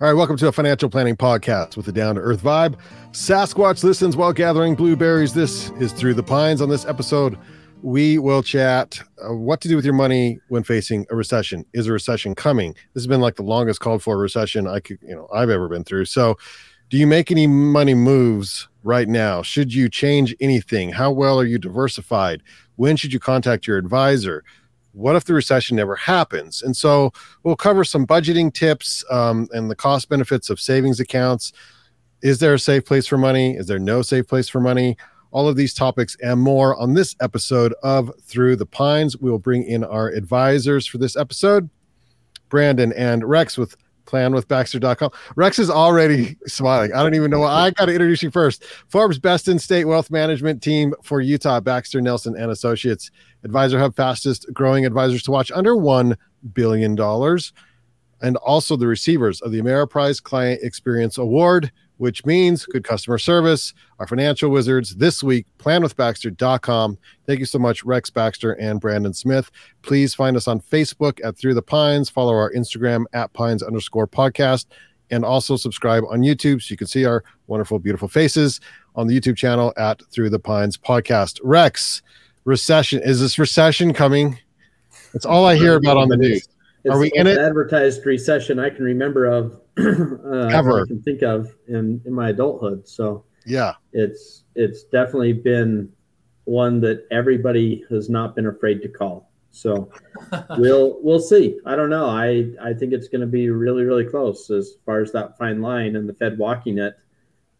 All 0.00 0.06
right, 0.06 0.14
welcome 0.14 0.36
to 0.36 0.46
a 0.46 0.52
financial 0.52 0.88
planning 0.88 1.16
podcast 1.16 1.76
with 1.76 1.88
a 1.88 1.92
down 1.92 2.14
to 2.14 2.20
earth 2.20 2.40
vibe. 2.40 2.76
Sasquatch 3.10 3.82
listens 3.82 4.16
while 4.16 4.32
gathering 4.32 4.76
blueberries. 4.76 5.34
This 5.34 5.70
is 5.80 5.92
Through 5.92 6.14
the 6.14 6.22
Pines. 6.22 6.62
On 6.62 6.68
this 6.68 6.84
episode, 6.84 7.36
we 7.82 8.16
will 8.16 8.44
chat 8.44 9.00
uh, 9.20 9.34
what 9.34 9.60
to 9.62 9.66
do 9.66 9.74
with 9.74 9.84
your 9.84 9.94
money 9.94 10.38
when 10.50 10.62
facing 10.62 11.04
a 11.10 11.16
recession. 11.16 11.66
Is 11.72 11.88
a 11.88 11.92
recession 11.92 12.36
coming? 12.36 12.74
This 12.94 13.02
has 13.02 13.08
been 13.08 13.20
like 13.20 13.34
the 13.34 13.42
longest 13.42 13.80
called 13.80 14.00
for 14.00 14.16
recession 14.16 14.68
I 14.68 14.78
could, 14.78 15.00
you 15.02 15.16
know, 15.16 15.26
I've 15.34 15.50
ever 15.50 15.68
been 15.68 15.82
through. 15.82 16.04
So, 16.04 16.38
do 16.90 16.96
you 16.96 17.08
make 17.08 17.32
any 17.32 17.48
money 17.48 17.94
moves 17.94 18.68
right 18.84 19.08
now? 19.08 19.42
Should 19.42 19.74
you 19.74 19.88
change 19.88 20.32
anything? 20.40 20.90
How 20.92 21.10
well 21.10 21.40
are 21.40 21.44
you 21.44 21.58
diversified? 21.58 22.44
When 22.76 22.96
should 22.96 23.12
you 23.12 23.18
contact 23.18 23.66
your 23.66 23.78
advisor? 23.78 24.44
What 24.98 25.16
if 25.16 25.24
the 25.24 25.34
recession 25.34 25.76
never 25.76 25.94
happens? 25.94 26.62
And 26.62 26.76
so 26.76 27.12
we'll 27.44 27.56
cover 27.56 27.84
some 27.84 28.06
budgeting 28.06 28.52
tips 28.52 29.04
um, 29.10 29.48
and 29.52 29.70
the 29.70 29.76
cost 29.76 30.08
benefits 30.08 30.50
of 30.50 30.60
savings 30.60 30.98
accounts. 30.98 31.52
Is 32.20 32.40
there 32.40 32.54
a 32.54 32.58
safe 32.58 32.84
place 32.84 33.06
for 33.06 33.16
money? 33.16 33.56
Is 33.56 33.66
there 33.66 33.78
no 33.78 34.02
safe 34.02 34.26
place 34.26 34.48
for 34.48 34.60
money? 34.60 34.96
All 35.30 35.48
of 35.48 35.56
these 35.56 35.72
topics 35.72 36.16
and 36.22 36.40
more 36.40 36.76
on 36.76 36.94
this 36.94 37.14
episode 37.20 37.74
of 37.82 38.10
Through 38.22 38.56
the 38.56 38.66
Pines. 38.66 39.16
We 39.16 39.30
will 39.30 39.38
bring 39.38 39.62
in 39.62 39.84
our 39.84 40.08
advisors 40.08 40.86
for 40.86 40.98
this 40.98 41.16
episode, 41.16 41.70
Brandon 42.48 42.92
and 42.94 43.22
Rex 43.22 43.56
with 43.56 43.76
planwithbaxter.com. 44.08 45.10
Rex 45.36 45.58
is 45.58 45.70
already 45.70 46.36
smiling. 46.46 46.92
I 46.92 47.02
don't 47.02 47.14
even 47.14 47.30
know. 47.30 47.44
I 47.44 47.70
got 47.70 47.86
to 47.86 47.92
introduce 47.92 48.22
you 48.22 48.30
first. 48.30 48.64
Forbes 48.88 49.18
Best 49.18 49.48
in 49.48 49.58
State 49.58 49.84
Wealth 49.84 50.10
Management 50.10 50.62
Team 50.62 50.94
for 51.02 51.20
Utah, 51.20 51.60
Baxter 51.60 52.00
Nelsen 52.00 52.34
and 52.40 52.50
Associates. 52.50 53.10
Advisor 53.44 53.78
Hub 53.78 53.94
fastest 53.94 54.46
growing 54.52 54.86
advisors 54.86 55.22
to 55.24 55.30
watch 55.30 55.52
under 55.52 55.74
$1 55.74 56.16
billion. 56.54 56.98
And 58.20 58.36
also 58.38 58.76
the 58.76 58.86
receivers 58.86 59.40
of 59.42 59.52
the 59.52 59.60
Ameriprise 59.60 60.20
Client 60.20 60.60
Experience 60.62 61.18
Award, 61.18 61.70
which 61.98 62.24
means 62.24 62.64
good 62.64 62.84
customer 62.84 63.18
service. 63.18 63.74
Our 63.98 64.06
financial 64.06 64.50
wizards 64.50 64.96
this 64.96 65.22
week, 65.22 65.46
planwithbaxter.com. 65.58 66.98
Thank 67.26 67.40
you 67.40 67.46
so 67.46 67.58
much, 67.58 67.84
Rex 67.84 68.08
Baxter 68.10 68.52
and 68.52 68.80
Brandon 68.80 69.12
Smith. 69.12 69.50
Please 69.82 70.14
find 70.14 70.36
us 70.36 70.48
on 70.48 70.60
Facebook 70.60 71.20
at 71.22 71.36
Through 71.36 71.54
the 71.54 71.62
Pines. 71.62 72.08
Follow 72.08 72.32
our 72.32 72.52
Instagram 72.52 73.04
at 73.12 73.32
Pines 73.32 73.62
underscore 73.62 74.08
podcast. 74.08 74.66
And 75.10 75.24
also 75.24 75.56
subscribe 75.56 76.04
on 76.10 76.20
YouTube 76.20 76.60
so 76.62 76.72
you 76.72 76.76
can 76.76 76.86
see 76.86 77.04
our 77.04 77.24
wonderful, 77.46 77.78
beautiful 77.78 78.08
faces 78.08 78.60
on 78.94 79.06
the 79.06 79.18
YouTube 79.18 79.36
channel 79.36 79.72
at 79.76 80.02
Through 80.10 80.30
the 80.30 80.38
Pines 80.38 80.76
podcast. 80.76 81.40
Rex, 81.42 82.02
recession. 82.44 83.00
Is 83.02 83.20
this 83.20 83.38
recession 83.38 83.94
coming? 83.94 84.38
That's 85.12 85.24
all 85.24 85.46
I 85.46 85.56
hear 85.56 85.76
about 85.76 85.96
on 85.96 86.08
the 86.08 86.16
news. 86.16 86.46
It's 86.84 86.94
Are 86.94 86.98
we 86.98 87.10
in 87.14 87.26
it? 87.26 87.38
Advertised 87.38 88.04
recession 88.06 88.58
I 88.58 88.70
can 88.70 88.84
remember 88.84 89.26
of, 89.26 89.60
uh, 89.78 90.46
Ever. 90.48 90.82
I 90.82 90.86
can 90.86 91.02
think 91.02 91.22
of 91.22 91.54
in, 91.66 92.00
in 92.04 92.12
my 92.12 92.30
adulthood. 92.30 92.86
So 92.88 93.24
yeah, 93.44 93.74
it's 93.92 94.44
it's 94.54 94.84
definitely 94.84 95.32
been 95.32 95.90
one 96.44 96.80
that 96.80 97.06
everybody 97.10 97.84
has 97.90 98.08
not 98.08 98.36
been 98.36 98.46
afraid 98.46 98.82
to 98.82 98.88
call. 98.88 99.30
So 99.50 99.90
we'll 100.58 100.98
we'll 101.02 101.20
see. 101.20 101.58
I 101.66 101.74
don't 101.74 101.90
know. 101.90 102.06
I 102.06 102.50
I 102.62 102.72
think 102.72 102.92
it's 102.92 103.08
going 103.08 103.22
to 103.22 103.26
be 103.26 103.50
really 103.50 103.84
really 103.84 104.04
close 104.04 104.50
as 104.50 104.74
far 104.86 105.00
as 105.00 105.12
that 105.12 105.36
fine 105.38 105.60
line 105.60 105.96
and 105.96 106.08
the 106.08 106.14
Fed 106.14 106.38
walking 106.38 106.78
it, 106.78 106.94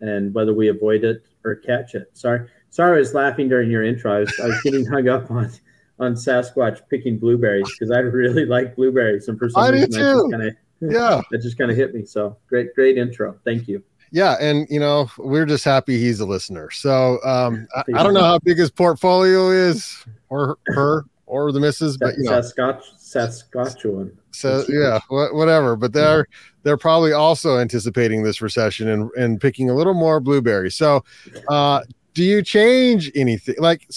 and 0.01 0.33
whether 0.35 0.55
we 0.55 0.69
avoid 0.69 1.05
it 1.05 1.23
or 1.45 1.57
catch 1.57 1.95
it. 1.95 2.11
Sorry, 2.13 2.49
sorry, 2.71 2.97
I 2.97 2.99
was 3.01 3.15
laughing 3.15 3.49
during 3.49 3.71
your 3.71 3.83
intro. 3.83 4.17
I 4.17 4.21
was, 4.21 4.41
I 4.41 4.47
was 4.47 4.61
getting 4.63 4.85
hung 4.87 5.09
up 5.09 5.31
on 5.31 5.51
on 5.99 6.15
Sasquatch 6.15 6.81
picking 6.89 7.19
blueberries 7.19 7.69
because 7.71 7.91
I 7.91 7.99
really 7.99 8.45
like 8.47 8.77
blueberries, 8.77 9.29
and 9.29 9.39
for 9.39 9.49
some 9.49 9.63
I 9.63 9.71
reason, 9.71 9.91
that 9.91 9.99
just 9.99 10.31
kind 10.31 10.43
of 10.43 10.55
yeah, 10.81 11.21
that 11.31 11.39
just 11.39 11.59
kind 11.59 11.71
of 11.71 11.77
hit 11.77 11.95
me. 11.95 12.05
So 12.05 12.37
great, 12.49 12.75
great 12.75 12.99
intro. 12.99 13.39
Thank 13.45 13.69
you. 13.69 13.83
Yeah, 14.11 14.37
and 14.41 14.67
you 14.71 14.81
know 14.81 15.11
we're 15.19 15.47
just 15.47 15.65
happy 15.65 15.99
he's 15.99 16.21
a 16.21 16.27
listener. 16.27 16.71
So 16.71 17.19
um, 17.25 17.67
I, 17.75 17.83
I, 17.95 18.03
don't 18.03 18.15
know 18.15 18.23
how 18.23 18.39
big 18.39 18.59
his 18.59 18.71
portfolio 18.71 19.51
is, 19.51 20.05
or 20.31 20.59
her, 20.67 21.05
or 21.27 21.53
the 21.53 21.61
missus, 21.61 21.97
but 21.97 22.15
you 22.17 22.25
know, 22.25 22.33
Saskatch- 22.33 22.99
Saskatchewan. 22.99 24.17
So 24.31 24.65
yeah, 24.69 25.01
whatever. 25.09 25.77
But 25.77 25.93
they're 25.93 26.27
they're 26.62 26.78
probably 26.78 27.12
also 27.12 27.59
anticipating 27.59 28.22
this 28.22 28.41
recession 28.41 28.89
and 28.89 29.11
and 29.19 29.41
picking 29.41 29.69
a 29.69 29.75
little 29.75 29.95
more 29.95 30.21
blueberries. 30.21 30.75
So, 30.75 31.05
uh, 31.49 31.83
do 32.15 32.25
you 32.25 32.43
change 32.43 33.11
anything? 33.15 33.56
Like, 33.59 33.89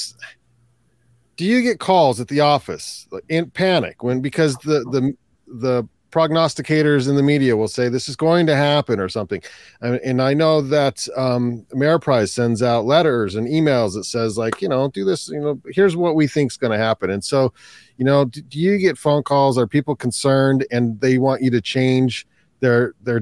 do 1.38 1.46
you 1.46 1.62
get 1.62 1.80
calls 1.80 2.19
at 2.19 2.28
the 2.28 2.40
office 2.40 3.08
in 3.30 3.50
panic 3.50 4.03
when 4.03 4.22
because 4.22 4.56
the 4.58 4.80
the 4.92 5.16
the 5.47 5.88
prognosticators 6.12 7.09
in 7.09 7.16
the 7.16 7.24
media 7.24 7.56
will 7.56 7.69
say 7.69 7.88
this 7.88 8.09
is 8.09 8.16
going 8.16 8.46
to 8.46 8.56
happen 8.56 9.00
or 9.00 9.08
something. 9.08 9.42
And, 9.80 9.96
and 10.03 10.22
i 10.22 10.34
know 10.34 10.62
that 10.62 11.08
um 11.16 11.66
ameriprise 11.74 12.30
sends 12.30 12.62
out 12.62 12.86
letters 12.86 13.36
and 13.36 13.47
emails 13.47 13.94
that 13.94 14.03
says 14.03 14.38
like 14.38 14.62
you 14.62 14.68
know 14.68 14.90
do 14.90 15.06
this 15.06 15.30
you 15.30 15.40
know 15.40 15.59
here's 15.72 15.96
what 15.96 16.16
we 16.16 16.28
think 16.28 16.52
is 16.52 16.58
going 16.58 16.72
to 16.72 16.78
happen. 16.78 17.09
And 17.09 17.24
so 17.24 17.53
you 17.98 18.06
know 18.06 18.25
do, 18.25 18.42
do 18.42 18.59
you 18.59 18.78
get 18.78 18.98
phone 18.98 19.24
calls? 19.24 19.58
Are 19.58 19.68
people 19.68 19.96
concerned 19.96 20.66
and 20.72 21.00
they 21.00 21.18
want 21.18 21.42
you 21.42 21.52
to 21.52 21.62
change 21.62 22.28
their 22.59 22.94
their 23.02 23.22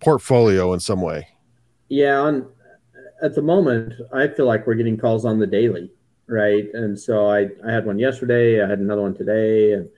portfolio 0.00 0.72
in 0.72 0.80
some 0.80 1.00
way? 1.00 1.28
Yeah 1.88 2.18
on 2.18 2.48
at 3.20 3.34
the 3.34 3.42
moment 3.42 3.92
i 4.12 4.28
feel 4.28 4.46
like 4.46 4.64
we're 4.64 4.74
getting 4.74 4.96
calls 4.96 5.24
on 5.24 5.40
the 5.40 5.46
daily 5.46 5.90
right? 6.28 6.66
And 6.74 6.98
so 6.98 7.28
I, 7.28 7.48
I 7.66 7.72
had 7.72 7.86
one 7.86 7.98
yesterday, 7.98 8.62
I 8.62 8.68
had 8.68 8.78
another 8.78 9.02
one 9.02 9.14
today, 9.14 9.72
and 9.72 9.88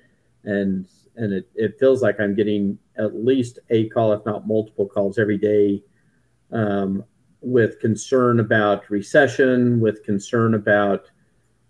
and 0.44 0.86
and 1.16 1.32
it, 1.32 1.50
it 1.54 1.78
feels 1.78 2.00
like 2.00 2.18
I'm 2.18 2.34
getting 2.34 2.78
at 2.96 3.14
least 3.14 3.58
a 3.68 3.88
call, 3.88 4.12
if 4.12 4.24
not 4.24 4.46
multiple 4.46 4.86
calls 4.86 5.18
every 5.18 5.36
day, 5.36 5.82
um, 6.52 7.04
with 7.42 7.80
concern 7.80 8.40
about 8.40 8.88
recession, 8.88 9.80
with 9.80 10.02
concern 10.04 10.54
about, 10.54 11.10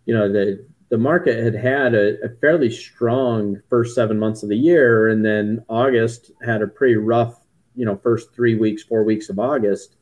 you 0.05 0.15
know, 0.15 0.31
the 0.31 0.65
the 0.91 0.99
market 0.99 1.43
had 1.43 1.55
had 1.55 1.95
a, 1.95 2.23
a 2.25 2.29
fairly 2.41 2.71
strong 2.71 3.61
first 3.69 3.95
seven 3.95 4.19
months 4.19 4.43
of 4.43 4.49
the 4.49 4.57
year, 4.57 5.09
and 5.09 5.25
then 5.25 5.65
August 5.69 6.33
had 6.45 6.63
a 6.63 6.67
pretty 6.67 6.97
rough, 6.97 7.41
you 7.75 7.87
know, 7.87 7.97
first 7.97 8.35
three 8.35 8.57
weeks, 8.57 8.83
four 8.83 9.05
weeks 9.05 9.29
of 9.29 9.39
August, 9.39 9.97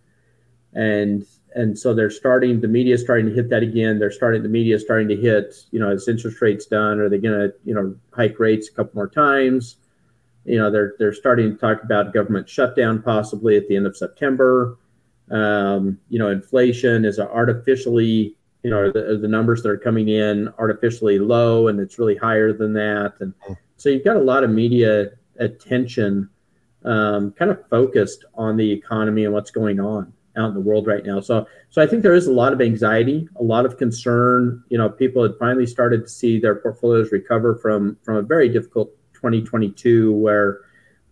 and 0.73 1.27
and 1.55 1.79
so 1.79 1.95
they're 1.95 2.11
starting 2.11 2.61
the 2.61 2.69
media 2.69 2.95
is 2.95 3.01
starting 3.01 3.27
to 3.27 3.33
hit 3.33 3.49
that 3.51 3.63
again. 3.63 3.99
They're 3.99 4.11
starting 4.11 4.43
the 4.43 4.49
media 4.49 4.77
is 4.77 4.83
starting 4.83 5.09
to 5.09 5.17
hit 5.17 5.55
you 5.71 5.81
know 5.81 5.91
is 5.91 6.09
interest 6.09 6.41
rates 6.41 6.67
done 6.67 7.01
are 7.01 7.09
they 7.09 7.19
going 7.19 7.39
to 7.39 7.55
you 7.65 7.75
know 7.75 7.95
hike 8.13 8.39
rates 8.39 8.69
a 8.69 8.73
couple 8.73 8.93
more 8.95 9.09
times? 9.09 9.77
You 10.45 10.59
know 10.59 10.71
they're 10.71 10.95
they're 10.99 11.13
starting 11.13 11.53
to 11.53 11.59
talk 11.59 11.83
about 11.83 12.13
government 12.13 12.49
shutdown 12.49 13.03
possibly 13.03 13.57
at 13.57 13.69
the 13.69 13.77
end 13.77 13.87
of 13.87 13.97
september. 13.97 14.79
Um, 15.31 15.99
you 16.09 16.19
know 16.19 16.31
inflation 16.31 17.05
is 17.05 17.19
artificially 17.19 18.37
you 18.63 18.71
know 18.71 18.91
the, 18.91 19.19
the 19.21 19.29
numbers 19.29 19.63
that 19.63 19.71
are 19.71 19.79
coming 19.79 20.09
in 20.09 20.53
artificially 20.59 21.19
low 21.19 21.69
and 21.69 21.81
it's 21.81 21.99
really 21.99 22.17
higher 22.17 22.53
than 22.53 22.73
that. 22.75 23.15
And 23.21 23.33
so 23.77 23.89
you've 23.89 24.05
got 24.05 24.17
a 24.17 24.21
lot 24.21 24.45
of 24.45 24.51
media 24.51 25.11
attention 25.39 26.29
um, 26.85 27.33
kind 27.33 27.51
of 27.51 27.67
focused 27.69 28.25
on 28.35 28.57
the 28.57 28.71
economy 28.71 29.25
and 29.25 29.33
what's 29.33 29.51
going 29.51 29.81
on 29.81 30.13
out 30.39 30.49
in 30.49 30.55
the 30.55 30.61
world 30.61 30.87
right 30.87 31.05
now. 31.05 31.21
So, 31.21 31.47
so 31.71 31.83
I 31.83 31.87
think 31.87 32.03
there 32.03 32.15
is 32.15 32.27
a 32.27 32.33
lot 32.33 32.53
of 32.53 32.61
anxiety, 32.61 33.29
a 33.37 33.43
lot 33.43 33.67
of 33.67 33.77
concern. 33.77 34.63
You 34.69 34.79
know, 34.79 34.89
people 34.89 35.23
had 35.23 35.33
finally 35.39 35.67
started 35.67 36.05
to 36.05 36.09
see 36.09 36.39
their 36.39 36.55
portfolios 36.55 37.13
recover 37.13 37.57
from 37.57 37.99
from 38.03 38.17
a 38.17 38.23
very 38.23 38.49
difficult 38.49 38.91
2022, 39.15 40.13
where 40.13 40.61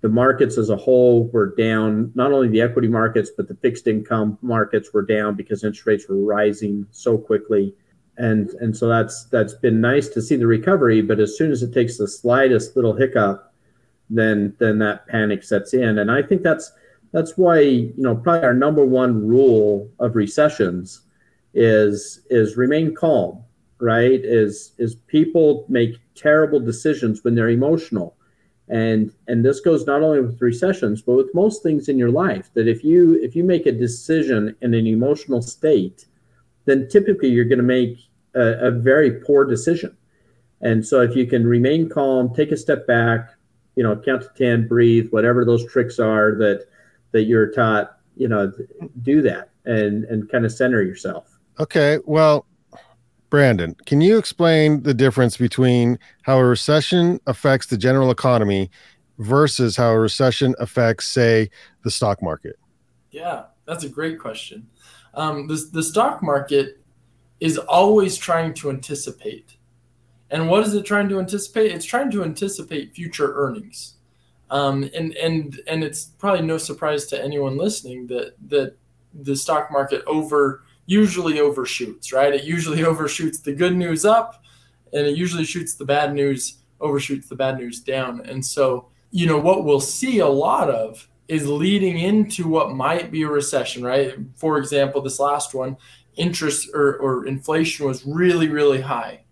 the 0.00 0.08
markets 0.08 0.56
as 0.56 0.70
a 0.70 0.76
whole 0.76 1.28
were 1.28 1.54
down. 1.56 2.12
Not 2.14 2.32
only 2.32 2.48
the 2.48 2.60
equity 2.60 2.88
markets, 2.88 3.30
but 3.36 3.48
the 3.48 3.56
fixed 3.56 3.86
income 3.86 4.38
markets 4.42 4.92
were 4.92 5.02
down 5.02 5.34
because 5.34 5.64
interest 5.64 5.86
rates 5.86 6.08
were 6.08 6.24
rising 6.24 6.86
so 6.90 7.18
quickly. 7.18 7.74
And 8.18 8.50
and 8.60 8.74
so 8.76 8.88
that's 8.88 9.24
that's 9.24 9.54
been 9.54 9.80
nice 9.80 10.08
to 10.10 10.22
see 10.22 10.36
the 10.36 10.46
recovery. 10.46 11.02
But 11.02 11.20
as 11.20 11.36
soon 11.36 11.50
as 11.50 11.62
it 11.62 11.74
takes 11.74 11.98
the 11.98 12.08
slightest 12.08 12.76
little 12.76 12.94
hiccup, 12.94 13.52
then 14.08 14.54
then 14.58 14.78
that 14.78 15.06
panic 15.06 15.42
sets 15.42 15.74
in. 15.74 15.98
And 15.98 16.10
I 16.10 16.22
think 16.22 16.42
that's 16.42 16.72
that's 17.12 17.36
why 17.36 17.60
you 17.60 17.94
know 17.96 18.16
probably 18.16 18.46
our 18.46 18.54
number 18.54 18.84
one 18.84 19.26
rule 19.26 19.90
of 19.98 20.16
recessions 20.16 21.02
is 21.54 22.20
is 22.30 22.56
remain 22.56 22.94
calm 22.94 23.42
right? 23.78 24.20
Is 24.24 24.72
is 24.78 24.96
people 25.06 25.66
make 25.68 25.96
terrible 26.14 26.60
decisions 26.60 27.24
when 27.24 27.34
they're 27.34 27.50
emotional. 27.50 28.16
And 28.68 29.12
and 29.28 29.44
this 29.44 29.60
goes 29.60 29.86
not 29.86 30.02
only 30.02 30.20
with 30.20 30.42
recessions 30.42 31.02
but 31.02 31.14
with 31.14 31.34
most 31.34 31.62
things 31.62 31.88
in 31.88 31.98
your 31.98 32.10
life 32.10 32.50
that 32.54 32.66
if 32.66 32.82
you 32.82 33.14
if 33.22 33.36
you 33.36 33.44
make 33.44 33.66
a 33.66 33.72
decision 33.72 34.56
in 34.60 34.74
an 34.74 34.86
emotional 34.86 35.40
state 35.40 36.06
then 36.64 36.88
typically 36.88 37.28
you're 37.28 37.44
going 37.44 37.58
to 37.58 37.64
make 37.64 37.98
a, 38.34 38.66
a 38.66 38.70
very 38.72 39.20
poor 39.20 39.44
decision. 39.44 39.96
And 40.62 40.84
so 40.84 41.00
if 41.00 41.14
you 41.14 41.26
can 41.26 41.46
remain 41.46 41.88
calm 41.88 42.34
take 42.34 42.50
a 42.50 42.56
step 42.56 42.86
back 42.88 43.30
you 43.76 43.84
know 43.84 43.94
count 43.94 44.22
to 44.22 44.30
10 44.36 44.66
breathe 44.66 45.10
whatever 45.10 45.44
those 45.44 45.64
tricks 45.70 46.00
are 46.00 46.34
that 46.38 46.66
that 47.16 47.24
you're 47.24 47.50
taught, 47.50 47.96
you 48.14 48.28
know, 48.28 48.52
do 49.00 49.22
that 49.22 49.48
and 49.64 50.04
and 50.04 50.30
kind 50.30 50.44
of 50.44 50.52
center 50.52 50.82
yourself. 50.82 51.38
Okay, 51.58 51.98
well, 52.04 52.44
Brandon, 53.30 53.74
can 53.86 54.02
you 54.02 54.18
explain 54.18 54.82
the 54.82 54.92
difference 54.92 55.38
between 55.38 55.98
how 56.22 56.38
a 56.38 56.44
recession 56.44 57.18
affects 57.26 57.68
the 57.68 57.78
general 57.78 58.10
economy 58.10 58.70
versus 59.18 59.76
how 59.76 59.92
a 59.92 59.98
recession 59.98 60.54
affects, 60.58 61.06
say, 61.06 61.48
the 61.82 61.90
stock 61.90 62.22
market? 62.22 62.58
Yeah, 63.10 63.44
that's 63.64 63.84
a 63.84 63.88
great 63.88 64.20
question. 64.20 64.68
Um, 65.14 65.46
the, 65.46 65.56
the 65.72 65.82
stock 65.82 66.22
market 66.22 66.78
is 67.40 67.56
always 67.56 68.18
trying 68.18 68.52
to 68.54 68.68
anticipate. 68.68 69.56
And 70.30 70.50
what 70.50 70.66
is 70.66 70.74
it 70.74 70.84
trying 70.84 71.08
to 71.08 71.18
anticipate? 71.18 71.72
It's 71.72 71.86
trying 71.86 72.10
to 72.10 72.22
anticipate 72.22 72.94
future 72.94 73.32
earnings. 73.34 73.95
Um, 74.50 74.88
and 74.94 75.14
and 75.16 75.60
and 75.66 75.82
it's 75.82 76.04
probably 76.18 76.46
no 76.46 76.58
surprise 76.58 77.06
to 77.06 77.22
anyone 77.22 77.56
listening 77.56 78.06
that 78.08 78.34
that 78.48 78.76
the 79.12 79.34
stock 79.34 79.70
market 79.72 80.02
over 80.06 80.62
usually 80.86 81.40
overshoots, 81.40 82.12
right? 82.12 82.32
It 82.32 82.44
usually 82.44 82.84
overshoots 82.90 83.40
the 83.40 83.52
good 83.52 83.76
news 83.76 84.04
up, 84.04 84.42
and 84.92 85.06
it 85.06 85.16
usually 85.16 85.44
shoots 85.44 85.74
the 85.74 85.84
bad 85.84 86.14
news 86.14 86.58
overshoots 86.80 87.28
the 87.28 87.34
bad 87.34 87.58
news 87.58 87.80
down. 87.80 88.20
And 88.26 88.44
so, 88.44 88.88
you 89.10 89.26
know, 89.26 89.38
what 89.38 89.64
we'll 89.64 89.80
see 89.80 90.18
a 90.18 90.28
lot 90.28 90.68
of 90.68 91.08
is 91.28 91.48
leading 91.48 91.98
into 91.98 92.46
what 92.46 92.72
might 92.72 93.10
be 93.10 93.22
a 93.22 93.28
recession, 93.28 93.82
right? 93.82 94.14
For 94.36 94.58
example, 94.58 95.00
this 95.00 95.18
last 95.18 95.54
one, 95.54 95.76
interest 96.16 96.68
or, 96.74 96.96
or 96.98 97.26
inflation 97.26 97.86
was 97.86 98.04
really, 98.06 98.48
really 98.48 98.80
high. 98.80 99.24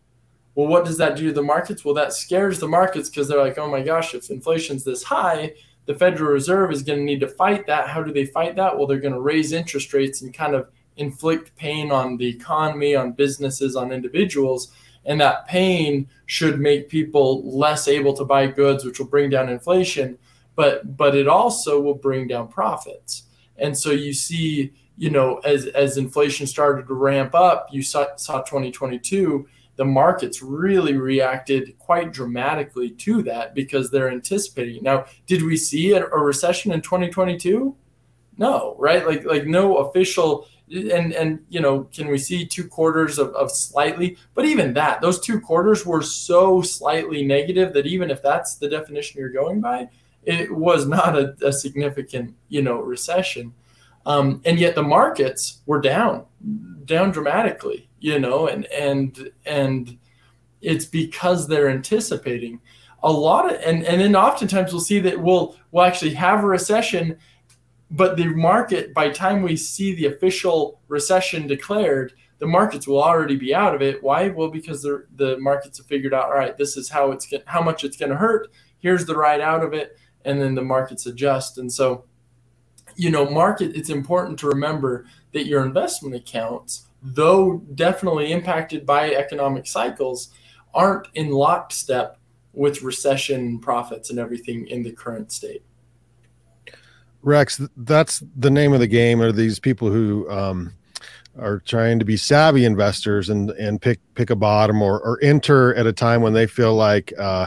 Well, 0.55 0.69
what 0.69 0.85
does 0.85 0.99
that 0.99 1.17
do 1.17 1.29
to 1.29 1.33
the 1.33 1.43
markets? 1.43 1.85
Well, 1.85 1.95
that 1.95 2.13
scares 2.13 2.61
the 2.61 2.69
markets 2.69 3.09
because 3.09 3.29
they're 3.29 3.39
like, 3.39 3.59
oh 3.59 3.71
my 3.71 3.83
gosh, 3.83 4.15
if 4.15 4.31
inflation's 4.31 4.85
this 4.85 5.03
high, 5.03 5.53
the 5.87 5.95
Federal 5.95 6.33
Reserve 6.33 6.71
is 6.73 6.83
going 6.83 7.01
to 7.01 7.05
need 7.05 7.21
to 7.21 7.29
fight 7.29 7.67
that. 7.67 7.89
How 7.89 8.03
do 8.03 8.13
they 8.13 8.27
fight 8.27 8.57
that? 8.57 8.77
Well, 8.77 8.87
they're 8.87 9.01
going 9.01 9.15
to 9.15 9.21
raise 9.21 9.53
interest 9.53 9.93
rates 9.93 10.23
and 10.23 10.33
kind 10.33 10.55
of 10.55 10.69
inflict 10.97 11.55
pain 11.57 11.91
on 11.91 12.17
the 12.17 12.29
economy, 12.29 12.95
on 12.95 13.13
businesses, 13.13 13.77
on 13.77 13.93
individuals. 13.93 14.73
And 15.05 15.21
that 15.21 15.47
pain 15.47 16.09
should 16.27 16.61
make 16.61 16.89
people 16.89 17.43
less 17.59 17.89
able 17.89 18.15
to 18.15 18.25
buy 18.25 18.47
goods, 18.47 18.85
which 18.85 18.99
will 18.99 19.07
bring 19.07 19.31
down 19.31 19.49
inflation. 19.49 20.19
But 20.57 20.97
but 20.97 21.17
it 21.17 21.29
also 21.29 21.81
will 21.81 21.97
bring 21.97 22.29
down 22.29 22.49
profits. 22.49 23.25
And 23.59 23.77
so 23.77 23.91
you 23.91 24.15
see, 24.15 24.73
you 24.97 25.11
know, 25.11 25.39
as 25.39 25.67
as 25.67 25.99
inflation 25.99 26.47
started 26.47 26.87
to 26.87 26.95
ramp 26.95 27.35
up, 27.35 27.69
you 27.71 27.83
saw, 27.83 28.17
saw 28.17 28.41
2022 28.43 29.47
the 29.77 29.85
markets 29.85 30.43
really 30.43 30.97
reacted 30.97 31.79
quite 31.79 32.13
dramatically 32.13 32.91
to 32.91 33.23
that 33.23 33.55
because 33.55 33.91
they're 33.91 34.11
anticipating. 34.11 34.83
Now, 34.83 35.07
did 35.27 35.43
we 35.43 35.57
see 35.57 35.93
a, 35.93 36.05
recession 36.07 36.73
in 36.73 36.81
2022? 36.81 37.75
No, 38.37 38.77
right? 38.79 39.07
Like 39.07 39.25
like 39.25 39.47
no 39.47 39.77
official 39.79 40.47
and 40.71 41.13
and 41.13 41.45
you 41.49 41.61
know 41.61 41.85
can 41.95 42.09
we 42.09 42.19
see 42.19 42.47
two 42.47 42.67
quarters 42.67 43.19
of, 43.19 43.35
of 43.35 43.51
slightly 43.51 44.17
but 44.35 44.47
even 44.47 44.73
that 44.73 45.01
those 45.01 45.21
two 45.21 45.39
quarters 45.41 45.85
were 45.85 46.03
so 46.03 46.63
slightly 46.63 47.25
negative 47.25 47.73
that 47.75 47.87
even 47.87 48.11
if 48.11 48.23
that's 48.23 48.57
the 48.57 48.69
definition 48.69 49.21
you're 49.21 49.29
going 49.29 49.61
by 49.61 49.87
it 50.25 50.51
was 50.51 50.87
not 50.87 51.17
a, 51.17 51.37
a 51.43 51.53
significant 51.53 52.35
you 52.49 52.63
know 52.63 52.81
recession 52.81 53.53
um, 54.07 54.41
and 54.47 54.59
yet 54.59 54.75
the 54.75 54.83
markets 54.83 55.61
were 55.67 55.81
down 55.81 56.25
down 56.87 57.11
dramatically 57.11 57.89
you 58.05 58.19
know, 58.19 58.49
and 58.49 58.67
and 58.67 59.31
and 59.47 59.97
it's 60.61 60.85
because 60.85 61.49
they're 61.49 61.71
anticipating 61.71 62.61
a 63.03 63.11
lot 63.11 63.51
of 63.51 63.59
and 63.63 63.83
and 63.85 63.99
then 63.99 64.15
oftentimes 64.15 64.73
we'll 64.73 64.83
see 64.83 65.01
that 65.01 65.19
we'll 65.19 65.57
we'll 65.71 65.85
actually 65.85 66.13
have 66.13 66.45
a 66.45 66.47
recession 66.47 67.17
but 67.91 68.19
the 68.19 68.27
market 68.27 68.93
by 68.93 69.09
time 69.09 69.41
we 69.41 69.57
see 69.57 69.95
the 69.95 70.05
official 70.05 70.83
recession 70.89 71.47
declared 71.47 72.13
the 72.41 72.47
markets 72.47 72.87
will 72.87 73.03
already 73.03 73.37
be 73.37 73.55
out 73.55 73.75
of 73.75 73.81
it. 73.81 74.03
Why? 74.03 74.29
Well 74.29 74.51
because 74.51 74.83
the 74.83 75.07
the 75.17 75.39
markets 75.39 75.79
have 75.79 75.87
figured 75.87 76.13
out 76.13 76.27
all 76.27 76.35
right 76.35 76.59
this 76.59 76.77
is 76.77 76.91
how 76.91 77.11
it's 77.11 77.33
how 77.47 77.63
much 77.63 77.85
it's 77.85 77.97
going 77.97 78.11
to 78.11 78.19
hurt. 78.19 78.51
Here's 78.81 79.07
the 79.07 79.17
ride 79.17 79.41
out 79.41 79.65
of 79.65 79.73
it 79.73 79.97
and 80.27 80.39
then 80.43 80.55
the 80.55 80.63
markets 80.63 81.07
adjust. 81.07 81.57
And 81.57 81.73
so 81.73 82.05
you 82.97 83.11
know 83.11 83.31
market 83.31 83.75
it's 83.75 83.89
important 83.89 84.39
to 84.41 84.49
remember 84.49 85.07
that 85.33 85.47
your 85.47 85.65
investment 85.65 86.15
accounts 86.15 86.87
though 87.05 87.59
definitely 87.75 88.33
impacted 88.33 88.87
by 88.87 89.13
economic 89.13 89.67
cycles, 89.67 90.31
aren't 90.73 91.07
in 91.15 91.31
lockstep 91.31 92.19
with 92.55 92.83
recession 92.83 93.59
profits 93.59 94.11
and 94.11 94.19
everything 94.19 94.67
in 94.69 94.83
the 94.83 94.91
current 94.91 95.31
state. 95.31 95.63
Rex, 97.23 97.61
that's 97.77 98.23
the 98.37 98.51
name 98.51 98.73
of 98.73 98.81
the 98.81 98.87
game. 98.87 99.21
Are 99.21 99.33
these 99.33 99.59
people 99.59 99.91
who 99.91 100.29
um, 100.31 100.73
are 101.39 101.61
trying 101.61 101.99
to 101.99 102.05
be 102.05 102.17
savvy 102.17 102.65
investors 102.65 103.31
and 103.31 103.51
and 103.51 103.81
pick 103.81 103.99
pick 104.15 104.31
a 104.31 104.37
bottom 104.37 104.83
or 104.83 105.01
or 105.01 105.19
enter 105.23 105.75
at 105.75 105.87
a 105.87 105.93
time 105.93 106.23
when 106.23 106.33
they 106.33 106.47
feel 106.47 106.75
like 106.75 107.13
uh, 107.19 107.47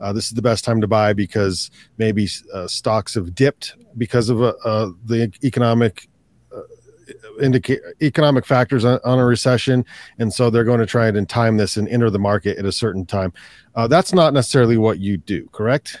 uh, 0.00 0.12
this 0.12 0.26
is 0.26 0.32
the 0.32 0.42
best 0.42 0.64
time 0.64 0.80
to 0.80 0.86
buy 0.86 1.12
because 1.12 1.70
maybe 1.98 2.28
uh, 2.52 2.66
stocks 2.66 3.14
have 3.14 3.34
dipped 3.34 3.74
because 3.96 4.28
of 4.28 4.42
uh, 4.42 4.52
uh, 4.64 4.90
the 5.06 5.32
economic 5.42 6.08
indicate 7.40 7.80
economic 8.02 8.46
factors 8.46 8.84
on, 8.84 8.98
on, 9.04 9.18
a 9.18 9.24
recession, 9.24 9.84
and 10.18 10.32
so 10.32 10.50
they're 10.50 10.64
going 10.64 10.80
to 10.80 10.86
try 10.86 11.08
and 11.08 11.28
time 11.28 11.56
this 11.56 11.76
and 11.76 11.88
enter 11.88 12.10
the 12.10 12.18
market 12.18 12.58
at 12.58 12.64
a 12.64 12.72
certain 12.72 13.06
time. 13.06 13.32
Uh, 13.74 13.86
that's 13.86 14.12
not 14.12 14.32
necessarily 14.32 14.76
what 14.76 14.98
you 14.98 15.16
do, 15.16 15.48
correct? 15.52 16.00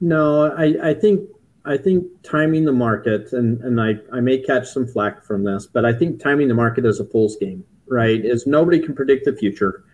No, 0.00 0.52
I, 0.52 0.90
I 0.90 0.94
think 0.94 1.28
I 1.64 1.76
think 1.76 2.06
timing 2.22 2.64
the 2.64 2.72
market, 2.72 3.32
and 3.32 3.60
and 3.62 3.80
I 3.80 3.96
I 4.12 4.20
may 4.20 4.38
catch 4.38 4.68
some 4.68 4.86
flack 4.86 5.22
from 5.24 5.44
this, 5.44 5.66
but 5.66 5.84
I 5.84 5.92
think 5.92 6.20
timing 6.20 6.48
the 6.48 6.54
market 6.54 6.86
is 6.86 7.00
a 7.00 7.04
fool's 7.04 7.36
game, 7.36 7.64
right? 7.86 8.24
Is 8.24 8.46
nobody 8.46 8.80
can 8.80 8.94
predict 8.94 9.26
the 9.26 9.36
future. 9.36 9.84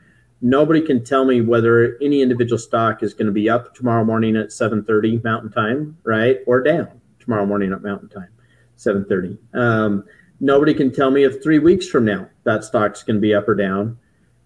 Nobody 0.43 0.81
can 0.81 1.03
tell 1.03 1.25
me 1.25 1.41
whether 1.41 1.97
any 2.01 2.21
individual 2.23 2.59
stock 2.59 3.03
is 3.03 3.15
going 3.15 3.27
to 3.27 3.33
be 3.33 3.49
up 3.49 3.75
tomorrow 3.75 4.05
morning 4.05 4.37
at 4.37 4.49
7:30 4.49 5.25
Mountain 5.25 5.51
Time, 5.51 5.97
right, 6.05 6.39
or 6.47 6.63
down 6.63 7.01
tomorrow 7.19 7.47
morning 7.47 7.73
at 7.73 7.83
Mountain 7.83 8.11
Time, 8.11 8.29
7:30. 8.77 9.39
Um, 9.55 10.05
nobody 10.41 10.75
can 10.75 10.93
tell 10.93 11.11
me 11.11 11.25
if 11.25 11.43
three 11.43 11.59
weeks 11.59 11.89
from 11.89 12.05
now 12.05 12.29
that 12.45 12.65
stock's 12.65 13.03
going 13.03 13.17
to 13.17 13.21
be 13.21 13.35
up 13.35 13.49
or 13.49 13.55
down. 13.55 13.99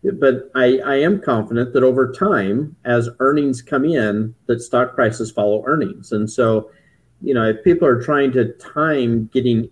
But 0.02 0.50
I, 0.54 0.78
I 0.78 0.96
am 0.96 1.20
confident 1.20 1.74
that 1.74 1.82
over 1.82 2.10
time, 2.10 2.74
as 2.84 3.10
earnings 3.18 3.60
come 3.60 3.84
in, 3.84 4.34
that 4.46 4.62
stock 4.62 4.94
prices 4.94 5.30
follow 5.30 5.62
earnings. 5.66 6.12
And 6.12 6.30
so, 6.30 6.70
you 7.20 7.34
know, 7.34 7.46
if 7.46 7.62
people 7.62 7.86
are 7.86 8.00
trying 8.00 8.32
to 8.32 8.52
time 8.54 9.28
getting 9.32 9.68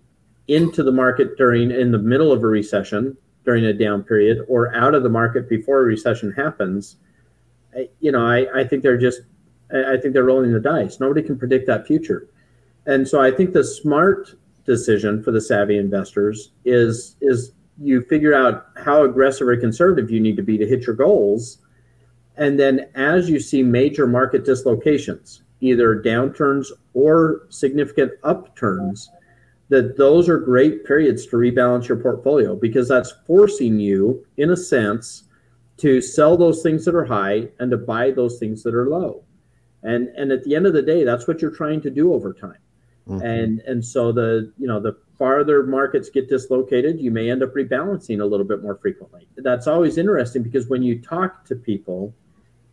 into 0.49 0.83
the 0.83 0.93
market 0.93 1.37
during 1.39 1.71
in 1.71 1.93
the 1.93 1.99
middle 1.99 2.33
of 2.33 2.43
a 2.43 2.47
recession 2.47 3.17
during 3.45 3.65
a 3.65 3.73
down 3.73 4.03
period 4.03 4.45
or 4.49 4.75
out 4.75 4.95
of 4.95 5.03
the 5.03 5.09
market 5.09 5.49
before 5.49 5.81
a 5.81 5.85
recession 5.85 6.31
happens, 6.33 6.97
you 8.01 8.13
know, 8.13 8.27
I, 8.27 8.61
I 8.61 8.65
think 8.65 8.83
they're 8.83 8.99
just 8.99 9.23
I 9.71 9.97
think 9.99 10.15
they're 10.15 10.25
rolling 10.25 10.53
the 10.53 10.61
dice. 10.61 11.01
Nobody 11.01 11.23
can 11.23 11.39
predict 11.39 11.67
that 11.67 11.87
future. 11.87 12.29
And 12.87 13.07
so 13.07 13.21
I 13.21 13.31
think 13.31 13.53
the 13.53 13.65
smart 13.65 14.35
decision 14.69 15.23
for 15.23 15.33
the 15.33 15.41
savvy 15.41 15.79
investors 15.79 16.53
is 16.65 17.17
is 17.21 17.53
you 17.81 18.03
figure 18.03 18.35
out 18.35 18.67
how 18.77 19.05
aggressive 19.05 19.49
or 19.49 19.57
conservative 19.57 20.11
you 20.11 20.21
need 20.21 20.37
to 20.37 20.43
be 20.43 20.59
to 20.59 20.67
hit 20.67 20.87
your 20.87 20.95
goals. 20.95 21.59
And 22.37 22.59
then 22.59 22.89
as 22.95 23.31
you 23.31 23.41
see 23.41 23.63
major 23.63 24.07
market 24.07 24.45
dislocations 24.45 25.43
either 25.61 26.01
downturns 26.01 26.69
or 26.95 27.47
significant 27.49 28.13
upturns 28.23 29.11
that 29.71 29.97
those 29.97 30.29
are 30.29 30.39
great 30.39 30.85
periods 30.85 31.27
to 31.27 31.37
rebalance 31.37 31.89
your 31.89 31.99
portfolio 31.99 32.55
because 32.55 32.89
that's 32.89 33.13
forcing 33.27 33.79
you 33.79 34.25
in 34.37 34.51
a 34.51 34.57
sense 34.57 35.25
to 35.79 36.01
sell 36.01 36.37
those 36.37 36.63
things 36.63 36.85
that 36.85 36.95
are 36.95 37.05
high 37.05 37.49
and 37.59 37.71
to 37.71 37.77
buy 37.77 38.11
those 38.11 38.39
things 38.39 38.63
that 38.63 38.75
are 38.75 38.89
low. 38.89 39.25
And 39.83 40.09
and 40.09 40.31
at 40.31 40.45
the 40.45 40.55
end 40.55 40.67
of 40.67 40.75
the 40.75 40.83
day 40.83 41.05
that's 41.05 41.27
what 41.27 41.41
you're 41.41 41.59
trying 41.63 41.81
to 41.83 41.91
do 41.91 42.13
over 42.13 42.33
time 42.33 42.63
Mm-hmm. 43.09 43.25
And 43.25 43.61
and 43.61 43.85
so 43.85 44.13
the 44.13 44.53
you 44.59 44.67
know 44.67 44.81
the 44.81 44.97
farther 45.19 45.63
markets 45.63 46.11
get 46.11 46.29
dislocated, 46.29 47.01
you 47.01 47.11
may 47.11 47.31
end 47.31 47.43
up 47.43 47.55
rebalancing 47.55 48.21
a 48.21 48.25
little 48.25 48.47
bit 48.47 48.63
more 48.63 48.77
frequently. 48.77 49.27
That's 49.37 49.67
always 49.67 49.99
interesting 49.99 50.43
because 50.43 50.69
when 50.69 50.83
you 50.83 51.01
talk 51.01 51.45
to 51.47 51.57
people 51.57 52.15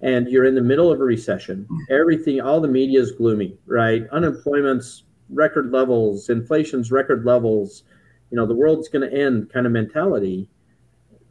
and 0.01 0.27
you're 0.29 0.45
in 0.45 0.53
the 0.53 0.61
middle 0.61 0.91
of 0.91 0.99
a 0.99 1.03
recession, 1.03 1.67
everything 1.89 2.41
all 2.41 2.59
the 2.59 2.67
media 2.67 2.99
is 2.99 3.11
gloomy, 3.13 3.57
right? 3.65 4.07
Unemployment's 4.11 5.03
record 5.29 5.71
levels, 5.71 6.29
inflation's 6.29 6.91
record 6.91 7.25
levels, 7.25 7.83
you 8.29 8.37
know, 8.37 8.45
the 8.45 8.53
world's 8.53 8.89
going 8.89 9.09
to 9.09 9.17
end 9.17 9.49
kind 9.51 9.65
of 9.65 9.71
mentality. 9.71 10.49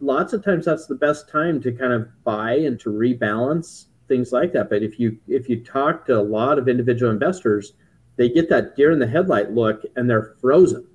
Lots 0.01 0.33
of 0.33 0.45
times 0.45 0.65
that's 0.65 0.87
the 0.87 0.95
best 0.95 1.29
time 1.29 1.61
to 1.63 1.73
kind 1.73 1.93
of 1.93 2.09
buy 2.25 2.55
and 2.55 2.81
to 2.81 2.91
rebalance 2.91 3.87
things 4.09 4.33
like 4.33 4.53
that. 4.53 4.71
But 4.71 4.83
if 4.83 4.99
you 4.99 5.19
if 5.29 5.49
you 5.49 5.63
talk 5.63 6.07
to 6.07 6.19
a 6.19 6.23
lot 6.23 6.59
of 6.59 6.69
individual 6.69 7.13
investors, 7.13 7.75
they 8.16 8.28
get 8.28 8.49
that 8.50 8.76
deer 8.76 8.92
in 8.92 8.99
the 8.99 9.06
headlight 9.06 9.52
look 9.52 9.83
and 9.97 10.09
they're 10.09 10.35
frozen. 10.40 10.87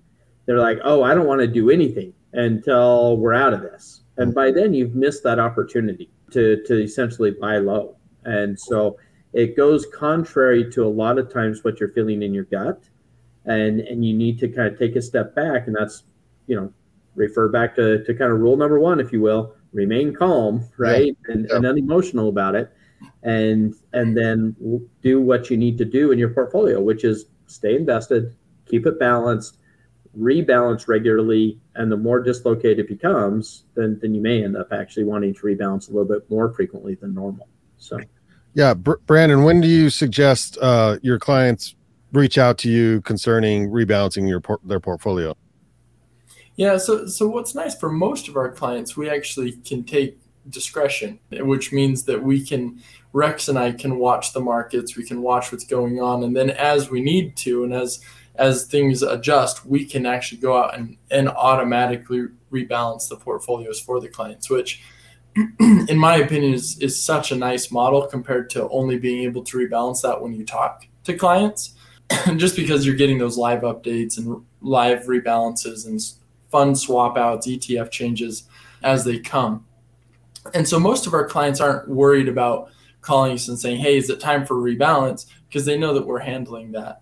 They're 0.45 0.59
like, 0.59 0.79
oh, 0.83 1.03
I 1.03 1.13
don't 1.13 1.27
want 1.27 1.41
to 1.41 1.47
do 1.47 1.69
anything 1.69 2.13
until 2.33 3.17
we're 3.17 3.33
out 3.33 3.53
of 3.53 3.61
this. 3.61 4.01
And 4.17 4.33
by 4.33 4.51
then 4.51 4.73
you've 4.73 4.95
missed 4.95 5.23
that 5.23 5.39
opportunity 5.39 6.09
to, 6.31 6.63
to 6.65 6.81
essentially 6.81 7.31
buy 7.31 7.57
low. 7.57 7.97
And 8.25 8.59
so 8.59 8.97
it 9.33 9.55
goes 9.55 9.85
contrary 9.93 10.69
to 10.71 10.85
a 10.85 10.88
lot 10.88 11.17
of 11.17 11.31
times 11.31 11.63
what 11.63 11.79
you're 11.79 11.91
feeling 11.91 12.23
in 12.23 12.33
your 12.33 12.45
gut. 12.45 12.83
And, 13.45 13.79
and 13.79 14.05
you 14.05 14.13
need 14.13 14.38
to 14.39 14.47
kind 14.47 14.67
of 14.71 14.77
take 14.77 14.95
a 14.95 15.01
step 15.01 15.33
back. 15.35 15.67
And 15.67 15.75
that's, 15.75 16.03
you 16.47 16.55
know, 16.55 16.71
refer 17.15 17.47
back 17.47 17.75
to, 17.75 18.03
to 18.03 18.13
kind 18.13 18.31
of 18.31 18.39
rule 18.39 18.57
number 18.57 18.79
one, 18.79 18.99
if 18.99 19.11
you 19.11 19.21
will, 19.21 19.55
remain 19.73 20.13
calm, 20.13 20.65
right? 20.77 21.15
Yeah. 21.27 21.33
And, 21.33 21.47
yeah. 21.49 21.55
and 21.55 21.65
unemotional 21.65 22.29
about 22.29 22.55
it 22.55 22.71
and 23.23 23.75
and 23.93 24.15
then 24.15 24.55
do 25.01 25.21
what 25.21 25.49
you 25.49 25.57
need 25.57 25.77
to 25.77 25.85
do 25.85 26.11
in 26.11 26.19
your 26.19 26.29
portfolio, 26.29 26.81
which 26.81 27.03
is 27.03 27.25
stay 27.47 27.75
invested, 27.75 28.35
keep 28.65 28.85
it 28.85 28.99
balanced, 28.99 29.57
rebalance 30.17 30.88
regularly, 30.88 31.59
and 31.75 31.91
the 31.91 31.97
more 31.97 32.21
dislocated 32.21 32.79
it 32.79 32.88
becomes, 32.88 33.65
then 33.75 33.99
then 34.01 34.13
you 34.13 34.21
may 34.21 34.43
end 34.43 34.55
up 34.55 34.71
actually 34.71 35.03
wanting 35.03 35.33
to 35.33 35.41
rebalance 35.41 35.89
a 35.89 35.91
little 35.91 36.07
bit 36.07 36.29
more 36.29 36.53
frequently 36.53 36.95
than 36.95 37.13
normal. 37.13 37.47
So, 37.77 37.99
yeah, 38.53 38.73
Br- 38.73 38.99
Brandon, 39.05 39.43
when 39.43 39.61
do 39.61 39.67
you 39.67 39.89
suggest 39.89 40.57
uh, 40.61 40.97
your 41.01 41.19
clients 41.19 41.75
reach 42.11 42.38
out 42.38 42.57
to 42.59 42.69
you 42.69 43.01
concerning 43.01 43.69
rebalancing 43.69 44.27
your 44.27 44.39
por- 44.39 44.59
their 44.63 44.79
portfolio? 44.79 45.35
Yeah, 46.55 46.77
so 46.77 47.07
so 47.07 47.27
what's 47.27 47.55
nice 47.55 47.75
for 47.75 47.89
most 47.89 48.27
of 48.27 48.35
our 48.35 48.51
clients, 48.51 48.97
we 48.97 49.09
actually 49.09 49.53
can 49.63 49.83
take 49.83 50.19
discretion, 50.50 51.20
which 51.32 51.72
means 51.72 52.03
that 52.03 52.22
we 52.22 52.46
can 52.46 52.82
Rex 53.12 53.48
and 53.48 53.58
I 53.58 53.72
can 53.72 53.98
watch 53.98 54.34
the 54.34 54.39
markets, 54.39 54.96
we 54.96 55.03
can 55.03 55.22
watch 55.22 55.51
what's 55.51 55.65
going 55.65 56.00
on, 56.00 56.24
and 56.24 56.36
then 56.36 56.51
as 56.51 56.91
we 56.91 57.01
need 57.01 57.36
to, 57.38 57.63
and 57.63 57.74
as 57.74 58.01
as 58.36 58.65
things 58.65 59.03
adjust, 59.03 59.65
we 59.65 59.84
can 59.86 60.06
actually 60.06 60.39
go 60.39 60.58
out 60.58 60.74
and, 60.74 60.96
and 61.12 61.27
automatically 61.27 62.25
rebalance 62.51 63.10
the 63.10 63.18
portfolios 63.18 63.82
for 63.82 64.00
the 64.00 64.08
clients, 64.08 64.50
which 64.50 64.82
in 65.60 65.98
my 65.98 66.18
opinion 66.18 66.53
is, 66.53 66.79
is 66.79 67.03
such 67.03 67.32
a 67.32 67.36
nice 67.36 67.70
model 67.70 68.08
compared 68.08 68.50
to 68.51 68.70
only 68.70 68.98
being 68.98 69.24
able 69.24 69.44
to 69.44 69.58
rebalance 69.58 70.01
that 70.01 70.22
when 70.22 70.34
you 70.34 70.46
talk 70.46 70.86
to 71.03 71.13
clients. 71.13 71.75
Just 72.38 72.56
because 72.56 72.86
you're 72.86 72.96
getting 72.96 73.18
those 73.18 73.38
live 73.38 73.62
updates 73.62 74.18
and 74.18 74.44
live 74.62 75.03
rebalances 75.03 75.86
and 75.86 76.00
fund 76.50 76.77
swap 76.77 77.18
outs 77.18 77.46
etf 77.46 77.91
changes 77.91 78.44
as 78.82 79.03
they 79.03 79.20
come 79.20 79.65
and 80.53 80.67
so 80.67 80.79
most 80.79 81.08
of 81.08 81.13
our 81.13 81.27
clients 81.27 81.60
aren't 81.60 81.88
worried 81.89 82.27
about 82.27 82.69
calling 83.01 83.34
us 83.34 83.48
and 83.48 83.60
saying 83.60 83.77
hey 83.77 83.98
is 83.98 84.10
it 84.10 84.19
time 84.19 84.46
for 84.46 84.55
rebalance? 84.55 85.25
Because 85.48 85.65
they 85.65 85.77
know 85.77 85.93
that 85.93 86.05
we're 86.05 86.19
handling 86.19 86.72
that. 86.74 87.01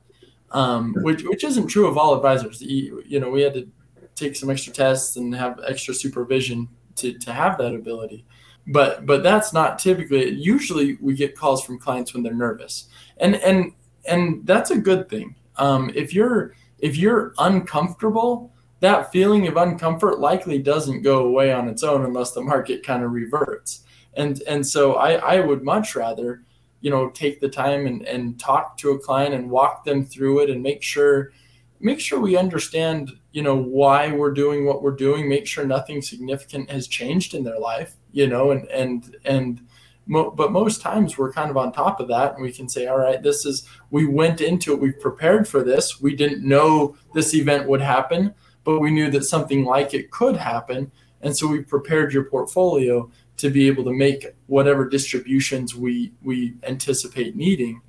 Um, 0.51 0.95
which, 1.01 1.23
which 1.23 1.43
isn't 1.43 1.67
true 1.67 1.87
of 1.87 1.97
all 1.97 2.15
advisors. 2.15 2.61
You, 2.61 3.19
know 3.19 3.29
we 3.29 3.41
had 3.41 3.53
to 3.55 3.69
take 4.15 4.35
some 4.35 4.49
extra 4.49 4.73
tests 4.73 5.17
and 5.17 5.35
have 5.35 5.59
extra 5.67 5.93
supervision 5.93 6.69
to, 6.95 7.17
to 7.19 7.33
have 7.33 7.57
that 7.57 7.73
ability. 7.73 8.25
But 8.67 9.05
but 9.05 9.23
that's 9.23 9.53
not 9.53 9.79
typically 9.79 10.29
usually 10.31 10.97
we 11.01 11.15
get 11.15 11.35
calls 11.35 11.63
from 11.63 11.79
clients 11.79 12.13
when 12.13 12.23
they're 12.23 12.33
nervous. 12.33 12.89
And 13.17 13.35
and 13.35 13.73
and 14.05 14.45
that's 14.45 14.71
a 14.71 14.77
good 14.77 15.09
thing. 15.09 15.35
Um, 15.55 15.91
if 15.95 16.13
you're 16.13 16.53
if 16.79 16.97
you're 16.97 17.33
uncomfortable 17.37 18.53
that 18.79 19.11
feeling 19.11 19.47
of 19.47 19.55
uncomfort 19.55 20.19
likely 20.19 20.59
doesn't 20.59 21.01
go 21.01 21.25
away 21.25 21.51
on 21.51 21.67
its 21.67 21.83
own 21.83 22.05
unless 22.05 22.31
the 22.31 22.41
market 22.41 22.85
kind 22.85 23.03
of 23.03 23.11
reverts. 23.11 23.83
And 24.15 24.41
and 24.47 24.65
so 24.65 24.95
i 24.95 25.13
i 25.13 25.39
would 25.39 25.63
much 25.63 25.95
rather 25.95 26.43
you 26.81 26.89
know 26.89 27.09
take 27.09 27.39
the 27.39 27.49
time 27.49 27.85
and 27.85 28.01
and 28.07 28.39
talk 28.39 28.77
to 28.77 28.91
a 28.91 28.99
client 28.99 29.35
and 29.35 29.49
walk 29.49 29.83
them 29.83 30.03
through 30.03 30.39
it 30.39 30.49
and 30.49 30.61
make 30.63 30.81
sure 30.81 31.31
make 31.79 31.99
sure 31.99 32.19
we 32.19 32.35
understand 32.35 33.11
you 33.31 33.43
know 33.43 33.55
why 33.55 34.11
we're 34.11 34.33
doing 34.33 34.65
what 34.65 34.81
we're 34.81 34.95
doing 34.95 35.29
make 35.29 35.45
sure 35.45 35.65
nothing 35.65 36.01
significant 36.01 36.69
has 36.69 36.87
changed 36.87 37.35
in 37.35 37.43
their 37.43 37.59
life 37.59 37.95
you 38.11 38.27
know 38.27 38.51
and 38.51 38.67
and 38.69 39.15
and 39.25 39.61
but 40.07 40.51
most 40.51 40.81
times 40.81 41.17
we're 41.17 41.33
kind 41.33 41.51
of 41.51 41.57
on 41.57 41.71
top 41.71 41.99
of 41.99 42.07
that 42.07 42.33
and 42.33 42.41
we 42.41 42.51
can 42.51 42.69
say 42.69 42.87
all 42.87 42.97
right 42.97 43.21
this 43.21 43.45
is 43.45 43.67
we 43.91 44.05
went 44.05 44.41
into 44.41 44.73
it 44.73 44.79
we 44.79 44.91
prepared 44.91 45.47
for 45.47 45.63
this. 45.63 46.01
We 46.01 46.15
didn't 46.15 46.47
know 46.47 46.95
this 47.13 47.35
event 47.35 47.67
would 47.67 47.81
happen 47.81 48.33
but 48.67 48.79
we 48.79 48.91
knew 48.91 49.09
that 49.09 49.23
something 49.23 49.65
like 49.65 49.93
it 49.95 50.11
could 50.11 50.35
happen 50.35 50.91
and 51.21 51.35
so 51.35 51.47
we 51.47 51.61
prepared 51.61 52.13
your 52.13 52.25
portfolio 52.25 53.09
to 53.37 53.49
be 53.49 53.65
able 53.67 53.83
to 53.83 53.93
make 53.93 54.27
whatever 54.45 54.87
distributions 54.87 55.73
we 55.73 56.11
we 56.21 56.53
anticipate 56.63 57.35
needing 57.35 57.81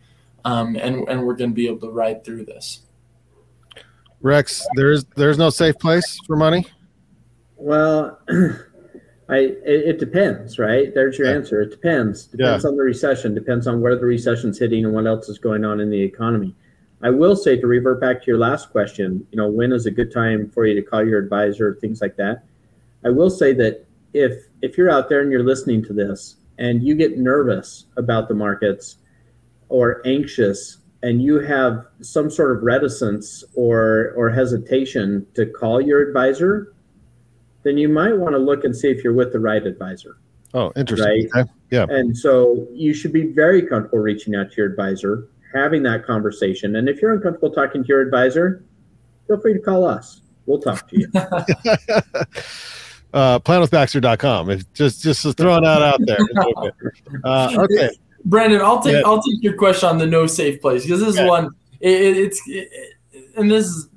um, 0.44 0.76
and 0.76 1.06
and 1.08 1.23
we're 1.23 1.35
going 1.35 1.50
to 1.50 1.54
be 1.54 1.66
able 1.66 1.80
to 1.80 1.90
ride 1.90 2.25
through 2.25 2.44
this 2.44 2.82
Rex, 4.20 4.66
there's 4.75 5.04
there's 5.16 5.38
no 5.38 5.50
safe 5.50 5.78
place 5.78 6.18
for 6.26 6.37
money. 6.37 6.66
Well, 7.56 8.18
I 9.28 9.37
it, 9.37 9.61
it, 9.64 9.99
depends, 9.99 10.58
right? 10.58 10.92
There's 10.92 11.18
your 11.18 11.28
yeah. 11.28 11.35
answer. 11.35 11.61
It 11.61 11.70
depends. 11.70 12.25
Depends 12.25 12.64
yeah. 12.64 12.70
on 12.70 12.76
the 12.76 12.82
recession. 12.82 13.35
Depends 13.35 13.66
on 13.66 13.80
where 13.80 13.97
the 13.97 14.04
recession's 14.04 14.58
hitting 14.58 14.85
and 14.85 14.94
what 14.94 15.06
else 15.06 15.28
is 15.28 15.38
going 15.38 15.64
on 15.64 15.80
in 15.80 15.90
the 15.90 16.00
economy. 16.00 16.54
I 17.02 17.11
will 17.11 17.37
say 17.37 17.57
to 17.57 17.67
revert 17.67 18.00
back 18.00 18.21
to 18.23 18.26
your 18.26 18.38
last 18.38 18.71
question. 18.71 19.26
You 19.31 19.37
know, 19.37 19.49
when 19.49 19.73
is 19.73 19.87
a 19.87 19.90
good 19.90 20.12
time 20.12 20.50
for 20.50 20.67
you 20.67 20.75
to 20.75 20.83
call 20.83 21.07
your 21.07 21.21
advisor? 21.21 21.75
Things 21.75 22.00
like 22.00 22.17
that. 22.17 22.45
I 23.05 23.11
will 23.11 23.31
say 23.31 23.52
that 23.55 23.87
if 24.14 24.47
if 24.62 24.76
you're 24.76 24.90
out 24.90 25.09
there 25.09 25.21
and 25.21 25.31
you're 25.31 25.45
listening 25.45 25.85
to 25.85 25.93
this 25.93 26.37
and 26.59 26.83
you 26.83 26.95
get 26.95 27.19
nervous 27.19 27.87
about 27.97 28.28
the 28.28 28.35
markets 28.35 28.97
or 29.69 30.02
anxious 30.07 30.78
and 31.02 31.23
you 31.23 31.38
have 31.38 31.87
some 32.00 32.28
sort 32.28 32.57
of 32.57 32.62
reticence 32.64 33.45
or 33.55 34.12
or 34.17 34.31
hesitation 34.31 35.26
to 35.35 35.47
call 35.47 35.81
your 35.81 36.00
advisor, 36.00 36.73
then 37.62 37.78
you 37.78 37.88
might 37.88 38.17
want 38.17 38.35
to 38.35 38.38
look 38.38 38.64
and 38.64 38.75
see 38.75 38.88
if 38.88 39.05
you're 39.05 39.12
with 39.12 39.33
the 39.33 39.38
right 39.38 39.64
advisor. 39.64 40.17
Oh, 40.55 40.73
interesting. 40.75 41.07
Right? 41.07 41.43
Okay. 41.43 41.50
Yeah. 41.71 41.87
And 41.88 42.17
so 42.17 42.67
you 42.73 42.95
should 42.95 43.12
be 43.12 43.26
very 43.26 43.62
comfortable 43.62 43.99
reaching 43.99 44.35
out 44.35 44.50
to 44.50 44.57
your 44.57 44.67
advisor, 44.67 45.28
having 45.55 45.83
that 45.85 46.05
conversation. 46.05 46.76
And 46.76 46.88
if 46.88 47.00
you're 47.00 47.12
uncomfortable 47.12 47.50
talking 47.50 47.83
to 47.83 47.88
your 47.88 48.00
advisor, 48.00 48.64
feel 49.26 49.40
free 49.40 49.55
to 49.55 49.61
call 49.61 49.85
us. 49.85 50.21
We'll 50.47 50.61
talk 50.61 50.88
to 50.88 50.99
you. 50.99 51.09
uh, 51.14 51.45
planwithbaxter.com. 53.40 54.50
If 54.50 54.73
just 54.73 55.02
just 55.02 55.37
throwing 55.37 55.64
that 55.64 55.83
out 55.83 56.00
there. 56.05 56.19
Uh, 57.25 57.64
okay. 57.64 57.90
Brandon, 58.25 58.61
I'll 58.62 58.83
take 58.83 58.95
yeah. 58.95 59.02
I'll 59.05 59.23
take 59.23 59.43
your 59.43 59.57
question 59.57 59.88
on 59.88 59.99
the 59.99 60.07
no 60.07 60.26
safe 60.26 60.61
place 60.61 60.85
because 60.85 61.00
this 61.00 61.19
is 61.19 61.28
one. 61.28 61.50
It, 61.81 62.17
it's 62.17 62.40
it, 62.47 62.71
and 63.37 63.50
this 63.50 63.67
is. 63.67 63.88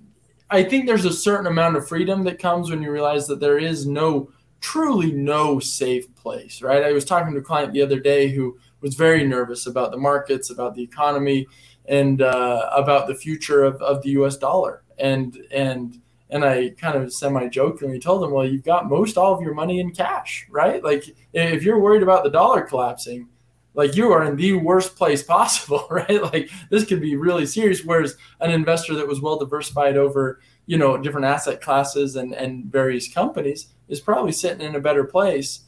I 0.50 0.64
think 0.64 0.86
there's 0.86 1.06
a 1.06 1.14
certain 1.14 1.48
amount 1.48 1.78
of 1.78 1.88
freedom 1.88 2.24
that 2.26 2.38
comes 2.38 2.70
when 2.70 2.82
you 2.82 2.92
realize 2.92 3.26
that 3.28 3.40
there 3.40 3.58
is 3.58 3.88
no 3.88 4.30
truly 4.60 5.12
no 5.12 5.60
safe 5.60 6.14
place, 6.16 6.62
right? 6.62 6.84
I 6.84 6.92
was 6.92 7.06
talking 7.06 7.34
to 7.34 7.40
a 7.40 7.44
client 7.44 7.74
the 7.74 7.82
other 7.82 8.00
day 8.00 8.28
who 8.28 8.58
was 8.82 8.96
very 8.96 9.26
nervous 9.26 9.68
about 9.68 9.92
the 9.92 9.98
markets, 9.98 10.50
about 10.50 10.76
the 10.76 10.84
economy, 10.84 11.48
and 11.88 12.22
uh, 12.22 12.70
about 12.74 13.08
the 13.08 13.16
future 13.16 13.64
of, 13.64 13.82
of 13.82 14.02
the 14.04 14.10
U.S. 14.12 14.38
dollar. 14.38 14.84
And 15.00 15.38
and 15.52 16.00
and 16.30 16.46
I 16.46 16.70
kind 16.70 16.98
of 16.98 17.14
semi 17.14 17.48
jokingly 17.50 18.00
told 18.00 18.24
him, 18.24 18.32
well, 18.32 18.48
you've 18.48 18.64
got 18.64 18.90
most 18.90 19.18
all 19.18 19.34
of 19.34 19.42
your 19.42 19.54
money 19.54 19.80
in 19.80 19.92
cash, 19.92 20.48
right? 20.50 20.84
Like 20.84 21.04
if 21.34 21.64
you're 21.64 21.80
worried 21.80 22.04
about 22.04 22.24
the 22.24 22.30
dollar 22.30 22.62
collapsing, 22.62 23.28
like 23.74 23.96
you 23.96 24.12
are 24.12 24.24
in 24.24 24.36
the 24.36 24.54
worst 24.54 24.96
place 24.96 25.24
possible, 25.38 25.88
right? 25.90 26.22
Like 26.22 26.50
this 26.70 26.86
could 26.86 27.02
be 27.02 27.16
really 27.16 27.46
serious. 27.46 27.84
Whereas 27.84 28.16
an 28.40 28.52
investor 28.52 28.96
that 28.96 29.08
was 29.08 29.22
well 29.22 29.38
diversified 29.38 29.98
over, 29.98 30.40
you 30.66 30.78
know, 30.78 30.98
different 30.98 31.26
asset 31.26 31.62
classes 31.62 32.16
and, 32.16 32.34
and 32.34 32.66
various 32.66 33.14
companies 33.14 33.68
is 33.90 34.00
probably 34.00 34.32
sitting 34.32 34.66
in 34.66 34.76
a 34.76 34.80
better 34.80 35.04
place. 35.04 35.62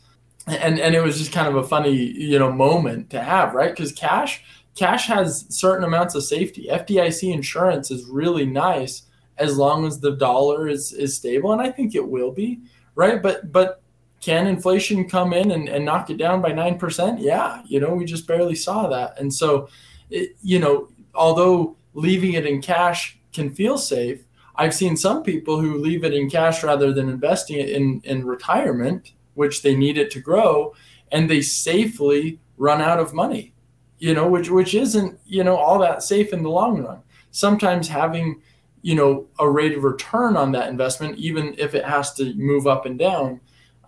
And 0.47 0.79
and 0.79 0.93
it 0.93 1.01
was 1.01 1.17
just 1.17 1.31
kind 1.31 1.47
of 1.47 1.55
a 1.55 1.63
funny, 1.63 1.93
you 1.93 2.37
know, 2.37 2.51
moment 2.51 3.09
to 3.11 3.21
have, 3.21 3.53
right? 3.53 3.71
Because 3.71 3.91
cash 3.91 4.43
cash 4.75 5.07
has 5.07 5.45
certain 5.49 5.85
amounts 5.85 6.15
of 6.15 6.23
safety. 6.23 6.67
FDIC 6.69 7.33
insurance 7.33 7.91
is 7.91 8.05
really 8.05 8.45
nice 8.45 9.03
as 9.37 9.57
long 9.57 9.85
as 9.85 9.99
the 9.99 10.15
dollar 10.17 10.67
is 10.67 10.91
is 10.91 11.15
stable, 11.15 11.53
and 11.53 11.61
I 11.61 11.71
think 11.71 11.95
it 11.95 12.07
will 12.07 12.31
be, 12.31 12.59
right? 12.95 13.21
But 13.21 13.51
but 13.51 13.83
can 14.23 14.47
inflation 14.47 15.07
come 15.07 15.33
in 15.33 15.51
and, 15.51 15.67
and 15.67 15.83
knock 15.83 16.09
it 16.09 16.15
down 16.15 16.41
by 16.41 16.53
9%? 16.53 17.17
Yeah, 17.19 17.61
you 17.65 17.81
know, 17.81 17.93
we 17.93 18.05
just 18.05 18.25
barely 18.25 18.55
saw 18.55 18.87
that. 18.87 19.19
And 19.19 19.33
so, 19.33 19.67
it, 20.09 20.37
you 20.41 20.59
know, 20.59 20.87
although 21.13 21.75
leaving 21.93 22.31
it 22.31 22.45
in 22.45 22.61
cash 22.61 23.19
can 23.33 23.53
feel 23.53 23.77
safe, 23.77 24.23
I've 24.55 24.73
seen 24.73 24.95
some 24.95 25.23
people 25.23 25.59
who 25.59 25.77
leave 25.77 26.05
it 26.05 26.13
in 26.13 26.29
cash 26.29 26.63
rather 26.63 26.93
than 26.93 27.09
investing 27.09 27.59
it 27.59 27.69
in, 27.69 27.99
in 28.05 28.25
retirement, 28.25 29.11
which 29.35 29.61
they 29.61 29.75
need 29.75 29.97
it 29.97 30.11
to 30.11 30.19
grow, 30.19 30.73
and 31.11 31.29
they 31.29 31.41
safely 31.41 32.39
run 32.57 32.81
out 32.81 32.99
of 32.99 33.13
money, 33.13 33.53
you 33.99 34.13
know, 34.13 34.27
which, 34.27 34.49
which 34.49 34.73
isn't, 34.73 35.19
you 35.25 35.43
know, 35.43 35.55
all 35.55 35.79
that 35.79 36.03
safe 36.03 36.33
in 36.33 36.43
the 36.43 36.49
long 36.49 36.81
run. 36.83 37.01
Sometimes 37.31 37.87
having, 37.87 38.41
you 38.81 38.95
know, 38.95 39.27
a 39.39 39.49
rate 39.49 39.77
of 39.77 39.83
return 39.83 40.37
on 40.37 40.51
that 40.51 40.69
investment, 40.69 41.17
even 41.17 41.55
if 41.57 41.73
it 41.73 41.85
has 41.85 42.13
to 42.13 42.33
move 42.35 42.67
up 42.67 42.85
and 42.85 42.99
down, 42.99 43.39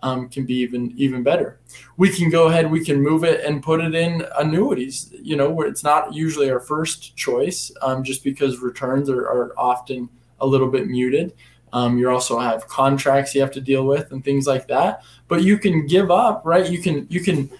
um, 0.02 0.28
can 0.28 0.44
be 0.44 0.54
even 0.54 0.92
even 0.96 1.22
better. 1.22 1.58
We 1.96 2.10
can 2.10 2.30
go 2.30 2.48
ahead, 2.48 2.70
we 2.70 2.84
can 2.84 3.02
move 3.02 3.24
it 3.24 3.44
and 3.44 3.62
put 3.62 3.80
it 3.80 3.94
in 3.94 4.24
annuities. 4.38 5.12
You 5.20 5.36
know, 5.36 5.50
where 5.50 5.66
it's 5.66 5.82
not 5.82 6.14
usually 6.14 6.50
our 6.50 6.60
first 6.60 7.16
choice, 7.16 7.72
um, 7.82 8.04
just 8.04 8.22
because 8.22 8.60
returns 8.60 9.08
are, 9.08 9.22
are 9.22 9.52
often 9.58 10.08
a 10.40 10.46
little 10.46 10.70
bit 10.70 10.86
muted. 10.86 11.32
Um, 11.76 11.98
you 11.98 12.08
also 12.08 12.38
have 12.38 12.66
contracts 12.68 13.34
you 13.34 13.42
have 13.42 13.50
to 13.50 13.60
deal 13.60 13.86
with 13.86 14.10
and 14.10 14.24
things 14.24 14.46
like 14.46 14.66
that. 14.68 15.02
But 15.28 15.42
you 15.42 15.58
can 15.58 15.86
give 15.86 16.10
up, 16.10 16.40
right? 16.42 16.66
You 16.70 16.78
can 16.80 17.06
you 17.10 17.20
can 17.20 17.50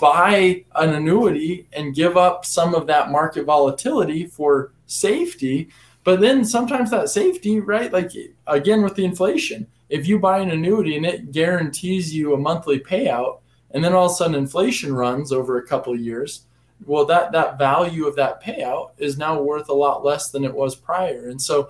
buy 0.00 0.64
an 0.74 0.92
annuity 0.92 1.68
and 1.72 1.94
give 1.94 2.16
up 2.16 2.44
some 2.44 2.74
of 2.74 2.88
that 2.88 3.12
market 3.12 3.44
volatility 3.44 4.26
for 4.26 4.72
safety. 4.88 5.68
But 6.02 6.20
then 6.20 6.44
sometimes 6.44 6.90
that 6.90 7.10
safety, 7.10 7.60
right? 7.60 7.92
Like 7.92 8.10
again 8.48 8.82
with 8.82 8.96
the 8.96 9.04
inflation, 9.04 9.68
if 9.88 10.08
you 10.08 10.18
buy 10.18 10.38
an 10.38 10.50
annuity 10.50 10.96
and 10.96 11.06
it 11.06 11.30
guarantees 11.30 12.12
you 12.12 12.34
a 12.34 12.36
monthly 12.36 12.80
payout, 12.80 13.38
and 13.70 13.84
then 13.84 13.94
all 13.94 14.06
of 14.06 14.10
a 14.10 14.14
sudden 14.16 14.34
inflation 14.34 14.92
runs 14.92 15.30
over 15.30 15.58
a 15.58 15.66
couple 15.66 15.94
years 15.94 16.44
well 16.86 17.04
that 17.04 17.30
that 17.32 17.58
value 17.58 18.06
of 18.06 18.16
that 18.16 18.42
payout 18.42 18.90
is 18.98 19.18
now 19.18 19.40
worth 19.40 19.68
a 19.68 19.74
lot 19.74 20.02
less 20.02 20.30
than 20.30 20.44
it 20.44 20.54
was 20.54 20.74
prior 20.74 21.28
and 21.28 21.40
so 21.40 21.68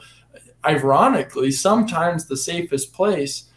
ironically 0.66 1.50
sometimes 1.50 2.26
the 2.26 2.36
safest 2.36 2.92
place 2.92 3.50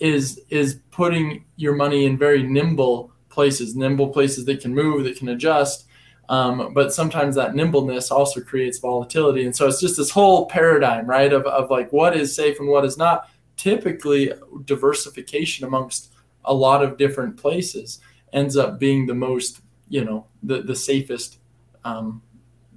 is 0.00 0.40
is 0.50 0.80
putting 0.90 1.44
your 1.56 1.74
money 1.74 2.06
in 2.06 2.16
very 2.16 2.42
nimble 2.42 3.10
places 3.28 3.74
nimble 3.74 4.08
places 4.08 4.44
that 4.44 4.60
can 4.60 4.74
move 4.74 5.04
that 5.04 5.16
can 5.16 5.28
adjust 5.28 5.86
um, 6.30 6.72
but 6.72 6.94
sometimes 6.94 7.34
that 7.34 7.54
nimbleness 7.54 8.10
also 8.10 8.40
creates 8.40 8.78
volatility 8.78 9.44
and 9.44 9.54
so 9.54 9.66
it's 9.66 9.80
just 9.80 9.96
this 9.96 10.10
whole 10.10 10.46
paradigm 10.46 11.06
right 11.06 11.32
of, 11.32 11.44
of 11.46 11.70
like 11.70 11.92
what 11.92 12.16
is 12.16 12.34
safe 12.34 12.58
and 12.60 12.68
what 12.68 12.84
is 12.84 12.96
not 12.96 13.28
typically 13.56 14.32
diversification 14.64 15.66
amongst 15.66 16.12
a 16.44 16.54
lot 16.54 16.82
of 16.82 16.96
different 16.96 17.36
places 17.36 18.00
ends 18.32 18.56
up 18.56 18.78
being 18.78 19.06
the 19.06 19.14
most 19.14 19.60
you 19.88 20.04
know 20.04 20.26
the 20.42 20.62
the 20.62 20.74
safest 20.74 21.38
um, 21.84 22.22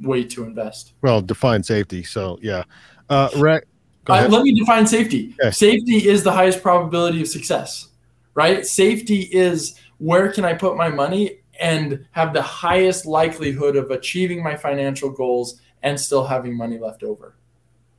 way 0.02 0.24
to 0.24 0.44
invest. 0.44 0.94
Well, 1.02 1.22
define 1.22 1.64
safety. 1.64 2.04
So 2.04 2.38
yeah, 2.42 2.64
uh. 3.10 3.30
Uh, 4.08 4.28
let 4.30 4.44
me 4.44 4.58
define 4.58 4.88
safety. 4.88 5.36
Okay. 5.42 5.52
Safety 5.52 6.08
is 6.08 6.24
the 6.24 6.32
highest 6.32 6.62
probability 6.62 7.22
of 7.22 7.28
success, 7.28 7.90
right? 8.36 8.66
Safety 8.66 9.22
is 9.32 9.80
where 9.98 10.32
can 10.32 10.46
I 10.46 10.54
put 10.54 10.78
my 10.78 10.88
money 10.88 11.40
and 11.60 12.06
have 12.12 12.34
the 12.34 12.42
highest 12.42 13.06
likelihood 13.06 13.76
of 13.76 13.92
achieving 13.92 14.42
my 14.42 14.56
financial 14.56 15.10
goals 15.10 15.62
and 15.84 16.00
still 16.00 16.26
having 16.26 16.56
money 16.56 16.78
left 16.78 17.04
over. 17.04 17.36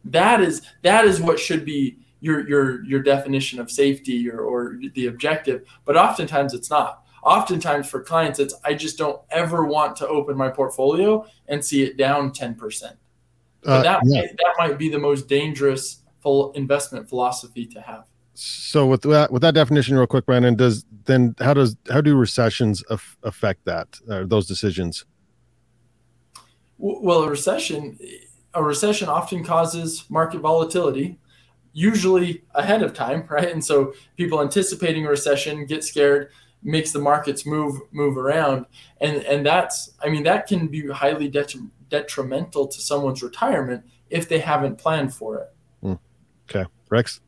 That 0.04 0.40
is 0.40 0.62
that 0.82 1.04
is 1.04 1.20
what 1.20 1.38
should 1.38 1.64
be 1.64 1.98
your 2.20 2.48
your 2.48 2.84
your 2.84 3.02
definition 3.02 3.60
of 3.60 3.70
safety 3.70 4.30
or, 4.30 4.40
or 4.40 4.78
the 4.94 5.06
objective. 5.06 5.66
But 5.84 5.96
oftentimes 5.96 6.54
it's 6.54 6.70
not 6.70 7.04
oftentimes 7.22 7.88
for 7.88 8.00
clients 8.00 8.38
it's 8.38 8.54
i 8.64 8.72
just 8.72 8.96
don't 8.96 9.20
ever 9.30 9.64
want 9.64 9.96
to 9.96 10.06
open 10.06 10.36
my 10.36 10.48
portfolio 10.48 11.26
and 11.48 11.64
see 11.64 11.82
it 11.82 11.96
down 11.96 12.30
10% 12.30 12.92
uh, 13.68 13.82
that, 13.82 14.00
yeah. 14.04 14.20
might, 14.22 14.30
that 14.30 14.54
might 14.58 14.78
be 14.78 14.88
the 14.88 14.98
most 14.98 15.28
dangerous 15.28 16.02
full 16.20 16.52
investment 16.52 17.08
philosophy 17.08 17.66
to 17.66 17.80
have. 17.80 18.04
So 18.34 18.86
with 18.86 19.02
that 19.02 19.32
with 19.32 19.42
that 19.42 19.54
definition 19.54 19.96
real 19.96 20.06
quick 20.06 20.24
brandon 20.24 20.54
does 20.54 20.84
then 21.06 21.34
how 21.40 21.54
does 21.54 21.76
how 21.90 22.00
do 22.00 22.16
recessions 22.16 22.84
af- 22.88 23.18
affect 23.24 23.64
that 23.64 23.88
uh, 24.08 24.24
those 24.26 24.46
decisions? 24.46 25.04
Well 26.78 27.24
a 27.24 27.28
recession 27.28 27.98
a 28.54 28.62
recession 28.62 29.08
often 29.08 29.44
causes 29.44 30.04
market 30.08 30.40
volatility 30.40 31.18
usually 31.72 32.44
ahead 32.54 32.82
of 32.82 32.94
time 32.94 33.26
right? 33.30 33.50
And 33.50 33.64
so 33.64 33.92
people 34.16 34.40
anticipating 34.40 35.04
a 35.04 35.10
recession 35.10 35.66
get 35.66 35.82
scared 35.82 36.30
makes 36.62 36.92
the 36.92 37.00
markets 37.00 37.44
move 37.44 37.80
move 37.90 38.16
around. 38.16 38.66
And 39.00 39.16
and 39.24 39.44
that's 39.44 39.90
i 40.00 40.08
mean 40.08 40.22
that 40.22 40.46
can 40.46 40.68
be 40.68 40.86
highly 40.86 41.28
detri- 41.28 41.70
detrimental 41.88 42.66
to 42.66 42.80
someone's 42.80 43.22
retirement 43.22 43.84
if 44.10 44.28
they 44.28 44.38
haven't 44.38 44.76
planned 44.76 45.12
for 45.12 45.38
it 45.38 45.48
mm. 45.84 45.98
okay 46.48 46.68
rex 46.90 47.20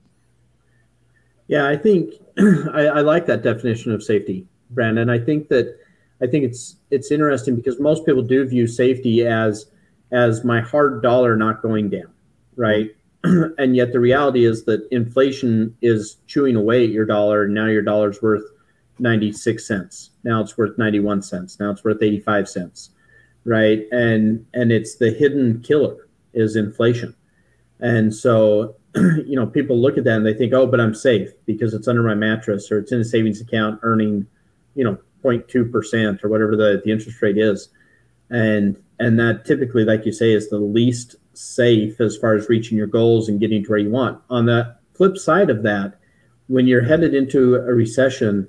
yeah 1.46 1.68
i 1.68 1.76
think 1.76 2.14
I, 2.38 2.86
I 2.86 3.00
like 3.00 3.26
that 3.26 3.42
definition 3.42 3.92
of 3.92 4.02
safety 4.02 4.46
brandon 4.70 5.10
i 5.10 5.18
think 5.18 5.48
that 5.48 5.78
i 6.22 6.26
think 6.26 6.44
it's 6.44 6.76
it's 6.90 7.10
interesting 7.10 7.56
because 7.56 7.80
most 7.80 8.06
people 8.06 8.22
do 8.22 8.46
view 8.46 8.66
safety 8.66 9.26
as 9.26 9.66
as 10.12 10.44
my 10.44 10.60
hard 10.60 11.02
dollar 11.02 11.36
not 11.36 11.62
going 11.62 11.90
down 11.90 12.12
right 12.56 12.90
and 13.24 13.76
yet 13.76 13.92
the 13.92 14.00
reality 14.00 14.44
is 14.44 14.64
that 14.64 14.86
inflation 14.90 15.76
is 15.82 16.16
chewing 16.26 16.56
away 16.56 16.84
at 16.84 16.90
your 16.90 17.04
dollar 17.04 17.44
and 17.44 17.54
now 17.54 17.66
your 17.66 17.82
dollar's 17.82 18.22
worth 18.22 18.44
96 19.00 19.66
cents. 19.66 20.10
Now 20.24 20.40
it's 20.40 20.56
worth 20.56 20.78
91 20.78 21.22
cents. 21.22 21.58
Now 21.58 21.70
it's 21.70 21.82
worth 21.82 22.02
85 22.02 22.48
cents. 22.48 22.90
Right. 23.44 23.86
And 23.90 24.46
and 24.54 24.70
it's 24.70 24.96
the 24.96 25.10
hidden 25.10 25.62
killer 25.62 26.08
is 26.34 26.56
inflation. 26.56 27.14
And 27.80 28.14
so, 28.14 28.76
you 28.94 29.36
know, 29.36 29.46
people 29.46 29.80
look 29.80 29.96
at 29.96 30.04
that 30.04 30.16
and 30.16 30.26
they 30.26 30.34
think, 30.34 30.52
oh, 30.52 30.66
but 30.66 30.80
I'm 30.80 30.94
safe 30.94 31.30
because 31.46 31.72
it's 31.72 31.88
under 31.88 32.02
my 32.02 32.14
mattress 32.14 32.70
or 32.70 32.78
it's 32.78 32.92
in 32.92 33.00
a 33.00 33.04
savings 33.04 33.40
account 33.40 33.80
earning, 33.82 34.26
you 34.74 34.84
know, 34.84 34.98
0.2% 35.24 36.24
or 36.24 36.28
whatever 36.28 36.56
the, 36.56 36.80
the 36.84 36.90
interest 36.90 37.20
rate 37.22 37.38
is. 37.38 37.68
And 38.30 38.76
and 38.98 39.18
that 39.18 39.44
typically, 39.46 39.84
like 39.84 40.04
you 40.04 40.12
say, 40.12 40.32
is 40.32 40.50
the 40.50 40.58
least 40.58 41.16
safe 41.32 42.00
as 42.00 42.16
far 42.16 42.34
as 42.34 42.48
reaching 42.48 42.76
your 42.76 42.86
goals 42.86 43.28
and 43.28 43.40
getting 43.40 43.64
to 43.64 43.70
where 43.70 43.78
you 43.78 43.90
want. 43.90 44.20
On 44.28 44.44
the 44.44 44.76
flip 44.94 45.16
side 45.16 45.48
of 45.48 45.62
that, 45.62 45.98
when 46.48 46.66
you're 46.66 46.82
headed 46.82 47.14
into 47.14 47.54
a 47.54 47.72
recession, 47.72 48.46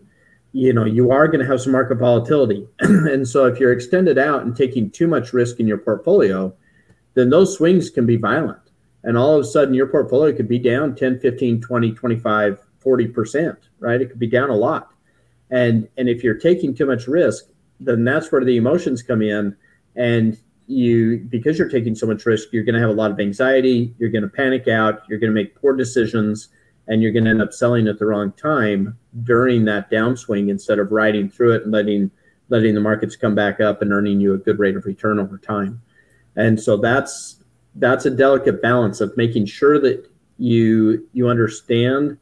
you 0.53 0.73
know 0.73 0.85
you 0.85 1.11
are 1.11 1.27
going 1.27 1.39
to 1.39 1.45
have 1.45 1.61
some 1.61 1.71
market 1.71 1.95
volatility. 1.95 2.67
And 2.81 3.27
so 3.27 3.45
if 3.45 3.59
you're 3.59 3.71
extended 3.71 4.17
out 4.17 4.43
and 4.43 4.55
taking 4.55 4.89
too 4.89 5.07
much 5.07 5.33
risk 5.33 5.59
in 5.59 5.67
your 5.67 5.77
portfolio 5.77 6.53
then 7.13 7.29
those 7.29 7.57
swings 7.57 7.89
can 7.89 8.05
be 8.05 8.15
violent. 8.15 8.59
And 9.03 9.17
all 9.17 9.35
of 9.35 9.41
a 9.41 9.47
sudden 9.47 9.73
your 9.73 9.87
portfolio 9.87 10.35
could 10.35 10.47
be 10.47 10.59
down 10.59 10.95
10 10.95 11.19
15 11.19 11.61
20 11.61 11.91
25 11.93 12.59
40% 12.83 13.57
right? 13.79 14.01
It 14.01 14.09
could 14.09 14.19
be 14.19 14.27
down 14.27 14.49
a 14.49 14.55
lot. 14.55 14.91
And 15.49 15.87
and 15.97 16.09
if 16.09 16.23
you're 16.23 16.35
taking 16.35 16.75
too 16.75 16.85
much 16.85 17.07
risk 17.07 17.45
then 17.79 18.03
that's 18.03 18.31
where 18.31 18.43
the 18.43 18.57
emotions 18.57 19.01
come 19.01 19.21
in. 19.21 19.55
And 19.95 20.37
you 20.67 21.19
because 21.29 21.57
you're 21.57 21.69
taking 21.69 21.95
so 21.95 22.07
much 22.07 22.25
risk 22.25 22.49
you're 22.51 22.63
going 22.63 22.75
to 22.75 22.81
have 22.81 22.89
a 22.89 22.93
lot 22.93 23.11
of 23.11 23.19
anxiety 23.19 23.93
you're 23.97 24.09
going 24.09 24.21
to 24.21 24.29
panic 24.29 24.69
out 24.69 25.03
you're 25.09 25.19
going 25.19 25.29
to 25.29 25.33
make 25.33 25.53
poor 25.55 25.75
decisions 25.75 26.47
and 26.87 27.01
you're 27.01 27.11
going 27.11 27.25
to 27.25 27.29
end 27.29 27.41
up 27.41 27.53
selling 27.53 27.87
at 27.87 27.99
the 27.99 28.05
wrong 28.05 28.31
time 28.33 28.97
during 29.23 29.65
that 29.65 29.89
downswing 29.91 30.49
instead 30.49 30.79
of 30.79 30.91
riding 30.91 31.29
through 31.29 31.53
it 31.53 31.63
and 31.63 31.71
letting 31.71 32.11
letting 32.49 32.75
the 32.75 32.81
markets 32.81 33.15
come 33.15 33.33
back 33.33 33.61
up 33.61 33.81
and 33.81 33.93
earning 33.93 34.19
you 34.19 34.33
a 34.33 34.37
good 34.37 34.59
rate 34.59 34.75
of 34.75 34.85
return 34.85 35.19
over 35.19 35.37
time. 35.37 35.81
And 36.35 36.59
so 36.59 36.77
that's 36.77 37.37
that's 37.75 38.05
a 38.05 38.11
delicate 38.11 38.61
balance 38.61 38.99
of 38.99 39.15
making 39.15 39.45
sure 39.45 39.79
that 39.79 40.09
you 40.37 41.07
you 41.13 41.29
understand 41.29 42.17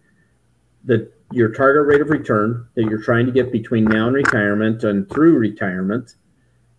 that 0.86 1.12
your 1.32 1.50
target 1.50 1.88
rate 1.88 2.02
of 2.02 2.10
return 2.10 2.67
that 2.76 2.84
you're 2.84 3.02
trying 3.02 3.26
to 3.26 3.32
get 3.32 3.52
between 3.52 3.86
now 3.86 4.08
and 4.08 4.15
retirement 4.15 4.84
and 4.84 5.10
through 5.10 5.38
retirement 5.38 6.15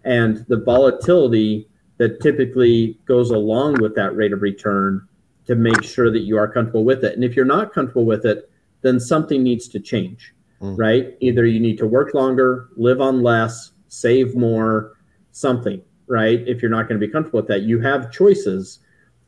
and 0.05 0.45
the 0.49 0.57
volatility 0.57 1.69
that 1.99 2.21
typically 2.21 2.99
goes 3.05 3.31
along 3.31 3.81
with 3.81 3.95
that 3.95 4.16
rate 4.16 4.33
of 4.33 4.43
return 4.43 5.07
to 5.51 5.57
make 5.57 5.83
sure 5.83 6.13
that 6.13 6.21
you 6.21 6.39
are 6.39 6.47
comfortable 6.47 6.85
with 6.85 7.03
it. 7.03 7.17
And 7.17 7.25
if 7.25 7.35
you're 7.35 7.45
not 7.45 7.73
comfortable 7.73 8.05
with 8.05 8.25
it, 8.25 8.49
then 8.83 9.01
something 9.01 9.43
needs 9.43 9.67
to 9.67 9.81
change, 9.81 10.33
mm. 10.63 10.79
right? 10.79 11.17
Either 11.19 11.45
you 11.45 11.59
need 11.59 11.77
to 11.79 11.89
work 11.89 12.15
longer, 12.15 12.69
live 12.77 13.01
on 13.01 13.25
less, 13.25 13.73
save 13.89 14.37
more, 14.37 14.93
something, 15.33 15.83
right? 16.07 16.39
If 16.47 16.63
you're 16.63 16.71
not 16.71 16.87
going 16.87 17.01
to 17.01 17.05
be 17.05 17.13
comfortable 17.13 17.41
with 17.41 17.49
that, 17.49 17.63
you 17.63 17.81
have 17.81 18.13
choices. 18.13 18.79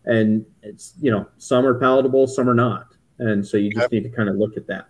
And 0.04 0.46
it's, 0.62 0.94
you 1.00 1.10
know, 1.10 1.26
some 1.38 1.66
are 1.66 1.74
palatable, 1.74 2.28
some 2.28 2.48
are 2.48 2.54
not. 2.54 2.94
And 3.18 3.44
so 3.44 3.56
you 3.56 3.72
just 3.72 3.82
yep. 3.82 3.90
need 3.90 4.04
to 4.04 4.16
kind 4.16 4.28
of 4.28 4.36
look 4.36 4.56
at 4.56 4.68
that. 4.68 4.86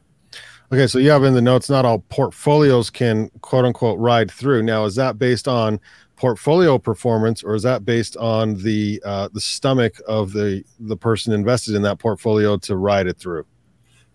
Okay, 0.70 0.86
so 0.86 0.98
you 0.98 1.08
have 1.08 1.24
in 1.24 1.32
the 1.32 1.40
notes 1.40 1.70
not 1.70 1.86
all 1.86 2.00
portfolios 2.10 2.90
can 2.90 3.30
quote 3.40 3.64
unquote 3.64 3.98
ride 3.98 4.30
through. 4.30 4.64
Now, 4.64 4.84
is 4.84 4.96
that 4.96 5.18
based 5.18 5.48
on 5.48 5.80
portfolio 6.22 6.78
performance, 6.78 7.42
or 7.42 7.56
is 7.56 7.64
that 7.64 7.84
based 7.84 8.16
on 8.16 8.54
the 8.62 9.02
uh, 9.04 9.28
the 9.32 9.40
stomach 9.40 9.96
of 10.06 10.32
the 10.32 10.62
the 10.78 10.96
person 10.96 11.32
invested 11.32 11.74
in 11.74 11.82
that 11.82 11.98
portfolio 11.98 12.56
to 12.56 12.76
ride 12.76 13.08
it 13.08 13.18
through? 13.18 13.44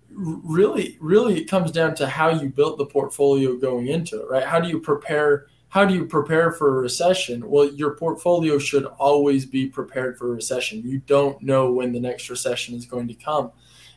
Really, 0.10 0.98
really, 1.02 1.38
it 1.38 1.50
comes 1.50 1.70
down 1.70 1.96
to 1.96 2.08
how 2.08 2.30
you 2.30 2.48
built 2.48 2.78
the 2.78 2.86
portfolio 2.86 3.58
going 3.58 3.88
into 3.88 4.22
it, 4.22 4.30
right? 4.30 4.46
How 4.46 4.58
do 4.62 4.70
you 4.70 4.80
prepare? 4.80 5.48
How 5.68 5.84
do 5.84 5.94
you 5.94 6.06
prepare 6.06 6.54
for 6.54 6.78
a 6.78 6.82
recession? 6.82 7.46
Well, 7.46 7.74
your 7.74 7.96
portfolio 7.96 8.58
should 8.58 8.86
always 8.86 9.46
be 9.46 9.68
prepared 9.68 10.18
for 10.18 10.32
a 10.32 10.36
recession. 10.36 10.82
You 10.86 11.00
don't 11.00 11.42
know 11.44 11.74
when 11.74 11.92
the 11.92 12.00
next 12.00 12.30
recession 12.30 12.74
is 12.74 12.86
going 12.86 13.10
to 13.10 13.16
come, 13.16 13.52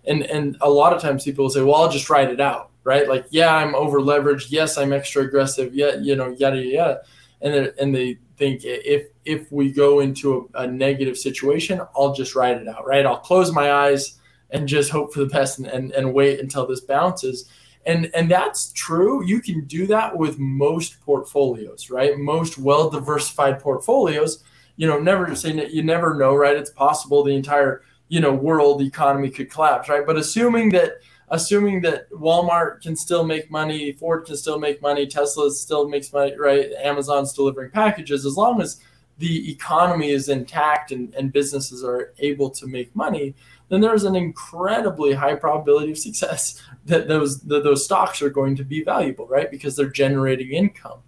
and 0.05 0.25
and 0.25 0.57
a 0.62 0.68
lot 0.68 0.92
of 0.92 1.01
times 1.01 1.23
people 1.23 1.44
will 1.44 1.51
say, 1.51 1.62
"Well, 1.62 1.77
I'll 1.77 1.88
just 1.88 2.11
ride 2.11 2.33
it 2.33 2.40
out." 2.40 2.70
Right? 2.83 3.09
Like, 3.09 3.27
yeah, 3.31 3.55
I'm 3.55 3.77
over 3.77 4.01
leveraged. 4.01 4.46
Yes, 4.51 4.79
I'm 4.79 4.92
extra 4.92 5.23
aggressive. 5.23 5.73
Yeah, 5.73 5.94
you 5.94 6.16
know, 6.16 6.31
yada 6.31 6.61
yada 6.61 7.03
and 7.42 7.72
and 7.81 7.94
they 7.94 8.18
think 8.37 8.62
if 8.64 9.07
if 9.24 9.50
we 9.53 9.70
go 9.70 10.00
into 10.00 10.50
a, 10.55 10.62
a, 10.62 10.66
negative 10.66 11.16
situation, 11.16 11.81
I'll 11.96 12.14
just 12.14 12.35
ride 12.35 12.57
it 12.57 12.68
out, 12.68 12.87
right? 12.87 13.07
I'll 13.07 13.18
close 13.18 13.53
my 13.53 13.72
eyes 13.72 14.18
and 14.50 14.66
just 14.66 14.90
hope 14.90 15.12
for 15.12 15.20
the 15.20 15.26
best 15.26 15.59
and, 15.59 15.68
and, 15.68 15.92
and 15.92 16.12
wait 16.12 16.40
until 16.40 16.66
this 16.66 16.81
bounces. 16.81 17.48
And 17.87 18.11
and 18.14 18.31
that's 18.31 18.72
true. 18.72 19.24
You 19.24 19.40
can 19.40 19.64
do 19.66 19.87
that 19.87 20.16
with 20.16 20.38
most 20.38 21.00
portfolios, 21.03 21.90
right? 21.90 22.18
Most 22.18 22.59
well 22.59 22.90
diversified 22.90 23.61
portfolios. 23.61 24.44
You 24.76 24.87
know, 24.87 24.98
never 24.98 25.26
that 25.26 25.70
you 25.70 25.83
never 25.83 26.14
know, 26.14 26.35
right? 26.35 26.57
It's 26.57 26.70
possible 26.70 27.22
the 27.22 27.35
entire 27.35 27.83
you 28.09 28.20
know 28.20 28.33
world 28.33 28.83
economy 28.83 29.31
could 29.31 29.50
collapse, 29.50 29.88
right? 29.88 30.05
But 30.07 30.16
assuming 30.16 30.70
that 30.70 31.00
assuming 31.31 31.81
that 31.83 32.11
Walmart 32.11 32.83
can 32.83 32.97
still 32.97 33.25
make 33.25 33.51
money, 33.51 33.93
Ford 33.93 34.27
can 34.27 34.37
still 34.37 34.59
make 34.59 34.83
money, 34.83 35.07
Tesla 35.07 35.51
still 35.51 35.88
makes 35.88 36.12
money, 36.12 36.37
right? 36.37 36.71
Amazon's 36.83 37.33
delivering 37.33 37.71
packages, 37.71 38.27
as 38.27 38.37
long 38.37 38.61
as 38.61 38.81
the 39.19 39.51
economy 39.51 40.11
is 40.11 40.29
intact 40.29 40.93
and, 40.93 41.14
and 41.14 41.33
businesses 41.33 41.85
are 41.85 42.14
able 42.19 42.51
to 42.51 42.66
make 42.66 42.95
money, 42.97 43.35
then 43.69 43.81
there's 43.81 44.05
an 44.05 44.16
incredibly 44.16 45.12
high 45.12 45.35
probability 45.35 45.93
of 45.93 45.99
success 45.99 46.61
that 46.87 47.07
those 47.07 47.40
that 47.43 47.62
those 47.62 47.85
stocks 47.85 48.21
are 48.23 48.31
going 48.31 48.57
to 48.57 48.64
be 48.64 48.83
valuable, 48.83 49.27
right? 49.27 49.51
Because 49.51 49.77
they're 49.77 49.90
generating 49.90 50.51
income. 50.51 51.01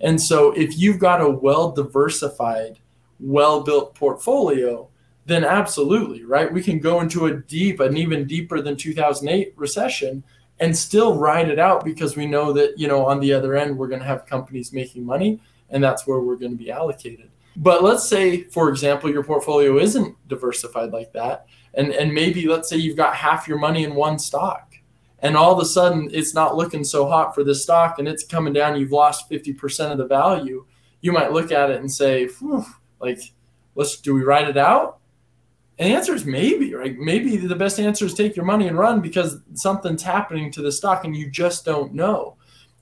And 0.00 0.20
so 0.20 0.52
if 0.52 0.78
you've 0.78 0.98
got 0.98 1.20
a 1.20 1.28
well 1.28 1.70
diversified, 1.70 2.78
well 3.20 3.62
built 3.62 3.94
portfolio, 3.94 4.88
then 5.26 5.44
absolutely, 5.44 6.24
right? 6.24 6.52
We 6.52 6.62
can 6.62 6.78
go 6.78 7.00
into 7.00 7.26
a 7.26 7.34
deep, 7.34 7.80
an 7.80 7.96
even 7.96 8.26
deeper 8.26 8.60
than 8.60 8.76
2008 8.76 9.52
recession 9.56 10.22
and 10.58 10.76
still 10.76 11.16
ride 11.16 11.48
it 11.48 11.58
out 11.58 11.84
because 11.84 12.16
we 12.16 12.26
know 12.26 12.52
that, 12.52 12.78
you 12.78 12.88
know, 12.88 13.06
on 13.06 13.20
the 13.20 13.32
other 13.32 13.56
end, 13.56 13.76
we're 13.76 13.88
going 13.88 14.00
to 14.00 14.06
have 14.06 14.26
companies 14.26 14.72
making 14.72 15.04
money 15.04 15.40
and 15.70 15.82
that's 15.82 16.06
where 16.06 16.20
we're 16.20 16.36
going 16.36 16.52
to 16.52 16.58
be 16.58 16.70
allocated. 16.70 17.30
But 17.56 17.82
let's 17.82 18.08
say, 18.08 18.44
for 18.44 18.68
example, 18.68 19.10
your 19.10 19.24
portfolio 19.24 19.78
isn't 19.78 20.16
diversified 20.28 20.90
like 20.92 21.12
that. 21.12 21.46
And, 21.74 21.92
and 21.92 22.12
maybe 22.12 22.46
let's 22.48 22.68
say 22.68 22.76
you've 22.76 22.96
got 22.96 23.14
half 23.14 23.46
your 23.46 23.58
money 23.58 23.84
in 23.84 23.94
one 23.94 24.18
stock 24.18 24.70
and 25.22 25.36
all 25.36 25.52
of 25.52 25.60
a 25.60 25.64
sudden 25.64 26.08
it's 26.12 26.34
not 26.34 26.56
looking 26.56 26.84
so 26.84 27.06
hot 27.06 27.34
for 27.34 27.44
this 27.44 27.62
stock 27.62 27.98
and 27.98 28.08
it's 28.08 28.24
coming 28.24 28.52
down 28.52 28.78
you've 28.78 28.92
lost 28.92 29.30
50% 29.30 29.92
of 29.92 29.98
the 29.98 30.06
value 30.06 30.64
you 31.00 31.12
might 31.12 31.32
look 31.32 31.52
at 31.52 31.70
it 31.70 31.80
and 31.80 31.90
say 31.90 32.28
like 33.00 33.20
let's 33.74 33.96
do 33.96 34.14
we 34.14 34.22
ride 34.22 34.48
it 34.48 34.56
out 34.56 34.99
and 35.80 35.90
the 35.90 35.96
answer 35.96 36.14
is 36.14 36.24
maybe 36.24 36.72
right 36.74 36.96
maybe 36.96 37.36
the 37.36 37.56
best 37.56 37.80
answer 37.80 38.06
is 38.06 38.14
take 38.14 38.36
your 38.36 38.44
money 38.44 38.68
and 38.68 38.78
run 38.78 39.00
because 39.00 39.38
something's 39.54 40.02
happening 40.02 40.52
to 40.52 40.62
the 40.62 40.70
stock 40.70 41.04
and 41.04 41.16
you 41.16 41.28
just 41.28 41.64
don't 41.64 41.92
know 41.92 42.36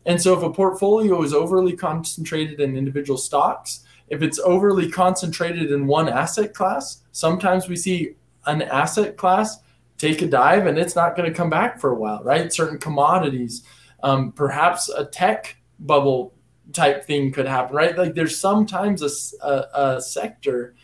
and 0.05 0.21
so 0.21 0.37
if 0.37 0.43
a 0.43 0.53
portfolio 0.53 1.23
is 1.23 1.33
overly 1.33 1.75
concentrated 1.75 2.61
in 2.61 2.77
individual 2.77 3.17
stocks 3.17 3.85
if 4.09 4.21
it's 4.21 4.39
overly 4.41 4.91
concentrated 4.91 5.73
in 5.73 5.87
one 5.87 6.11
asset 6.11 6.53
class 6.53 7.03
sometimes 7.13 7.69
we 7.69 7.77
see 7.77 8.15
an 8.45 8.61
asset 8.63 9.17
class 9.17 9.61
take 9.99 10.23
a 10.23 10.27
dive 10.27 10.67
and 10.67 10.79
it's 10.79 10.97
not 10.97 11.17
going 11.17 11.29
to 11.31 11.37
come 11.37 11.51
back 11.51 11.81
for 11.81 11.91
a 11.91 11.95
while, 11.95 12.23
right? 12.23 12.53
Certain 12.53 12.79
commodities, 12.79 13.65
um, 14.03 14.33
perhaps 14.33 14.89
a 14.89 15.05
tech 15.05 15.57
bubble 15.81 16.33
type 16.73 17.05
thing 17.05 17.33
could 17.33 17.47
happen, 17.47 17.75
right? 17.75 17.99
Like 17.99 18.15
there's 18.15 18.39
sometimes 18.39 19.03
a, 19.03 19.47
a, 19.47 19.97
a, 19.97 20.01
sector 20.01 20.75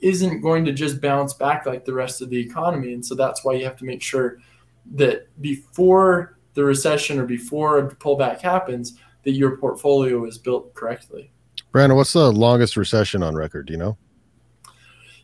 isn't 0.00 0.40
going 0.40 0.64
to 0.64 0.72
just 0.72 1.00
bounce 1.00 1.34
back 1.34 1.66
like 1.66 1.84
the 1.84 1.92
rest 1.92 2.22
of 2.22 2.30
the 2.30 2.38
economy. 2.38 2.94
And 2.94 3.04
so 3.04 3.14
that's 3.14 3.44
why 3.44 3.54
you 3.54 3.64
have 3.64 3.76
to 3.76 3.84
make 3.84 4.02
sure 4.02 4.38
that 4.94 5.28
before 5.40 6.38
the 6.54 6.64
recession 6.64 7.18
or 7.18 7.26
before 7.26 7.78
a 7.78 7.94
pullback 7.94 8.40
happens, 8.40 8.98
that 9.24 9.32
your 9.32 9.56
portfolio 9.56 10.24
is 10.24 10.38
built 10.38 10.74
correctly. 10.74 11.30
Brandon, 11.72 11.96
what's 11.96 12.14
the 12.14 12.32
longest 12.32 12.76
recession 12.76 13.22
on 13.22 13.34
record? 13.34 13.66
Do 13.66 13.72
you 13.72 13.78
know? 13.78 13.96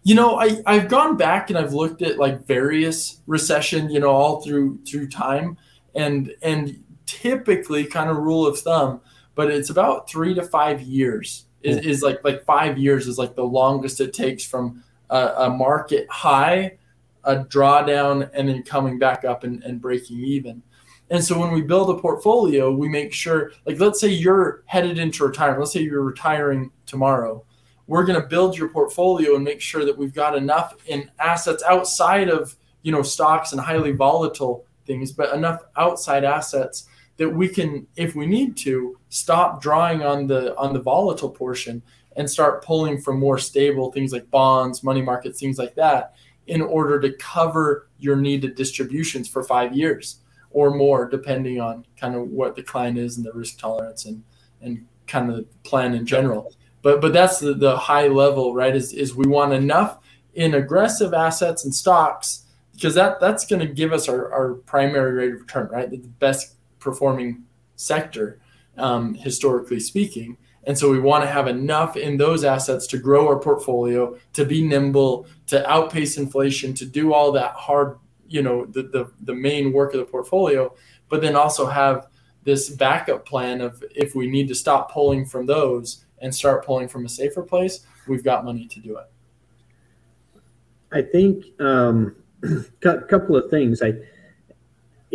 you 0.06 0.14
know 0.14 0.38
I, 0.38 0.62
i've 0.66 0.86
gone 0.86 1.16
back 1.16 1.50
and 1.50 1.58
i've 1.58 1.74
looked 1.74 2.00
at 2.00 2.16
like 2.16 2.46
various 2.46 3.22
recession 3.26 3.90
you 3.90 3.98
know 3.98 4.10
all 4.10 4.40
through 4.40 4.78
through 4.84 5.08
time 5.08 5.58
and 5.96 6.32
and 6.42 6.80
typically 7.06 7.84
kind 7.84 8.08
of 8.08 8.16
rule 8.18 8.46
of 8.46 8.56
thumb 8.56 9.00
but 9.34 9.50
it's 9.50 9.68
about 9.68 10.08
three 10.08 10.32
to 10.34 10.44
five 10.44 10.80
years 10.80 11.45
is, 11.66 11.84
is 11.84 12.02
like 12.02 12.22
like 12.24 12.44
five 12.44 12.78
years 12.78 13.06
is 13.06 13.18
like 13.18 13.34
the 13.34 13.44
longest 13.44 14.00
it 14.00 14.12
takes 14.12 14.44
from 14.44 14.82
a, 15.10 15.18
a 15.38 15.50
market 15.50 16.06
high 16.10 16.78
a 17.24 17.44
drawdown 17.44 18.30
and 18.34 18.48
then 18.48 18.62
coming 18.62 18.98
back 18.98 19.24
up 19.24 19.42
and, 19.42 19.62
and 19.64 19.80
breaking 19.80 20.20
even. 20.20 20.62
And 21.10 21.22
so 21.22 21.38
when 21.38 21.52
we 21.52 21.60
build 21.60 21.90
a 21.90 22.00
portfolio 22.00 22.72
we 22.72 22.88
make 22.88 23.12
sure 23.12 23.52
like 23.66 23.80
let's 23.80 24.00
say 24.00 24.08
you're 24.08 24.62
headed 24.66 24.98
into 24.98 25.24
retirement 25.24 25.60
let's 25.60 25.72
say 25.72 25.80
you're 25.80 26.02
retiring 26.02 26.70
tomorrow. 26.86 27.44
We're 27.88 28.04
going 28.04 28.20
to 28.20 28.26
build 28.26 28.58
your 28.58 28.68
portfolio 28.68 29.36
and 29.36 29.44
make 29.44 29.60
sure 29.60 29.84
that 29.84 29.96
we've 29.96 30.12
got 30.12 30.36
enough 30.36 30.74
in 30.86 31.08
assets 31.20 31.62
outside 31.68 32.28
of 32.28 32.56
you 32.82 32.92
know 32.92 33.02
stocks 33.02 33.52
and 33.52 33.60
highly 33.60 33.92
volatile 33.92 34.64
things 34.86 35.10
but 35.10 35.34
enough 35.34 35.62
outside 35.76 36.22
assets 36.22 36.86
that 37.16 37.28
we 37.28 37.48
can 37.48 37.86
if 37.96 38.14
we 38.14 38.26
need 38.26 38.56
to 38.56 38.98
stop 39.16 39.62
drawing 39.62 40.02
on 40.02 40.26
the 40.26 40.56
on 40.56 40.72
the 40.72 40.80
volatile 40.80 41.30
portion 41.30 41.82
and 42.16 42.30
start 42.30 42.64
pulling 42.64 43.00
from 43.00 43.18
more 43.18 43.38
stable 43.38 43.92
things 43.92 44.12
like 44.12 44.30
bonds 44.30 44.82
money 44.82 45.02
markets 45.02 45.40
things 45.40 45.58
like 45.58 45.74
that 45.74 46.14
in 46.46 46.62
order 46.62 47.00
to 47.00 47.12
cover 47.14 47.88
your 47.98 48.16
needed 48.16 48.54
distributions 48.54 49.28
for 49.28 49.42
five 49.42 49.74
years 49.74 50.20
or 50.50 50.70
more 50.70 51.08
depending 51.08 51.60
on 51.60 51.84
kind 51.96 52.14
of 52.14 52.28
what 52.28 52.56
the 52.56 52.62
client 52.62 52.98
is 52.98 53.16
and 53.16 53.26
the 53.26 53.32
risk 53.32 53.58
tolerance 53.58 54.04
and 54.04 54.22
and 54.62 54.84
kind 55.06 55.30
of 55.30 55.36
the 55.36 55.44
plan 55.62 55.94
in 55.94 56.04
general 56.04 56.52
but 56.86 57.00
but 57.00 57.12
that's 57.12 57.40
the, 57.40 57.52
the 57.52 57.76
high 57.76 58.06
level, 58.06 58.54
right? 58.54 58.76
Is 58.76 58.92
is 58.92 59.12
we 59.12 59.26
want 59.26 59.52
enough 59.52 59.98
in 60.34 60.54
aggressive 60.54 61.14
assets 61.14 61.64
and 61.64 61.74
stocks 61.74 62.44
because 62.74 62.94
that 62.94 63.18
that's 63.18 63.44
going 63.44 63.58
to 63.58 63.66
give 63.66 63.92
us 63.92 64.08
our, 64.08 64.32
our 64.32 64.54
primary 64.54 65.10
rate 65.12 65.34
of 65.34 65.40
return, 65.40 65.68
right? 65.72 65.90
The 65.90 65.96
best 65.96 66.54
performing 66.78 67.42
sector, 67.74 68.38
um, 68.78 69.14
historically 69.14 69.80
speaking. 69.80 70.36
And 70.64 70.76
so 70.76 70.90
we 70.90 70.98
want 70.98 71.22
to 71.22 71.30
have 71.30 71.46
enough 71.46 71.96
in 71.96 72.16
those 72.16 72.42
assets 72.42 72.86
to 72.88 72.98
grow 72.98 73.28
our 73.28 73.38
portfolio, 73.38 74.16
to 74.32 74.44
be 74.44 74.66
nimble, 74.66 75.26
to 75.46 75.68
outpace 75.70 76.16
inflation, 76.16 76.74
to 76.74 76.84
do 76.84 77.12
all 77.12 77.30
that 77.32 77.52
hard, 77.52 77.98
you 78.28 78.42
know, 78.42 78.66
the 78.66 78.82
the, 78.82 79.12
the 79.20 79.34
main 79.34 79.72
work 79.72 79.94
of 79.94 80.00
the 80.00 80.06
portfolio, 80.06 80.74
but 81.08 81.20
then 81.20 81.36
also 81.36 81.66
have 81.66 82.08
this 82.42 82.70
backup 82.70 83.26
plan 83.26 83.60
of 83.60 83.82
if 83.94 84.14
we 84.14 84.28
need 84.28 84.48
to 84.48 84.54
stop 84.54 84.90
pulling 84.90 85.24
from 85.24 85.46
those 85.46 86.04
and 86.20 86.34
start 86.34 86.64
pulling 86.64 86.88
from 86.88 87.04
a 87.04 87.08
safer 87.08 87.42
place, 87.42 87.86
we've 88.08 88.24
got 88.24 88.44
money 88.44 88.66
to 88.66 88.80
do 88.80 88.96
it. 88.96 89.06
I 90.92 91.02
think 91.02 91.44
um, 91.60 92.16
a 92.84 93.00
couple 93.02 93.36
of 93.36 93.50
things. 93.50 93.82
I 93.82 93.94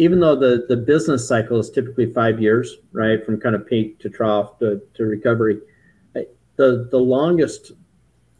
even 0.02 0.20
though 0.20 0.36
the 0.36 0.66
the 0.68 0.76
business 0.76 1.28
cycle 1.28 1.60
is 1.60 1.70
typically 1.70 2.12
five 2.12 2.42
years, 2.42 2.78
right, 2.92 3.24
from 3.24 3.40
kind 3.40 3.54
of 3.54 3.68
peak 3.68 4.00
to 4.00 4.10
trough 4.10 4.58
to, 4.58 4.82
to 4.96 5.04
recovery, 5.04 5.60
the 6.56 6.88
the 6.90 6.98
longest 6.98 7.74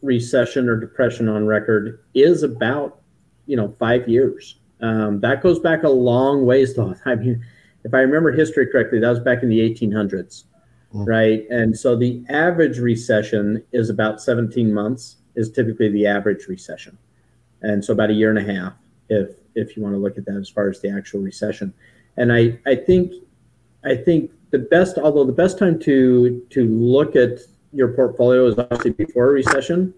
recession 0.02 0.68
or 0.68 0.76
depression 0.76 1.28
on 1.28 1.46
record 1.46 2.00
is 2.14 2.42
about 2.42 3.00
you 3.46 3.56
know 3.56 3.72
five 3.78 4.08
years. 4.08 4.58
Um, 4.80 5.20
that 5.20 5.40
goes 5.40 5.60
back 5.60 5.84
a 5.84 5.88
long 5.88 6.44
ways. 6.44 6.74
Though 6.74 6.96
I 7.04 7.14
mean, 7.14 7.44
if 7.84 7.94
I 7.94 8.00
remember 8.00 8.32
history 8.32 8.66
correctly, 8.66 8.98
that 8.98 9.08
was 9.08 9.20
back 9.20 9.44
in 9.44 9.48
the 9.48 9.60
1800s 9.60 10.42
mm. 10.92 11.06
right? 11.06 11.44
And 11.48 11.78
so 11.78 11.94
the 11.94 12.24
average 12.28 12.78
recession 12.78 13.62
is 13.72 13.88
about 13.88 14.20
17 14.20 14.74
months 14.74 15.18
is 15.36 15.48
typically 15.48 15.90
the 15.90 16.08
average 16.08 16.46
recession, 16.48 16.98
and 17.62 17.84
so 17.84 17.92
about 17.92 18.10
a 18.10 18.14
year 18.14 18.30
and 18.30 18.38
a 18.38 18.52
half 18.52 18.74
if 19.08 19.30
if 19.54 19.76
you 19.76 19.82
want 19.82 19.94
to 19.94 19.98
look 19.98 20.18
at 20.18 20.24
that 20.26 20.36
as 20.36 20.48
far 20.48 20.68
as 20.68 20.80
the 20.80 20.90
actual 20.90 21.20
recession. 21.20 21.72
And 22.16 22.32
I 22.32 22.58
I 22.66 22.74
think 22.74 23.12
I 23.84 23.96
think 23.96 24.30
the 24.50 24.58
best 24.58 24.98
although 24.98 25.24
the 25.24 25.32
best 25.32 25.58
time 25.58 25.78
to 25.80 26.44
to 26.50 26.66
look 26.66 27.16
at 27.16 27.40
your 27.72 27.88
portfolio 27.88 28.46
is 28.46 28.58
obviously 28.58 28.92
before 28.92 29.30
a 29.30 29.32
recession. 29.32 29.94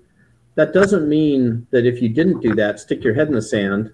That 0.56 0.72
doesn't 0.72 1.08
mean 1.08 1.66
that 1.72 1.84
if 1.84 2.00
you 2.00 2.08
didn't 2.08 2.40
do 2.40 2.54
that, 2.54 2.78
stick 2.78 3.02
your 3.02 3.14
head 3.14 3.26
in 3.26 3.34
the 3.34 3.42
sand 3.42 3.92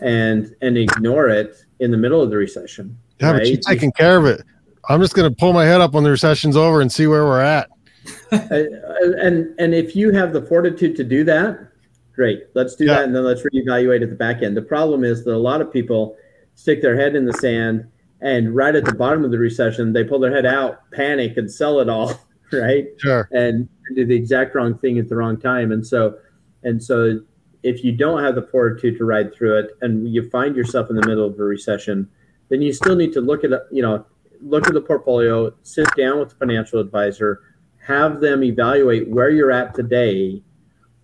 and 0.00 0.54
and 0.60 0.76
ignore 0.76 1.28
it 1.28 1.64
in 1.80 1.90
the 1.90 1.96
middle 1.96 2.20
of 2.20 2.30
the 2.30 2.36
recession. 2.36 2.98
Yeah, 3.20 3.30
right? 3.30 3.38
but 3.38 3.48
you're 3.48 3.58
taking 3.58 3.92
care 3.92 4.18
of 4.18 4.26
it. 4.26 4.42
I'm 4.88 5.00
just 5.00 5.14
going 5.14 5.30
to 5.30 5.36
pull 5.36 5.52
my 5.52 5.64
head 5.64 5.80
up 5.80 5.92
when 5.92 6.04
the 6.04 6.10
recession's 6.10 6.56
over 6.56 6.80
and 6.80 6.90
see 6.90 7.06
where 7.06 7.24
we're 7.24 7.40
at. 7.40 7.70
and 8.32 9.54
and 9.58 9.74
if 9.74 9.96
you 9.96 10.12
have 10.12 10.32
the 10.32 10.42
fortitude 10.42 10.96
to 10.96 11.04
do 11.04 11.24
that, 11.24 11.71
great. 12.14 12.44
Let's 12.54 12.76
do 12.76 12.84
yeah. 12.84 12.94
that, 12.94 13.04
and 13.04 13.16
then 13.16 13.24
let's 13.24 13.42
reevaluate 13.42 14.02
at 14.02 14.10
the 14.10 14.16
back 14.16 14.42
end. 14.42 14.56
The 14.56 14.62
problem 14.62 15.04
is 15.04 15.24
that 15.24 15.34
a 15.34 15.38
lot 15.38 15.60
of 15.60 15.72
people 15.72 16.16
stick 16.54 16.82
their 16.82 16.96
head 16.96 17.14
in 17.14 17.24
the 17.24 17.32
sand, 17.34 17.86
and 18.20 18.54
right 18.54 18.74
at 18.74 18.84
the 18.84 18.94
bottom 18.94 19.24
of 19.24 19.30
the 19.30 19.38
recession, 19.38 19.92
they 19.92 20.04
pull 20.04 20.20
their 20.20 20.34
head 20.34 20.46
out, 20.46 20.90
panic, 20.92 21.36
and 21.36 21.50
sell 21.50 21.80
it 21.80 21.88
all, 21.88 22.14
right? 22.52 22.86
Sure. 22.98 23.28
And 23.32 23.68
do 23.94 24.06
the 24.06 24.14
exact 24.14 24.54
wrong 24.54 24.78
thing 24.78 24.98
at 24.98 25.08
the 25.08 25.16
wrong 25.16 25.38
time, 25.38 25.72
and 25.72 25.86
so 25.86 26.18
and 26.62 26.82
so 26.82 27.20
if 27.62 27.84
you 27.84 27.92
don't 27.92 28.22
have 28.22 28.34
the 28.34 28.42
fortitude 28.42 28.98
to 28.98 29.04
ride 29.04 29.34
through 29.34 29.58
it, 29.58 29.70
and 29.80 30.12
you 30.12 30.28
find 30.30 30.56
yourself 30.56 30.90
in 30.90 30.96
the 30.96 31.06
middle 31.06 31.26
of 31.26 31.38
a 31.38 31.42
recession, 31.42 32.08
then 32.48 32.60
you 32.62 32.72
still 32.72 32.96
need 32.96 33.12
to 33.12 33.20
look 33.20 33.44
at 33.44 33.50
you 33.70 33.82
know 33.82 34.04
look 34.40 34.66
at 34.66 34.74
the 34.74 34.80
portfolio, 34.80 35.52
sit 35.62 35.88
down 35.96 36.18
with 36.18 36.30
the 36.30 36.34
financial 36.34 36.80
advisor, 36.80 37.40
have 37.86 38.20
them 38.20 38.42
evaluate 38.42 39.08
where 39.08 39.30
you're 39.30 39.52
at 39.52 39.74
today 39.74 40.42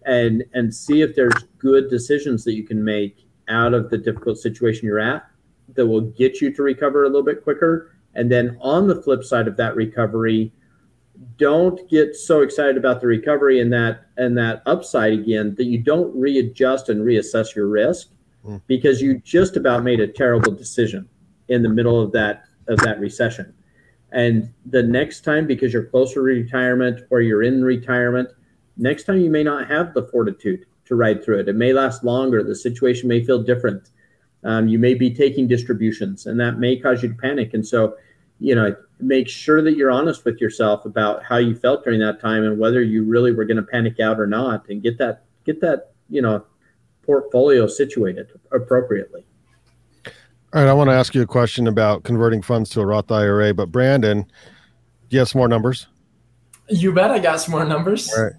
and 0.09 0.42
and 0.55 0.75
see 0.75 1.03
if 1.03 1.14
there's 1.14 1.44
good 1.59 1.88
decisions 1.90 2.42
that 2.42 2.55
you 2.55 2.64
can 2.64 2.83
make 2.83 3.29
out 3.49 3.75
of 3.75 3.90
the 3.90 3.99
difficult 3.99 4.38
situation 4.38 4.87
you're 4.87 4.99
at 4.99 5.25
that 5.75 5.87
will 5.87 6.01
get 6.01 6.40
you 6.40 6.53
to 6.53 6.62
recover 6.62 7.05
a 7.05 7.07
little 7.07 7.23
bit 7.23 7.44
quicker. 7.44 7.94
And 8.14 8.33
then 8.33 8.59
on 8.61 8.88
the 8.88 9.01
flip 9.03 9.23
side 9.23 9.47
of 9.47 9.57
that 9.59 9.77
recovery, 9.77 10.53
don't 11.37 11.88
get 11.90 12.16
so 12.16 12.40
excited 12.40 12.77
about 12.77 13.01
the 13.01 13.07
recovery 13.07 13.61
and 13.61 13.73
that 13.73 14.07
and 14.16 14.37
that 14.38 14.62
upside 14.66 15.12
again 15.12 15.55
that 15.57 15.64
you 15.64 15.79
don't 15.79 16.14
readjust 16.18 16.88
and 16.88 17.03
reassess 17.03 17.55
your 17.55 17.68
risk 17.68 18.09
mm. 18.47 18.61
because 18.66 19.03
you 19.03 19.18
just 19.18 19.57
about 19.57 19.85
made 19.85 20.01
a 20.01 20.09
terrible 20.09 20.53
decision 20.53 21.09
in 21.49 21.62
the 21.62 21.68
middle 21.68 22.01
of 22.01 22.12
that 22.12 22.44
of 22.66 22.79
that 22.79 22.99
recession. 22.99 23.53
And 24.11 24.55
the 24.64 24.83
next 24.83 25.21
time, 25.21 25.47
because 25.47 25.73
you're 25.73 25.85
closer 25.85 26.14
to 26.14 26.21
retirement 26.23 27.03
or 27.11 27.21
you're 27.21 27.42
in 27.42 27.62
retirement, 27.62 28.31
Next 28.79 29.05
time, 29.05 29.21
you 29.21 29.31
may 29.31 29.43
not 29.43 29.69
have 29.69 29.93
the 29.93 30.05
fortitude 30.05 30.64
to 30.87 30.95
ride 30.95 31.23
through 31.23 31.41
it. 31.41 31.49
It 31.49 31.57
may 31.57 31.73
last 31.73 32.05
longer. 32.05 32.43
The 32.43 32.55
situation 32.55 33.09
may 33.09 33.23
feel 33.23 33.43
different. 33.43 33.91
Um, 34.45 34.69
you 34.69 34.79
may 34.79 34.95
be 34.95 35.12
taking 35.12 35.49
distributions, 35.49 36.27
and 36.27 36.38
that 36.41 36.59
may 36.59 36.77
cause 36.77 37.03
you 37.03 37.09
to 37.11 37.14
panic. 37.14 37.55
And 37.55 37.67
so, 37.67 37.97
you 38.38 38.55
know, 38.55 38.75
make 39.01 39.29
sure 39.29 39.61
that 39.62 39.77
you're 39.77 39.91
honest 39.91 40.25
with 40.25 40.41
yourself 40.41 40.85
about 40.85 41.25
how 41.25 41.37
you 41.37 41.55
felt 41.55 41.85
during 41.85 42.01
that 42.01 42.21
time 42.21 42.45
and 42.45 42.59
whether 42.59 42.83
you 42.83 43.05
really 43.05 43.33
were 43.33 43.45
going 43.45 43.57
to 43.57 43.62
panic 43.62 44.01
out 44.01 44.19
or 44.19 44.27
not, 44.27 44.69
and 44.69 44.83
get 44.83 44.97
that 44.99 45.25
get 45.45 45.61
that 45.61 45.93
you 46.09 46.23
know 46.23 46.45
portfolio 47.03 47.67
situated 47.67 48.29
appropriately. 48.53 49.25
All 50.55 50.62
right, 50.62 50.69
I 50.69 50.73
want 50.73 50.88
to 50.88 50.95
ask 50.95 51.14
you 51.14 51.23
a 51.23 51.27
question 51.27 51.67
about 51.67 52.05
converting 52.05 52.43
funds 52.43 52.71
to 52.71 52.81
a 52.81 52.87
Roth 52.87 53.11
IRA, 53.11 53.53
but 53.53 53.71
Brandon, 53.71 54.23
do 54.23 55.17
you 55.17 55.19
have 55.19 55.29
some 55.29 55.41
more 55.41 55.49
numbers? 55.49 55.88
You 56.71 56.93
bet 56.93 57.11
I 57.11 57.19
got 57.19 57.41
some 57.41 57.53
more 57.53 57.64
numbers. 57.64 58.11
All 58.17 58.25
right. 58.25 58.33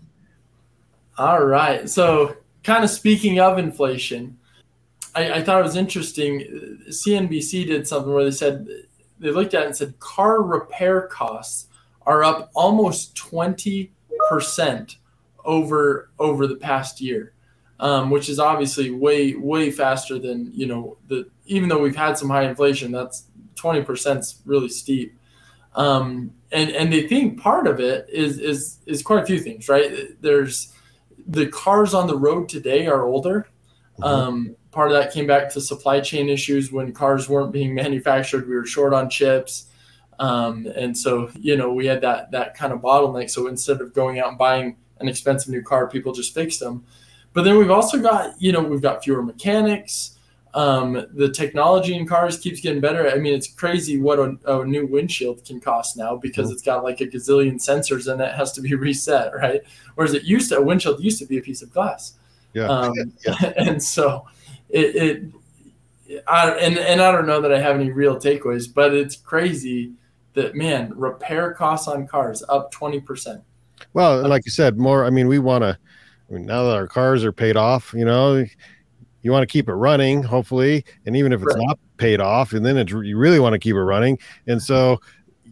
All 1.19 1.43
right. 1.43 1.87
So, 1.87 2.37
kind 2.63 2.83
of 2.83 2.89
speaking 2.89 3.39
of 3.39 3.59
inflation, 3.59 4.37
I, 5.13 5.33
I 5.33 5.43
thought 5.43 5.59
it 5.59 5.63
was 5.63 5.75
interesting. 5.75 6.79
CNBC 6.89 7.67
did 7.67 7.87
something 7.87 8.11
where 8.11 8.23
they 8.23 8.31
said 8.31 8.67
they 9.19 9.29
looked 9.29 9.53
at 9.53 9.63
it 9.63 9.65
and 9.67 9.75
said 9.75 9.99
car 9.99 10.41
repair 10.41 11.03
costs 11.03 11.67
are 12.07 12.23
up 12.23 12.49
almost 12.55 13.15
20% 13.15 14.95
over 15.45 16.09
over 16.17 16.47
the 16.47 16.55
past 16.55 16.99
year 16.99 17.33
um, 17.79 18.09
which 18.09 18.29
is 18.29 18.39
obviously 18.39 18.91
way 18.91 19.35
way 19.35 19.71
faster 19.71 20.19
than 20.19 20.51
you 20.53 20.65
know 20.65 20.97
the 21.07 21.29
even 21.45 21.69
though 21.69 21.79
we've 21.79 21.95
had 21.95 22.17
some 22.17 22.29
high 22.29 22.43
inflation, 22.43 22.91
that's 22.91 23.25
twenty 23.55 23.81
percent 23.81 24.19
is 24.19 24.41
really 24.45 24.69
steep. 24.69 25.17
Um, 25.75 26.33
and 26.51 26.71
and 26.71 26.91
they 26.91 27.07
think 27.07 27.39
part 27.39 27.67
of 27.67 27.79
it 27.79 28.07
is 28.09 28.39
is 28.39 28.79
is 28.85 29.01
quite 29.01 29.23
a 29.23 29.25
few 29.25 29.39
things, 29.39 29.69
right? 29.69 30.09
There's 30.21 30.73
the 31.29 31.47
cars 31.47 31.93
on 31.93 32.07
the 32.07 32.17
road 32.17 32.49
today 32.49 32.87
are 32.87 33.05
older. 33.05 33.47
Mm-hmm. 33.99 34.03
Um, 34.03 34.55
part 34.71 34.91
of 34.91 34.97
that 34.97 35.13
came 35.13 35.27
back 35.27 35.49
to 35.53 35.61
supply 35.61 35.99
chain 35.99 36.27
issues 36.27 36.71
when 36.71 36.91
cars 36.91 37.29
weren't 37.29 37.53
being 37.53 37.73
manufactured. 37.83 38.47
We 38.47 38.55
were 38.55 38.65
short 38.65 38.93
on 38.93 39.09
chips. 39.09 39.65
Um, 40.17 40.67
and 40.75 40.97
so, 40.97 41.31
you 41.39 41.55
know, 41.55 41.71
we 41.71 41.85
had 41.85 42.01
that 42.01 42.31
that 42.31 42.55
kind 42.55 42.73
of 42.73 42.79
bottleneck. 42.81 43.29
So 43.29 43.47
instead 43.47 43.79
of 43.79 43.93
going 43.93 44.19
out 44.19 44.29
and 44.29 44.37
buying 44.37 44.75
an 44.99 45.07
expensive 45.07 45.49
new 45.49 45.63
car, 45.63 45.87
people 45.87 46.11
just 46.11 46.33
fixed 46.33 46.59
them. 46.59 46.83
But 47.31 47.43
then 47.43 47.57
we've 47.57 47.71
also 47.71 48.01
got, 48.01 48.33
you 48.41 48.51
know, 48.51 48.61
we've 48.61 48.81
got 48.81 49.03
fewer 49.03 49.21
mechanics. 49.21 50.17
Um, 50.53 51.05
the 51.13 51.29
technology 51.29 51.95
in 51.95 52.07
cars 52.07 52.39
keeps 52.39 52.59
getting 52.59 52.81
better. 52.81 53.09
I 53.09 53.15
mean, 53.15 53.33
it's 53.33 53.53
crazy 53.53 53.99
what 53.99 54.17
a, 54.19 54.37
a 54.47 54.65
new 54.65 54.87
windshield 54.87 55.45
can 55.45 55.59
cost 55.59 55.95
now 55.95 56.15
because 56.15 56.47
mm-hmm. 56.47 56.53
it's 56.53 56.63
got 56.63 56.83
like 56.83 57.01
a 57.01 57.07
gazillion 57.07 57.55
sensors 57.55 58.11
and 58.11 58.19
it 58.19 58.33
has 58.33 58.51
to 58.53 58.61
be 58.61 58.73
reset, 58.75 59.33
right? 59.35 59.61
Whereas 59.95 60.13
it 60.13 60.23
used 60.23 60.49
to, 60.49 60.57
a 60.57 60.61
windshield 60.61 61.03
used 61.03 61.19
to 61.19 61.25
be 61.25 61.37
a 61.37 61.41
piece 61.41 61.61
of 61.61 61.71
glass. 61.71 62.13
Yeah. 62.53 62.67
Um, 62.67 62.93
yeah. 63.25 63.53
And 63.57 63.81
so 63.81 64.25
it, 64.69 64.95
it 64.95 65.23
I, 66.27 66.51
and, 66.51 66.77
and 66.77 67.01
I 67.01 67.11
don't 67.11 67.27
know 67.27 67.41
that 67.41 67.53
I 67.53 67.59
have 67.59 67.75
any 67.75 67.91
real 67.91 68.17
takeaways, 68.17 68.73
but 68.73 68.93
it's 68.93 69.15
crazy 69.15 69.93
that, 70.33 70.55
man, 70.55 70.91
repair 70.95 71.53
costs 71.53 71.87
on 71.87 72.07
cars 72.07 72.43
up 72.49 72.73
20%. 72.73 73.41
Well, 73.93 74.27
like 74.27 74.45
you 74.45 74.51
said, 74.51 74.77
more, 74.77 75.05
I 75.05 75.09
mean, 75.09 75.27
we 75.27 75.39
want 75.39 75.63
to, 75.63 75.77
I 76.29 76.33
mean, 76.33 76.45
now 76.45 76.63
that 76.63 76.75
our 76.75 76.87
cars 76.87 77.23
are 77.23 77.31
paid 77.31 77.57
off, 77.57 77.93
you 77.95 78.05
know, 78.05 78.45
you 79.21 79.31
want 79.31 79.43
to 79.43 79.51
keep 79.51 79.67
it 79.67 79.73
running, 79.73 80.23
hopefully, 80.23 80.85
and 81.05 81.15
even 81.15 81.33
if 81.33 81.41
it's 81.41 81.55
right. 81.55 81.67
not 81.67 81.79
paid 81.97 82.21
off, 82.21 82.53
and 82.53 82.65
then 82.65 82.77
it, 82.77 82.89
you 82.89 83.17
really 83.17 83.39
want 83.39 83.53
to 83.53 83.59
keep 83.59 83.75
it 83.75 83.81
running, 83.81 84.17
and 84.47 84.61
so 84.61 84.99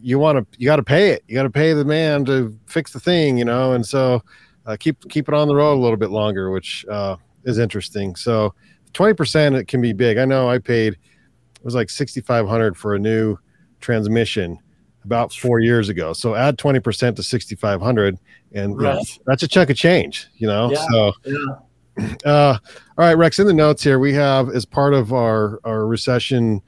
you 0.00 0.18
want 0.18 0.38
to 0.38 0.58
you 0.58 0.66
got 0.66 0.76
to 0.76 0.82
pay 0.82 1.10
it. 1.10 1.22
You 1.28 1.34
got 1.34 1.42
to 1.42 1.50
pay 1.50 1.72
the 1.72 1.84
man 1.84 2.24
to 2.26 2.56
fix 2.66 2.92
the 2.92 3.00
thing, 3.00 3.36
you 3.38 3.44
know, 3.44 3.72
and 3.72 3.84
so 3.84 4.22
uh, 4.66 4.76
keep 4.78 4.96
keep 5.08 5.28
it 5.28 5.34
on 5.34 5.48
the 5.48 5.54
road 5.54 5.74
a 5.74 5.80
little 5.80 5.96
bit 5.96 6.10
longer, 6.10 6.50
which 6.50 6.86
uh, 6.90 7.16
is 7.44 7.58
interesting. 7.58 8.16
So 8.16 8.54
twenty 8.92 9.14
percent 9.14 9.54
it 9.54 9.68
can 9.68 9.80
be 9.80 9.92
big. 9.92 10.18
I 10.18 10.24
know 10.24 10.48
I 10.48 10.58
paid 10.58 10.94
it 10.94 11.64
was 11.64 11.74
like 11.74 11.90
sixty 11.90 12.20
five 12.20 12.46
hundred 12.46 12.76
for 12.76 12.94
a 12.94 12.98
new 12.98 13.36
transmission 13.80 14.58
about 15.04 15.32
four 15.32 15.60
years 15.60 15.88
ago. 15.88 16.12
So 16.12 16.34
add 16.34 16.58
twenty 16.58 16.80
percent 16.80 17.16
to 17.16 17.22
sixty 17.22 17.54
five 17.54 17.80
hundred 17.80 18.18
and 18.52 18.80
right. 18.80 18.94
you 18.94 18.98
know, 18.98 19.04
that's 19.26 19.42
a 19.42 19.48
chunk 19.48 19.70
of 19.70 19.76
change, 19.76 20.28
you 20.36 20.46
know. 20.46 20.70
Yeah. 20.70 20.86
So, 20.90 21.12
yeah. 21.24 21.54
Uh, 22.24 22.58
all 22.96 23.04
right, 23.04 23.16
Rex. 23.16 23.38
In 23.38 23.46
the 23.46 23.52
notes 23.52 23.82
here, 23.82 23.98
we 23.98 24.12
have 24.14 24.48
as 24.50 24.64
part 24.64 24.94
of 24.94 25.12
our 25.12 25.60
our 25.64 25.86
recession 25.86 26.62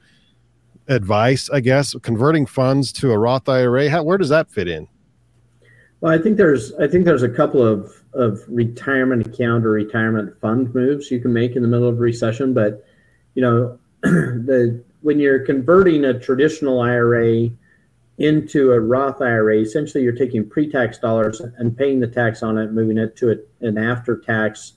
advice, 0.87 1.49
I 1.49 1.59
guess, 1.59 1.95
converting 2.01 2.45
funds 2.45 2.91
to 2.93 3.11
a 3.11 3.17
Roth 3.17 3.47
IRA. 3.47 3.89
How, 3.89 4.03
where 4.03 4.17
does 4.17 4.29
that 4.29 4.49
fit 4.49 4.67
in? 4.67 4.87
Well, 6.01 6.13
I 6.13 6.17
think 6.17 6.37
there's 6.37 6.73
I 6.75 6.87
think 6.87 7.05
there's 7.05 7.23
a 7.23 7.29
couple 7.29 7.65
of 7.65 7.93
of 8.13 8.41
retirement 8.47 9.25
account 9.25 9.65
or 9.65 9.71
retirement 9.71 10.39
fund 10.41 10.73
moves 10.75 11.09
you 11.11 11.19
can 11.19 11.31
make 11.31 11.55
in 11.55 11.61
the 11.61 11.67
middle 11.67 11.87
of 11.87 11.99
recession, 11.99 12.53
but 12.53 12.85
you 13.35 13.41
know, 13.41 13.79
the 14.01 14.83
when 15.01 15.19
you're 15.19 15.45
converting 15.45 16.05
a 16.05 16.19
traditional 16.19 16.81
IRA 16.81 17.49
into 18.17 18.71
a 18.71 18.79
Roth 18.79 19.21
IRA, 19.21 19.57
essentially 19.59 20.03
you're 20.03 20.13
taking 20.13 20.47
pre-tax 20.47 20.99
dollars 20.99 21.39
and 21.39 21.75
paying 21.75 21.99
the 21.99 22.07
tax 22.07 22.43
on 22.43 22.57
it, 22.57 22.71
moving 22.71 22.97
it 22.97 23.15
to 23.17 23.31
a, 23.31 23.65
an 23.65 23.79
after-tax 23.79 24.73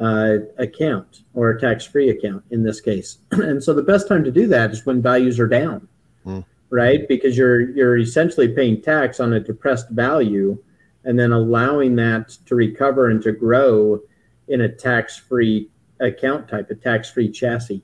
uh, 0.00 0.38
account 0.58 1.22
or 1.34 1.50
a 1.50 1.60
tax-free 1.60 2.08
account 2.08 2.42
in 2.50 2.62
this 2.62 2.80
case. 2.80 3.18
and 3.32 3.62
so 3.62 3.74
the 3.74 3.82
best 3.82 4.08
time 4.08 4.24
to 4.24 4.30
do 4.30 4.46
that 4.48 4.70
is 4.70 4.86
when 4.86 5.02
values 5.02 5.38
are 5.38 5.46
down, 5.46 5.86
mm. 6.26 6.44
right? 6.70 7.06
Because 7.06 7.36
you're 7.36 7.70
you're 7.70 7.98
essentially 7.98 8.48
paying 8.48 8.80
tax 8.80 9.20
on 9.20 9.32
a 9.34 9.40
depressed 9.40 9.90
value, 9.90 10.58
and 11.04 11.18
then 11.18 11.32
allowing 11.32 11.96
that 11.96 12.30
to 12.46 12.54
recover 12.54 13.08
and 13.08 13.22
to 13.22 13.32
grow 13.32 14.00
in 14.48 14.62
a 14.62 14.68
tax-free 14.68 15.70
account 16.00 16.48
type, 16.48 16.70
a 16.70 16.74
tax-free 16.74 17.30
chassis. 17.30 17.82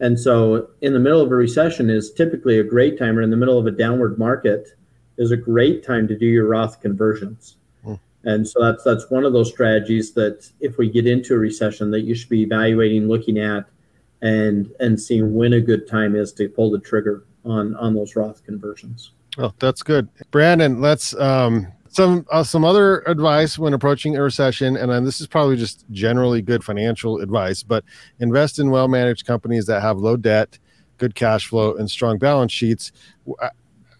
And 0.00 0.18
so, 0.18 0.70
in 0.80 0.94
the 0.94 0.98
middle 0.98 1.20
of 1.20 1.30
a 1.30 1.34
recession 1.34 1.90
is 1.90 2.10
typically 2.10 2.58
a 2.58 2.64
great 2.64 2.98
time, 2.98 3.18
or 3.18 3.22
in 3.22 3.30
the 3.30 3.36
middle 3.36 3.58
of 3.58 3.66
a 3.66 3.70
downward 3.70 4.18
market 4.18 4.68
is 5.18 5.30
a 5.30 5.36
great 5.36 5.84
time 5.84 6.08
to 6.08 6.16
do 6.16 6.24
your 6.24 6.48
Roth 6.48 6.80
conversions. 6.80 7.56
And 8.24 8.46
so 8.46 8.62
that's 8.62 8.84
that's 8.84 9.10
one 9.10 9.24
of 9.24 9.32
those 9.32 9.50
strategies 9.50 10.12
that 10.12 10.50
if 10.60 10.76
we 10.76 10.90
get 10.90 11.06
into 11.06 11.34
a 11.34 11.38
recession, 11.38 11.90
that 11.92 12.02
you 12.02 12.14
should 12.14 12.28
be 12.28 12.42
evaluating, 12.42 13.08
looking 13.08 13.38
at, 13.38 13.64
and 14.20 14.70
and 14.80 15.00
seeing 15.00 15.34
when 15.34 15.54
a 15.54 15.60
good 15.60 15.88
time 15.88 16.14
is 16.14 16.32
to 16.34 16.48
pull 16.48 16.70
the 16.70 16.80
trigger 16.80 17.24
on 17.44 17.74
on 17.76 17.94
those 17.94 18.16
Roth 18.16 18.44
conversions. 18.44 19.12
Oh, 19.38 19.52
that's 19.58 19.82
good, 19.82 20.08
Brandon. 20.30 20.80
Let's 20.80 21.14
um, 21.14 21.68
some 21.90 22.24
uh, 22.30 22.42
some 22.42 22.64
other 22.64 23.00
advice 23.06 23.58
when 23.58 23.74
approaching 23.74 24.16
a 24.16 24.22
recession 24.22 24.76
and 24.76 24.90
then 24.90 25.04
this 25.04 25.20
is 25.20 25.26
probably 25.26 25.56
just 25.56 25.84
generally 25.90 26.40
good 26.40 26.62
financial 26.62 27.18
advice 27.18 27.62
but 27.62 27.84
invest 28.20 28.60
in 28.60 28.70
well 28.70 28.86
managed 28.86 29.26
companies 29.26 29.66
that 29.66 29.82
have 29.82 29.98
low 29.98 30.16
debt 30.16 30.58
good 30.98 31.14
cash 31.16 31.48
flow 31.48 31.74
and 31.74 31.90
strong 31.90 32.16
balance 32.16 32.52
sheets 32.52 32.92
uh, 33.40 33.48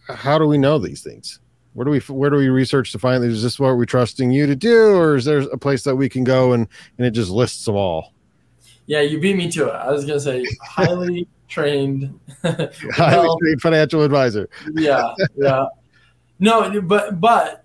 how 0.09 0.39
do 0.39 0.47
we 0.47 0.57
know 0.57 0.79
these 0.79 1.03
things 1.03 1.41
where 1.75 1.85
do 1.85 1.91
we 1.91 2.01
where 2.01 2.31
do 2.31 2.37
we 2.37 2.49
research 2.49 2.93
to 2.93 2.99
find 2.99 3.23
is 3.25 3.43
this 3.43 3.59
what 3.59 3.77
we're 3.77 3.85
trusting 3.85 4.31
you 4.31 4.47
to 4.47 4.57
do 4.57 4.95
or 4.95 5.17
is 5.17 5.25
there 5.25 5.41
a 5.41 5.59
place 5.59 5.85
that 5.85 5.97
we 5.97 6.09
can 6.09 6.25
go 6.25 6.53
and 6.53 6.67
and 6.99 7.07
it 7.07 7.13
just 7.13 7.31
lists 7.31 7.65
them 7.65 7.77
all 7.77 8.13
yeah 8.87 9.01
you 9.01 9.21
beat 9.21 9.37
me 9.37 9.51
to 9.51 9.69
it 9.69 9.75
i 9.75 9.91
was 9.91 10.05
gonna 10.05 10.21
say 10.21 10.45
highly 10.63 11.27
trained 11.49 12.19
highly 12.93 13.29
trained 13.43 13.61
financial 13.61 14.03
advisor 14.03 14.49
yeah 14.75 15.15
yeah 15.37 15.67
no 16.39 16.81
but 16.81 17.21
but 17.21 17.65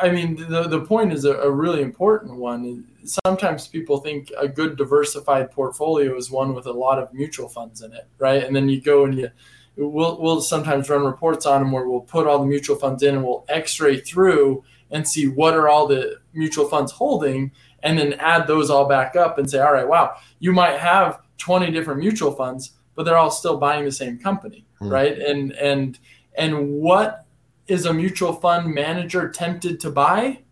I 0.00 0.10
mean, 0.10 0.36
the, 0.36 0.64
the 0.68 0.80
point 0.80 1.12
is 1.12 1.24
a, 1.24 1.34
a, 1.34 1.50
really 1.50 1.82
important 1.82 2.36
one. 2.36 2.84
Sometimes 3.24 3.68
people 3.68 3.98
think 3.98 4.32
a 4.38 4.48
good 4.48 4.76
diversified 4.76 5.50
portfolio 5.52 6.16
is 6.16 6.30
one 6.30 6.54
with 6.54 6.66
a 6.66 6.72
lot 6.72 6.98
of 6.98 7.12
mutual 7.12 7.48
funds 7.48 7.82
in 7.82 7.92
it, 7.92 8.08
right? 8.18 8.42
And 8.42 8.54
then 8.54 8.68
you 8.68 8.80
go 8.80 9.04
and 9.04 9.16
you, 9.16 9.30
we'll, 9.76 10.20
we'll 10.20 10.40
sometimes 10.40 10.88
run 10.88 11.04
reports 11.04 11.46
on 11.46 11.62
them 11.62 11.72
where 11.72 11.88
we'll 11.88 12.00
put 12.00 12.26
all 12.26 12.38
the 12.38 12.46
mutual 12.46 12.76
funds 12.76 13.02
in 13.02 13.14
and 13.14 13.24
we'll 13.24 13.44
x-ray 13.48 14.00
through 14.00 14.62
and 14.90 15.08
see 15.08 15.26
what 15.26 15.54
are 15.54 15.68
all 15.68 15.86
the 15.86 16.16
mutual 16.34 16.68
funds 16.68 16.92
holding 16.92 17.50
and 17.82 17.98
then 17.98 18.12
add 18.14 18.46
those 18.46 18.70
all 18.70 18.86
back 18.86 19.16
up 19.16 19.38
and 19.38 19.50
say, 19.50 19.58
all 19.58 19.72
right, 19.72 19.88
wow, 19.88 20.14
you 20.38 20.52
might 20.52 20.78
have 20.78 21.20
20 21.38 21.70
different 21.70 21.98
mutual 21.98 22.32
funds, 22.32 22.72
but 22.94 23.04
they're 23.04 23.16
all 23.16 23.30
still 23.30 23.56
buying 23.56 23.84
the 23.84 23.92
same 23.92 24.18
company, 24.18 24.64
mm. 24.80 24.90
right? 24.90 25.18
And, 25.18 25.52
and, 25.52 25.98
and 26.36 26.74
what 26.74 27.24
is 27.66 27.86
a 27.86 27.92
mutual 27.92 28.34
fund 28.34 28.72
manager 28.72 29.28
tempted 29.30 29.80
to 29.80 29.90
buy? 29.90 30.42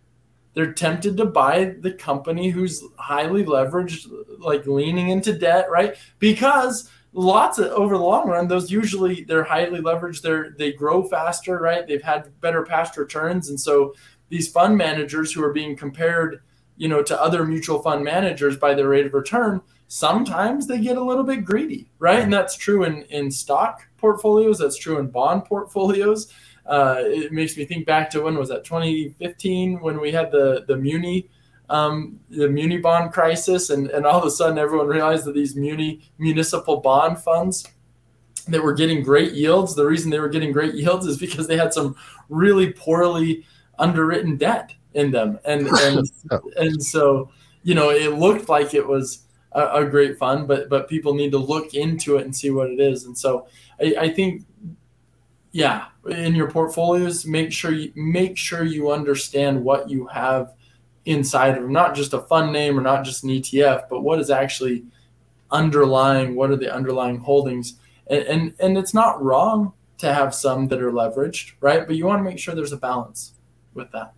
They're 0.54 0.72
tempted 0.72 1.16
to 1.18 1.26
buy 1.26 1.76
the 1.78 1.92
company 1.92 2.50
who's 2.50 2.82
highly 2.96 3.44
leveraged, 3.44 4.08
like 4.38 4.66
leaning 4.66 5.10
into 5.10 5.32
debt, 5.32 5.70
right? 5.70 5.96
Because 6.18 6.90
lots 7.12 7.58
of 7.58 7.66
over 7.72 7.96
the 7.96 8.04
long 8.04 8.28
run, 8.28 8.48
those 8.48 8.70
usually 8.70 9.24
they're 9.24 9.44
highly 9.44 9.80
leveraged. 9.80 10.22
They're 10.22 10.54
they 10.58 10.72
grow 10.72 11.02
faster, 11.02 11.58
right? 11.58 11.86
They've 11.86 12.02
had 12.02 12.40
better 12.40 12.64
past 12.64 12.96
returns, 12.96 13.48
and 13.48 13.60
so 13.60 13.94
these 14.28 14.50
fund 14.50 14.76
managers 14.76 15.32
who 15.32 15.42
are 15.42 15.52
being 15.52 15.76
compared, 15.76 16.42
you 16.76 16.88
know, 16.88 17.02
to 17.02 17.20
other 17.20 17.44
mutual 17.44 17.82
fund 17.82 18.04
managers 18.04 18.56
by 18.56 18.74
their 18.74 18.88
rate 18.88 19.06
of 19.06 19.14
return, 19.14 19.60
sometimes 19.88 20.66
they 20.66 20.80
get 20.80 20.96
a 20.96 21.04
little 21.04 21.24
bit 21.24 21.44
greedy, 21.44 21.90
right? 21.98 22.20
And 22.20 22.32
that's 22.32 22.56
true 22.56 22.84
in 22.84 23.02
in 23.04 23.30
stock 23.30 23.86
portfolios. 23.98 24.58
That's 24.58 24.78
true 24.78 24.98
in 24.98 25.08
bond 25.08 25.44
portfolios 25.44 26.32
uh, 26.70 26.96
it 27.00 27.32
makes 27.32 27.56
me 27.56 27.64
think 27.64 27.84
back 27.84 28.08
to 28.10 28.22
when 28.22 28.38
was 28.38 28.48
that 28.48 28.64
2015 28.64 29.80
when 29.80 30.00
we 30.00 30.12
had 30.12 30.30
the 30.30 30.64
the 30.68 30.76
muni 30.76 31.28
um, 31.70 32.18
the 32.28 32.48
muni 32.48 32.78
bond 32.78 33.12
crisis, 33.12 33.70
and, 33.70 33.88
and 33.90 34.04
all 34.04 34.18
of 34.18 34.26
a 34.26 34.30
sudden 34.30 34.58
everyone 34.58 34.88
realized 34.88 35.24
that 35.24 35.34
these 35.34 35.54
muni 35.54 36.02
municipal 36.18 36.78
bond 36.78 37.18
funds 37.18 37.64
that 38.48 38.62
were 38.62 38.74
getting 38.74 39.02
great 39.02 39.32
yields. 39.32 39.74
The 39.76 39.86
reason 39.86 40.10
they 40.10 40.18
were 40.18 40.28
getting 40.28 40.50
great 40.50 40.74
yields 40.74 41.06
is 41.06 41.16
because 41.16 41.46
they 41.46 41.56
had 41.56 41.72
some 41.72 41.94
really 42.28 42.72
poorly 42.72 43.46
underwritten 43.78 44.36
debt 44.36 44.74
in 44.94 45.12
them, 45.12 45.38
and 45.44 45.68
and 45.82 46.10
and 46.56 46.82
so 46.82 47.30
you 47.62 47.76
know 47.76 47.90
it 47.90 48.18
looked 48.18 48.48
like 48.48 48.74
it 48.74 48.86
was 48.86 49.26
a, 49.52 49.66
a, 49.68 49.84
great 49.86 50.18
fund, 50.18 50.48
but 50.48 50.68
but 50.68 50.88
people 50.88 51.14
need 51.14 51.30
to 51.30 51.38
look 51.38 51.74
into 51.74 52.16
it 52.16 52.24
and 52.24 52.34
see 52.34 52.50
what 52.50 52.68
it 52.68 52.80
is. 52.80 53.04
And 53.04 53.16
so 53.16 53.46
I, 53.80 53.94
I 54.00 54.08
think 54.08 54.44
yeah, 55.52 55.86
in 56.08 56.34
your 56.34 56.50
portfolios, 56.50 57.24
make 57.24 57.52
sure 57.52 57.70
you 57.70 57.92
make 57.94 58.36
sure 58.36 58.64
you 58.64 58.90
understand 58.90 59.62
what 59.62 59.88
you 59.88 60.08
have 60.08 60.54
inside 61.06 61.56
of 61.56 61.68
not 61.68 61.94
just 61.94 62.12
a 62.12 62.20
fund 62.20 62.52
name 62.52 62.78
or 62.78 62.82
not 62.82 63.04
just 63.04 63.24
an 63.24 63.30
ETF, 63.30 63.88
but 63.88 64.02
what 64.02 64.20
is 64.20 64.30
actually 64.30 64.84
underlying, 65.50 66.36
what 66.36 66.50
are 66.50 66.56
the 66.56 66.72
underlying 66.72 67.18
holdings. 67.18 67.78
And, 68.08 68.22
and, 68.24 68.54
and 68.60 68.78
it's 68.78 68.94
not 68.94 69.22
wrong 69.22 69.72
to 69.98 70.12
have 70.12 70.34
some 70.34 70.68
that 70.68 70.80
are 70.80 70.92
leveraged, 70.92 71.52
right? 71.60 71.86
But 71.86 71.96
you 71.96 72.06
want 72.06 72.20
to 72.20 72.24
make 72.24 72.38
sure 72.38 72.54
there's 72.54 72.72
a 72.72 72.76
balance 72.76 73.32
with 73.74 73.90
that. 73.92 74.12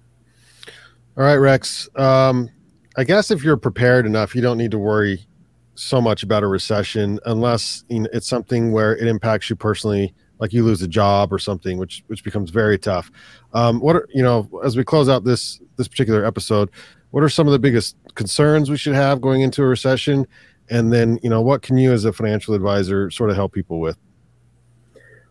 All 1.16 1.24
right, 1.24 1.36
Rex. 1.36 1.88
Um, 1.96 2.48
I 2.96 3.04
guess 3.04 3.30
if 3.30 3.42
you're 3.42 3.56
prepared 3.56 4.06
enough, 4.06 4.34
you 4.34 4.42
don't 4.42 4.58
need 4.58 4.70
to 4.70 4.78
worry 4.78 5.26
so 5.74 6.00
much 6.00 6.22
about 6.22 6.42
a 6.42 6.46
recession 6.46 7.18
unless 7.26 7.84
you 7.88 8.00
know, 8.00 8.08
it's 8.12 8.28
something 8.28 8.72
where 8.72 8.96
it 8.96 9.06
impacts 9.06 9.48
you 9.48 9.56
personally 9.56 10.14
like 10.42 10.52
you 10.52 10.64
lose 10.64 10.82
a 10.82 10.88
job 10.88 11.32
or 11.32 11.38
something, 11.38 11.78
which 11.78 12.02
which 12.08 12.24
becomes 12.24 12.50
very 12.50 12.76
tough. 12.76 13.12
Um, 13.54 13.78
what 13.78 13.94
are 13.94 14.08
you 14.12 14.24
know 14.24 14.50
as 14.64 14.76
we 14.76 14.82
close 14.82 15.08
out 15.08 15.22
this 15.22 15.60
this 15.76 15.86
particular 15.86 16.24
episode, 16.24 16.68
what 17.12 17.22
are 17.22 17.28
some 17.28 17.46
of 17.46 17.52
the 17.52 17.60
biggest 17.60 17.96
concerns 18.16 18.68
we 18.68 18.76
should 18.76 18.96
have 18.96 19.20
going 19.20 19.42
into 19.42 19.62
a 19.62 19.66
recession, 19.66 20.26
and 20.68 20.92
then 20.92 21.20
you 21.22 21.30
know 21.30 21.40
what 21.40 21.62
can 21.62 21.78
you 21.78 21.92
as 21.92 22.04
a 22.04 22.12
financial 22.12 22.54
advisor 22.54 23.08
sort 23.08 23.30
of 23.30 23.36
help 23.36 23.52
people 23.52 23.78
with? 23.78 23.96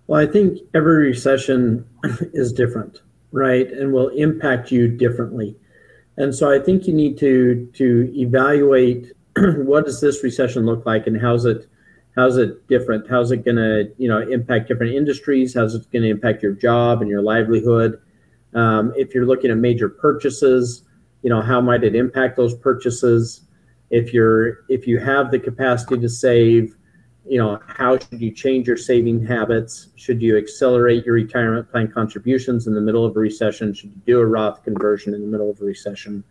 Well, 0.08 0.22
I 0.22 0.32
think 0.32 0.60
every 0.74 1.08
recession 1.08 1.86
is 2.34 2.54
different, 2.54 3.02
right, 3.34 3.70
and 3.70 3.92
will 3.92 4.10
impact 4.10 4.72
you 4.72 4.88
differently. 4.88 5.58
And 6.16 6.34
so 6.34 6.50
I 6.50 6.58
think 6.58 6.88
you 6.88 6.94
need 6.94 7.18
to 7.18 7.70
to 7.74 8.14
evaluate 8.16 9.12
what 9.58 9.84
does 9.84 10.00
this 10.00 10.24
recession 10.24 10.66
look 10.66 10.86
like 10.86 11.06
and 11.06 11.20
how's 11.20 11.44
it 11.44 11.68
how's 12.16 12.38
it 12.38 12.68
different? 12.68 13.10
How's 13.10 13.32
it 13.32 13.46
going 13.46 13.58
to, 13.58 13.92
you 13.98 14.08
know, 14.08 14.20
impact 14.20 14.68
different 14.68 14.94
industries? 14.94 15.54
How's 15.54 15.76
it 15.76 15.90
going 15.92 16.04
to 16.04 16.10
impact 16.10 16.44
your 16.44 16.54
job 16.54 17.02
and 17.02 17.10
your 17.10 17.22
livelihood? 17.22 18.02
Um, 18.54 18.94
if 18.98 19.16
you're 19.16 19.26
looking 19.26 19.52
at 19.52 19.58
major 19.58 19.88
purchases, 19.90 20.84
you 21.22 21.30
know, 21.30 21.42
how 21.42 21.62
might 21.62 21.84
it 21.84 21.96
impact 21.96 22.36
those 22.36 22.54
purchases? 22.54 23.42
If 23.90 24.14
you're 24.14 24.66
if 24.70 24.88
you 24.88 25.00
have 25.00 25.32
the 25.32 25.40
capacity 25.40 26.00
to 26.00 26.10
save, 26.10 26.76
you 27.26 27.38
know, 27.38 27.60
how 27.68 27.98
should 27.98 28.22
you 28.22 28.32
change 28.32 28.68
your 28.68 28.78
saving 28.78 29.26
habits? 29.26 29.90
Should 29.96 30.22
you 30.22 30.38
accelerate 30.38 31.06
your 31.06 31.16
retirement 31.16 31.70
plan 31.70 31.92
contributions 31.92 32.68
in 32.68 32.74
the 32.74 32.82
middle 32.82 33.06
of 33.06 33.16
a 33.16 33.20
recession? 33.20 33.74
Should 33.74 33.92
you 33.92 34.02
do 34.06 34.20
a 34.20 34.26
Roth 34.26 34.64
conversion 34.64 35.14
in 35.14 35.22
the 35.22 35.28
middle 35.28 35.50
of 35.50 35.62
a 35.62 35.66
recession? 35.66 36.24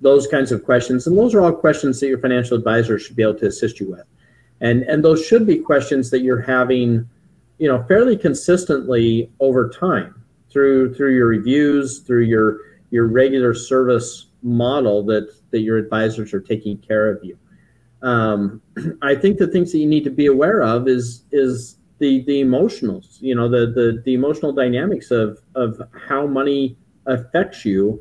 Those 0.00 0.28
kinds 0.28 0.52
of 0.52 0.64
questions, 0.64 1.08
and 1.08 1.18
those 1.18 1.34
are 1.34 1.40
all 1.40 1.52
questions 1.52 1.98
that 1.98 2.06
your 2.06 2.18
financial 2.18 2.56
advisor 2.56 3.00
should 3.00 3.16
be 3.16 3.22
able 3.22 3.34
to 3.34 3.46
assist 3.46 3.80
you 3.80 3.90
with 3.90 4.04
and 4.60 4.82
and 4.84 5.04
those 5.04 5.24
should 5.24 5.46
be 5.46 5.58
questions 5.58 6.10
that 6.10 6.20
you're 6.20 6.40
having 6.40 7.08
you 7.58 7.68
know 7.68 7.82
fairly 7.84 8.16
consistently 8.16 9.30
over 9.40 9.68
time 9.68 10.14
through 10.50 10.94
through 10.94 11.14
your 11.14 11.26
reviews 11.26 12.00
through 12.00 12.24
your 12.24 12.58
your 12.90 13.06
regular 13.06 13.54
service 13.54 14.26
model 14.42 15.04
that 15.04 15.28
that 15.50 15.60
your 15.60 15.76
advisors 15.76 16.32
are 16.32 16.40
taking 16.40 16.78
care 16.78 17.10
of 17.10 17.22
you. 17.24 17.36
Um, 18.02 18.62
i 19.02 19.14
think 19.14 19.38
the 19.38 19.48
things 19.48 19.72
that 19.72 19.78
you 19.78 19.86
need 19.86 20.04
to 20.04 20.10
be 20.10 20.26
aware 20.26 20.62
of 20.62 20.86
is 20.86 21.24
is 21.32 21.78
the 21.98 22.22
the 22.26 22.40
emotionals 22.40 23.20
you 23.20 23.34
know 23.34 23.48
the 23.48 23.66
the, 23.66 24.00
the 24.04 24.14
emotional 24.14 24.52
dynamics 24.52 25.10
of 25.10 25.40
of 25.56 25.82
how 26.08 26.26
money 26.26 26.76
affects 27.06 27.64
you 27.64 28.00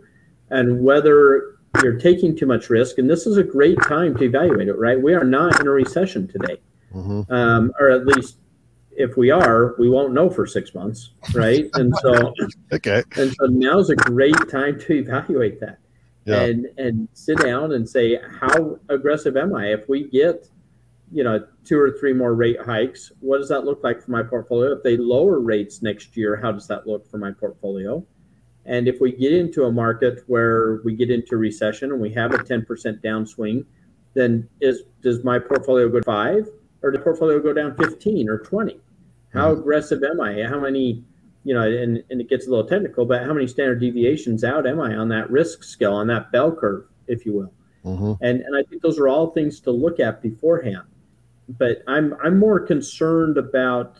and 0.51 0.83
whether 0.83 1.56
you're 1.83 1.99
taking 1.99 2.35
too 2.35 2.45
much 2.45 2.69
risk, 2.69 2.97
and 2.97 3.09
this 3.09 3.25
is 3.25 3.37
a 3.37 3.43
great 3.43 3.77
time 3.83 4.15
to 4.17 4.23
evaluate 4.23 4.67
it. 4.67 4.77
Right, 4.77 4.99
we 4.99 5.13
are 5.13 5.23
not 5.23 5.59
in 5.59 5.67
a 5.67 5.71
recession 5.71 6.27
today, 6.27 6.57
mm-hmm. 6.93 7.31
um, 7.31 7.73
or 7.79 7.89
at 7.89 8.05
least 8.05 8.37
if 8.91 9.15
we 9.15 9.29
are, 9.29 9.75
we 9.77 9.89
won't 9.89 10.13
know 10.13 10.29
for 10.29 10.45
six 10.47 10.73
months, 10.73 11.11
right? 11.33 11.69
And 11.75 11.93
so, 12.01 12.33
okay, 12.73 13.03
and 13.15 13.33
so 13.39 13.45
now's 13.45 13.89
a 13.89 13.95
great 13.95 14.35
time 14.49 14.79
to 14.81 14.93
evaluate 14.93 15.59
that, 15.59 15.79
yeah. 16.25 16.41
and 16.41 16.67
and 16.77 17.07
sit 17.13 17.39
down 17.39 17.73
and 17.73 17.87
say, 17.87 18.19
how 18.39 18.79
aggressive 18.89 19.37
am 19.37 19.55
I? 19.55 19.67
If 19.67 19.87
we 19.87 20.09
get, 20.09 20.49
you 21.11 21.23
know, 21.23 21.45
two 21.63 21.79
or 21.79 21.91
three 21.99 22.13
more 22.13 22.33
rate 22.33 22.59
hikes, 22.59 23.11
what 23.19 23.37
does 23.37 23.49
that 23.49 23.65
look 23.65 23.83
like 23.83 24.01
for 24.01 24.11
my 24.11 24.23
portfolio? 24.23 24.73
If 24.73 24.83
they 24.83 24.97
lower 24.97 25.39
rates 25.39 25.81
next 25.81 26.17
year, 26.17 26.35
how 26.35 26.51
does 26.51 26.67
that 26.67 26.87
look 26.87 27.09
for 27.09 27.17
my 27.17 27.31
portfolio? 27.31 28.05
And 28.67 28.87
if 28.87 28.99
we 28.99 29.13
get 29.13 29.31
into 29.31 29.63
a 29.63 29.71
market 29.71 30.23
where 30.27 30.81
we 30.83 30.93
get 30.93 31.09
into 31.09 31.37
recession 31.37 31.91
and 31.91 32.01
we 32.01 32.13
have 32.13 32.33
a 32.33 32.37
10% 32.37 32.65
downswing, 33.01 33.65
then 34.13 34.47
is 34.59 34.83
does 35.01 35.23
my 35.23 35.39
portfolio 35.39 35.87
go 35.87 36.01
five 36.01 36.49
or 36.81 36.91
does 36.91 36.99
the 36.99 37.03
portfolio 37.03 37.39
go 37.39 37.53
down 37.53 37.75
15 37.75 38.29
or 38.29 38.39
20? 38.39 38.79
How 39.33 39.51
mm-hmm. 39.51 39.61
aggressive 39.61 40.03
am 40.03 40.19
I? 40.19 40.43
How 40.43 40.59
many, 40.59 41.03
you 41.45 41.53
know, 41.53 41.61
and, 41.61 42.03
and 42.09 42.19
it 42.19 42.29
gets 42.29 42.47
a 42.47 42.49
little 42.49 42.67
technical, 42.67 43.05
but 43.05 43.23
how 43.23 43.33
many 43.33 43.47
standard 43.47 43.79
deviations 43.79 44.43
out 44.43 44.67
am 44.67 44.81
I 44.81 44.95
on 44.95 45.07
that 45.09 45.29
risk 45.31 45.63
scale, 45.63 45.93
on 45.93 46.07
that 46.07 46.31
bell 46.31 46.51
curve, 46.51 46.85
if 47.07 47.25
you 47.25 47.33
will? 47.33 47.53
Mm-hmm. 47.85 48.13
And 48.21 48.41
and 48.41 48.57
I 48.57 48.63
think 48.69 48.81
those 48.81 48.99
are 48.99 49.07
all 49.07 49.31
things 49.31 49.61
to 49.61 49.71
look 49.71 49.99
at 50.01 50.21
beforehand. 50.21 50.83
But 51.47 51.83
I'm 51.87 52.15
I'm 52.21 52.37
more 52.37 52.59
concerned 52.59 53.37
about, 53.37 53.99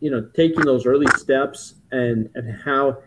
you 0.00 0.10
know, 0.10 0.28
taking 0.34 0.66
those 0.66 0.84
early 0.84 1.06
steps 1.16 1.76
and 1.92 2.28
and 2.34 2.60
how 2.62 2.98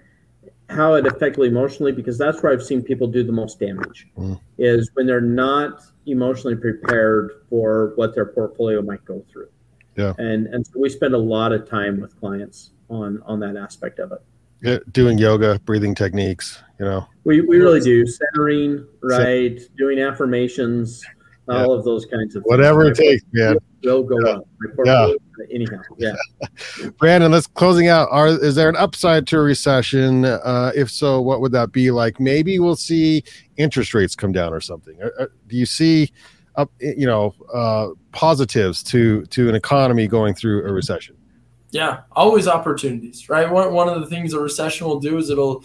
how 0.70 0.94
it 0.94 1.06
affected 1.08 1.44
emotionally 1.44 1.92
because 1.92 2.18
that's 2.18 2.42
where 2.44 2.52
I've 2.52 2.64
seen 2.64 2.82
people 2.82 3.08
do 3.08 3.24
the 3.24 3.32
most 3.32 3.60
damage 3.60 4.08
mm. 4.18 4.40
is 4.58 4.92
when 4.94 5.08
they're 5.08 5.20
not 5.20 5.82
emotionally 6.06 6.56
prepared 6.56 7.32
for 7.50 7.94
what 7.96 8.14
their 8.14 8.26
portfolio 8.26 8.82
might 8.82 9.04
go 9.06 9.26
through. 9.32 9.50
Yeah. 9.96 10.14
And 10.18 10.48
and 10.48 10.66
so 10.66 10.74
we 10.80 10.90
spend 10.90 11.14
a 11.14 11.20
lot 11.20 11.52
of 11.52 11.68
time 11.68 12.00
with 12.00 12.18
clients 12.20 12.72
on 12.90 13.22
on 13.26 13.40
that 13.42 13.58
aspect 13.58 14.00
of 14.00 14.12
it. 14.12 14.22
Yeah, 14.62 14.78
doing 14.92 15.18
yoga, 15.18 15.60
breathing 15.66 15.96
techniques, 15.96 16.62
you 16.80 16.86
know. 16.86 17.08
We 17.24 17.42
we 17.42 17.58
really 17.58 17.80
do 17.80 18.06
centering, 18.06 18.86
right? 19.02 19.60
Doing 19.78 20.00
affirmations, 20.00 21.04
yeah. 21.50 21.64
all 21.64 21.74
of 21.74 21.84
those 21.84 22.06
kinds 22.06 22.36
of 22.36 22.44
whatever 22.44 22.86
things. 22.86 23.00
it 23.00 23.04
takes, 23.04 23.26
man. 23.32 23.58
Will 23.84 24.04
go 24.04 24.18
yeah. 24.26 24.32
up. 24.34 24.48
Yeah. 24.86 25.14
Anyhow, 25.52 25.82
yeah. 25.98 26.14
Brandon, 26.98 27.32
let's 27.32 27.48
closing 27.48 27.88
out. 27.88 28.08
Are 28.12 28.28
is 28.28 28.56
there 28.56 28.70
an 28.70 28.76
upside 28.76 29.26
to 29.28 29.38
a 29.38 29.42
recession? 29.42 30.26
Uh, 30.26 30.72
if 30.76 30.92
so, 30.92 31.22
what 31.22 31.42
would 31.42 31.52
that 31.54 31.72
be 31.72 31.92
like? 31.92 32.20
Maybe 32.20 32.60
we'll 32.60 32.76
see 32.76 33.24
interest 33.58 33.94
rates 33.94 34.16
come 34.16 34.32
down 34.32 34.54
or 34.54 34.62
something. 34.62 35.02
Or, 35.02 35.14
or 35.18 35.32
do 35.48 35.56
you 35.56 35.66
see 35.66 36.12
up, 36.56 36.72
you 36.80 37.06
know, 37.06 37.34
uh, 37.54 37.90
positives 38.12 38.84
to 38.84 39.26
to 39.28 39.50
an 39.50 39.56
economy 39.56 40.08
going 40.08 40.34
through 40.34 40.68
a 40.68 40.74
recession? 40.74 41.16
Yeah, 41.72 42.02
always 42.14 42.48
opportunities, 42.48 43.30
right? 43.30 43.50
One, 43.50 43.74
one 43.74 43.88
of 43.88 44.02
the 44.02 44.08
things 44.08 44.34
a 44.34 44.40
recession 44.40 44.88
will 44.88 45.00
do 45.00 45.18
is 45.18 45.30
it'll 45.30 45.64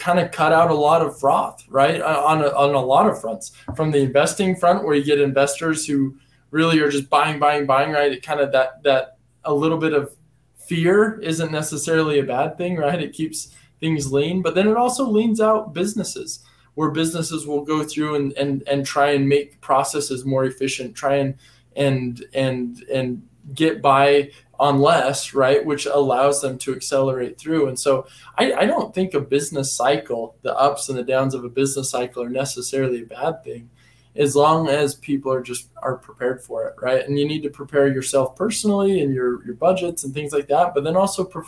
kind 0.00 0.18
of 0.18 0.32
cut 0.32 0.52
out 0.52 0.70
a 0.70 0.74
lot 0.74 1.02
of 1.02 1.18
froth, 1.20 1.64
right? 1.68 2.00
Uh, 2.00 2.22
on 2.26 2.42
a, 2.42 2.48
on 2.48 2.74
a 2.74 2.80
lot 2.80 3.08
of 3.08 3.20
fronts, 3.20 3.52
from 3.76 3.90
the 3.90 3.98
investing 3.98 4.56
front, 4.56 4.84
where 4.84 4.96
you 4.96 5.04
get 5.04 5.20
investors 5.20 5.86
who 5.86 6.16
really 6.50 6.80
are 6.80 6.90
just 6.90 7.08
buying, 7.08 7.38
buying, 7.38 7.66
buying, 7.66 7.92
right? 7.92 8.10
It 8.10 8.22
kind 8.22 8.40
of 8.40 8.50
that 8.52 8.82
that 8.82 9.18
a 9.44 9.54
little 9.54 9.78
bit 9.78 9.92
of 9.92 10.16
fear 10.56 11.20
isn't 11.20 11.52
necessarily 11.52 12.18
a 12.18 12.24
bad 12.24 12.58
thing, 12.58 12.76
right? 12.76 13.00
It 13.00 13.12
keeps 13.12 13.54
things 13.78 14.12
lean, 14.12 14.42
but 14.42 14.54
then 14.54 14.68
it 14.68 14.76
also 14.76 15.08
leans 15.08 15.40
out 15.40 15.72
businesses 15.74 16.40
where 16.74 16.90
businesses 16.90 17.46
will 17.46 17.64
go 17.64 17.84
through 17.84 18.14
and 18.16 18.32
and 18.32 18.62
and 18.66 18.86
try 18.86 19.10
and 19.10 19.28
make 19.28 19.60
processes 19.60 20.24
more 20.24 20.44
efficient, 20.44 20.94
try 20.94 21.16
and 21.16 21.34
and 21.76 22.24
and 22.34 22.82
and 22.92 23.22
get 23.54 23.82
by 23.82 24.30
on 24.60 24.78
less, 24.78 25.32
right? 25.32 25.64
Which 25.64 25.86
allows 25.86 26.42
them 26.42 26.58
to 26.58 26.74
accelerate 26.74 27.38
through. 27.38 27.68
And 27.68 27.80
so 27.80 28.06
I, 28.36 28.52
I, 28.52 28.66
don't 28.66 28.94
think 28.94 29.14
a 29.14 29.20
business 29.20 29.72
cycle, 29.72 30.36
the 30.42 30.54
ups 30.54 30.90
and 30.90 30.98
the 30.98 31.02
downs 31.02 31.32
of 31.32 31.44
a 31.44 31.48
business 31.48 31.88
cycle 31.88 32.22
are 32.22 32.28
necessarily 32.28 33.02
a 33.02 33.06
bad 33.06 33.42
thing 33.42 33.70
as 34.16 34.36
long 34.36 34.68
as 34.68 34.96
people 34.96 35.32
are 35.32 35.40
just 35.40 35.70
are 35.82 35.96
prepared 35.96 36.42
for 36.42 36.66
it, 36.68 36.74
right? 36.78 37.06
And 37.06 37.18
you 37.18 37.26
need 37.26 37.42
to 37.44 37.48
prepare 37.48 37.88
yourself 37.88 38.36
personally 38.36 39.00
and 39.00 39.14
your, 39.14 39.42
your 39.46 39.54
budgets 39.54 40.04
and 40.04 40.12
things 40.12 40.30
like 40.30 40.48
that, 40.48 40.74
but 40.74 40.84
then 40.84 40.94
also 40.94 41.24
pre- 41.24 41.42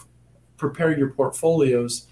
prepare 0.56 0.96
your 0.96 1.10
portfolios 1.10 2.06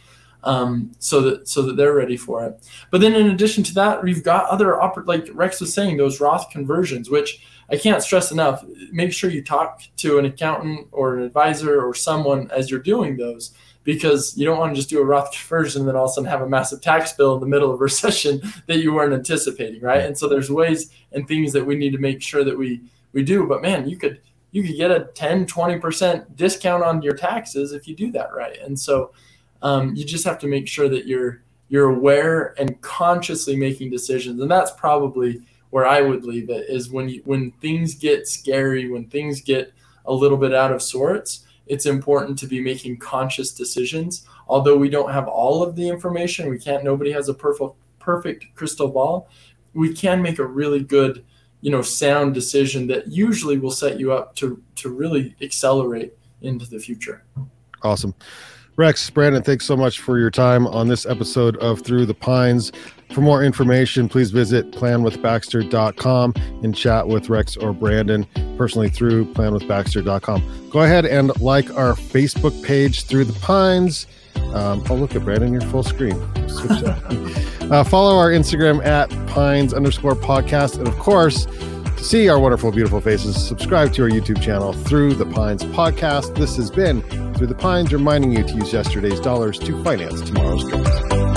um, 0.44 0.92
so 0.98 1.22
that 1.22 1.48
so 1.48 1.62
that 1.62 1.76
they're 1.76 1.94
ready 1.94 2.18
for 2.18 2.44
it. 2.44 2.60
But 2.90 3.00
then 3.00 3.14
in 3.14 3.28
addition 3.30 3.64
to 3.64 3.74
that, 3.74 4.02
we've 4.02 4.22
got 4.22 4.50
other 4.50 4.72
oppor- 4.72 5.06
like 5.06 5.28
Rex 5.32 5.62
was 5.62 5.72
saying, 5.72 5.96
those 5.96 6.20
Roth 6.20 6.50
conversions, 6.50 7.08
which 7.08 7.42
I 7.70 7.76
can't 7.76 8.02
stress 8.02 8.32
enough. 8.32 8.64
Make 8.90 9.12
sure 9.12 9.30
you 9.30 9.42
talk 9.42 9.82
to 9.98 10.18
an 10.18 10.24
accountant 10.24 10.88
or 10.90 11.16
an 11.16 11.22
advisor 11.22 11.80
or 11.80 11.94
someone 11.94 12.50
as 12.50 12.70
you're 12.70 12.80
doing 12.80 13.16
those 13.16 13.52
because 13.84 14.36
you 14.36 14.44
don't 14.44 14.58
want 14.58 14.72
to 14.72 14.76
just 14.76 14.90
do 14.90 15.00
a 15.00 15.04
Roth 15.04 15.32
conversion 15.32 15.82
and 15.82 15.88
then 15.88 15.96
all 15.96 16.04
of 16.04 16.10
a 16.10 16.14
sudden 16.14 16.28
have 16.28 16.42
a 16.42 16.48
massive 16.48 16.80
tax 16.80 17.12
bill 17.12 17.34
in 17.34 17.40
the 17.40 17.46
middle 17.46 17.72
of 17.72 17.80
a 17.80 17.84
recession 17.84 18.40
that 18.66 18.78
you 18.78 18.92
weren't 18.92 19.14
anticipating, 19.14 19.80
right? 19.80 20.04
And 20.04 20.16
so 20.16 20.28
there's 20.28 20.50
ways 20.50 20.90
and 21.12 21.26
things 21.26 21.52
that 21.52 21.64
we 21.64 21.76
need 21.76 21.92
to 21.92 21.98
make 21.98 22.22
sure 22.22 22.44
that 22.44 22.56
we 22.56 22.82
we 23.12 23.22
do. 23.24 23.46
But 23.46 23.62
man, 23.62 23.88
you 23.88 23.96
could 23.96 24.20
you 24.52 24.62
could 24.64 24.76
get 24.76 24.90
a 24.90 25.04
10, 25.14 25.46
20% 25.46 26.36
discount 26.36 26.82
on 26.82 27.02
your 27.02 27.14
taxes 27.14 27.72
if 27.72 27.86
you 27.86 27.94
do 27.94 28.10
that 28.12 28.34
right. 28.34 28.58
And 28.60 28.78
so 28.78 29.12
um, 29.62 29.94
you 29.94 30.04
just 30.04 30.24
have 30.24 30.38
to 30.40 30.48
make 30.48 30.66
sure 30.66 30.88
that 30.88 31.06
you're 31.06 31.42
you're 31.68 31.90
aware 31.90 32.54
and 32.58 32.80
consciously 32.80 33.54
making 33.54 33.90
decisions. 33.90 34.40
And 34.40 34.50
that's 34.50 34.72
probably 34.72 35.40
where 35.70 35.86
I 35.86 36.00
would 36.00 36.24
leave 36.24 36.50
it 36.50 36.68
is 36.68 36.90
when 36.90 37.08
you, 37.08 37.22
when 37.24 37.52
things 37.52 37.94
get 37.94 38.28
scary, 38.28 38.88
when 38.88 39.06
things 39.06 39.40
get 39.40 39.72
a 40.06 40.12
little 40.12 40.38
bit 40.38 40.54
out 40.54 40.72
of 40.72 40.82
sorts, 40.82 41.46
it's 41.66 41.86
important 41.86 42.38
to 42.40 42.46
be 42.46 42.60
making 42.60 42.98
conscious 42.98 43.52
decisions. 43.52 44.26
Although 44.48 44.76
we 44.76 44.90
don't 44.90 45.12
have 45.12 45.28
all 45.28 45.62
of 45.62 45.76
the 45.76 45.88
information, 45.88 46.50
we 46.50 46.58
can't 46.58 46.84
nobody 46.84 47.12
has 47.12 47.28
a 47.28 47.34
perfect 47.34 47.74
perfect 48.00 48.46
crystal 48.56 48.88
ball. 48.88 49.28
We 49.74 49.94
can 49.94 50.20
make 50.20 50.40
a 50.40 50.46
really 50.46 50.82
good, 50.82 51.24
you 51.60 51.70
know, 51.70 51.82
sound 51.82 52.34
decision 52.34 52.88
that 52.88 53.06
usually 53.08 53.58
will 53.58 53.70
set 53.70 54.00
you 54.00 54.12
up 54.12 54.34
to 54.36 54.60
to 54.76 54.88
really 54.88 55.36
accelerate 55.40 56.14
into 56.42 56.68
the 56.68 56.80
future. 56.80 57.22
Awesome. 57.82 58.14
Rex, 58.76 59.08
Brandon, 59.10 59.42
thanks 59.42 59.66
so 59.66 59.76
much 59.76 60.00
for 60.00 60.18
your 60.18 60.30
time 60.30 60.66
on 60.66 60.88
this 60.88 61.04
episode 61.04 61.56
of 61.58 61.82
Through 61.82 62.06
the 62.06 62.14
Pines. 62.14 62.72
For 63.12 63.22
more 63.22 63.42
information, 63.42 64.08
please 64.08 64.30
visit 64.30 64.70
planwithbaxter.com 64.70 66.34
and 66.62 66.74
chat 66.74 67.08
with 67.08 67.28
Rex 67.28 67.56
or 67.56 67.72
Brandon 67.72 68.26
personally 68.56 68.88
through 68.88 69.24
planwithbaxter.com. 69.34 70.70
Go 70.70 70.82
ahead 70.82 71.06
and 71.06 71.38
like 71.40 71.74
our 71.76 71.94
Facebook 71.94 72.62
page, 72.64 73.04
Through 73.04 73.24
the 73.24 73.38
Pines. 73.40 74.06
Um, 74.54 74.84
oh, 74.88 74.94
look 74.94 75.14
at 75.16 75.24
Brandon, 75.24 75.52
you're 75.52 75.60
full 75.62 75.82
screen. 75.82 76.12
uh, 77.72 77.84
follow 77.84 78.16
our 78.16 78.30
Instagram 78.30 78.84
at 78.84 79.10
pines 79.28 79.74
underscore 79.74 80.14
podcast. 80.14 80.78
And 80.78 80.86
of 80.86 80.96
course, 80.98 81.46
to 81.46 82.04
see 82.04 82.28
our 82.28 82.38
wonderful, 82.38 82.70
beautiful 82.70 83.00
faces, 83.00 83.36
subscribe 83.36 83.92
to 83.94 84.04
our 84.04 84.08
YouTube 84.08 84.40
channel 84.40 84.72
through 84.72 85.14
the 85.14 85.26
Pines 85.26 85.64
podcast. 85.64 86.36
This 86.36 86.56
has 86.56 86.70
been 86.70 87.02
Through 87.34 87.48
the 87.48 87.54
Pines, 87.54 87.92
reminding 87.92 88.32
you 88.32 88.44
to 88.44 88.54
use 88.54 88.72
yesterday's 88.72 89.20
dollars 89.20 89.58
to 89.58 89.82
finance 89.82 90.20
tomorrow's 90.22 90.64
dreams. 90.68 91.29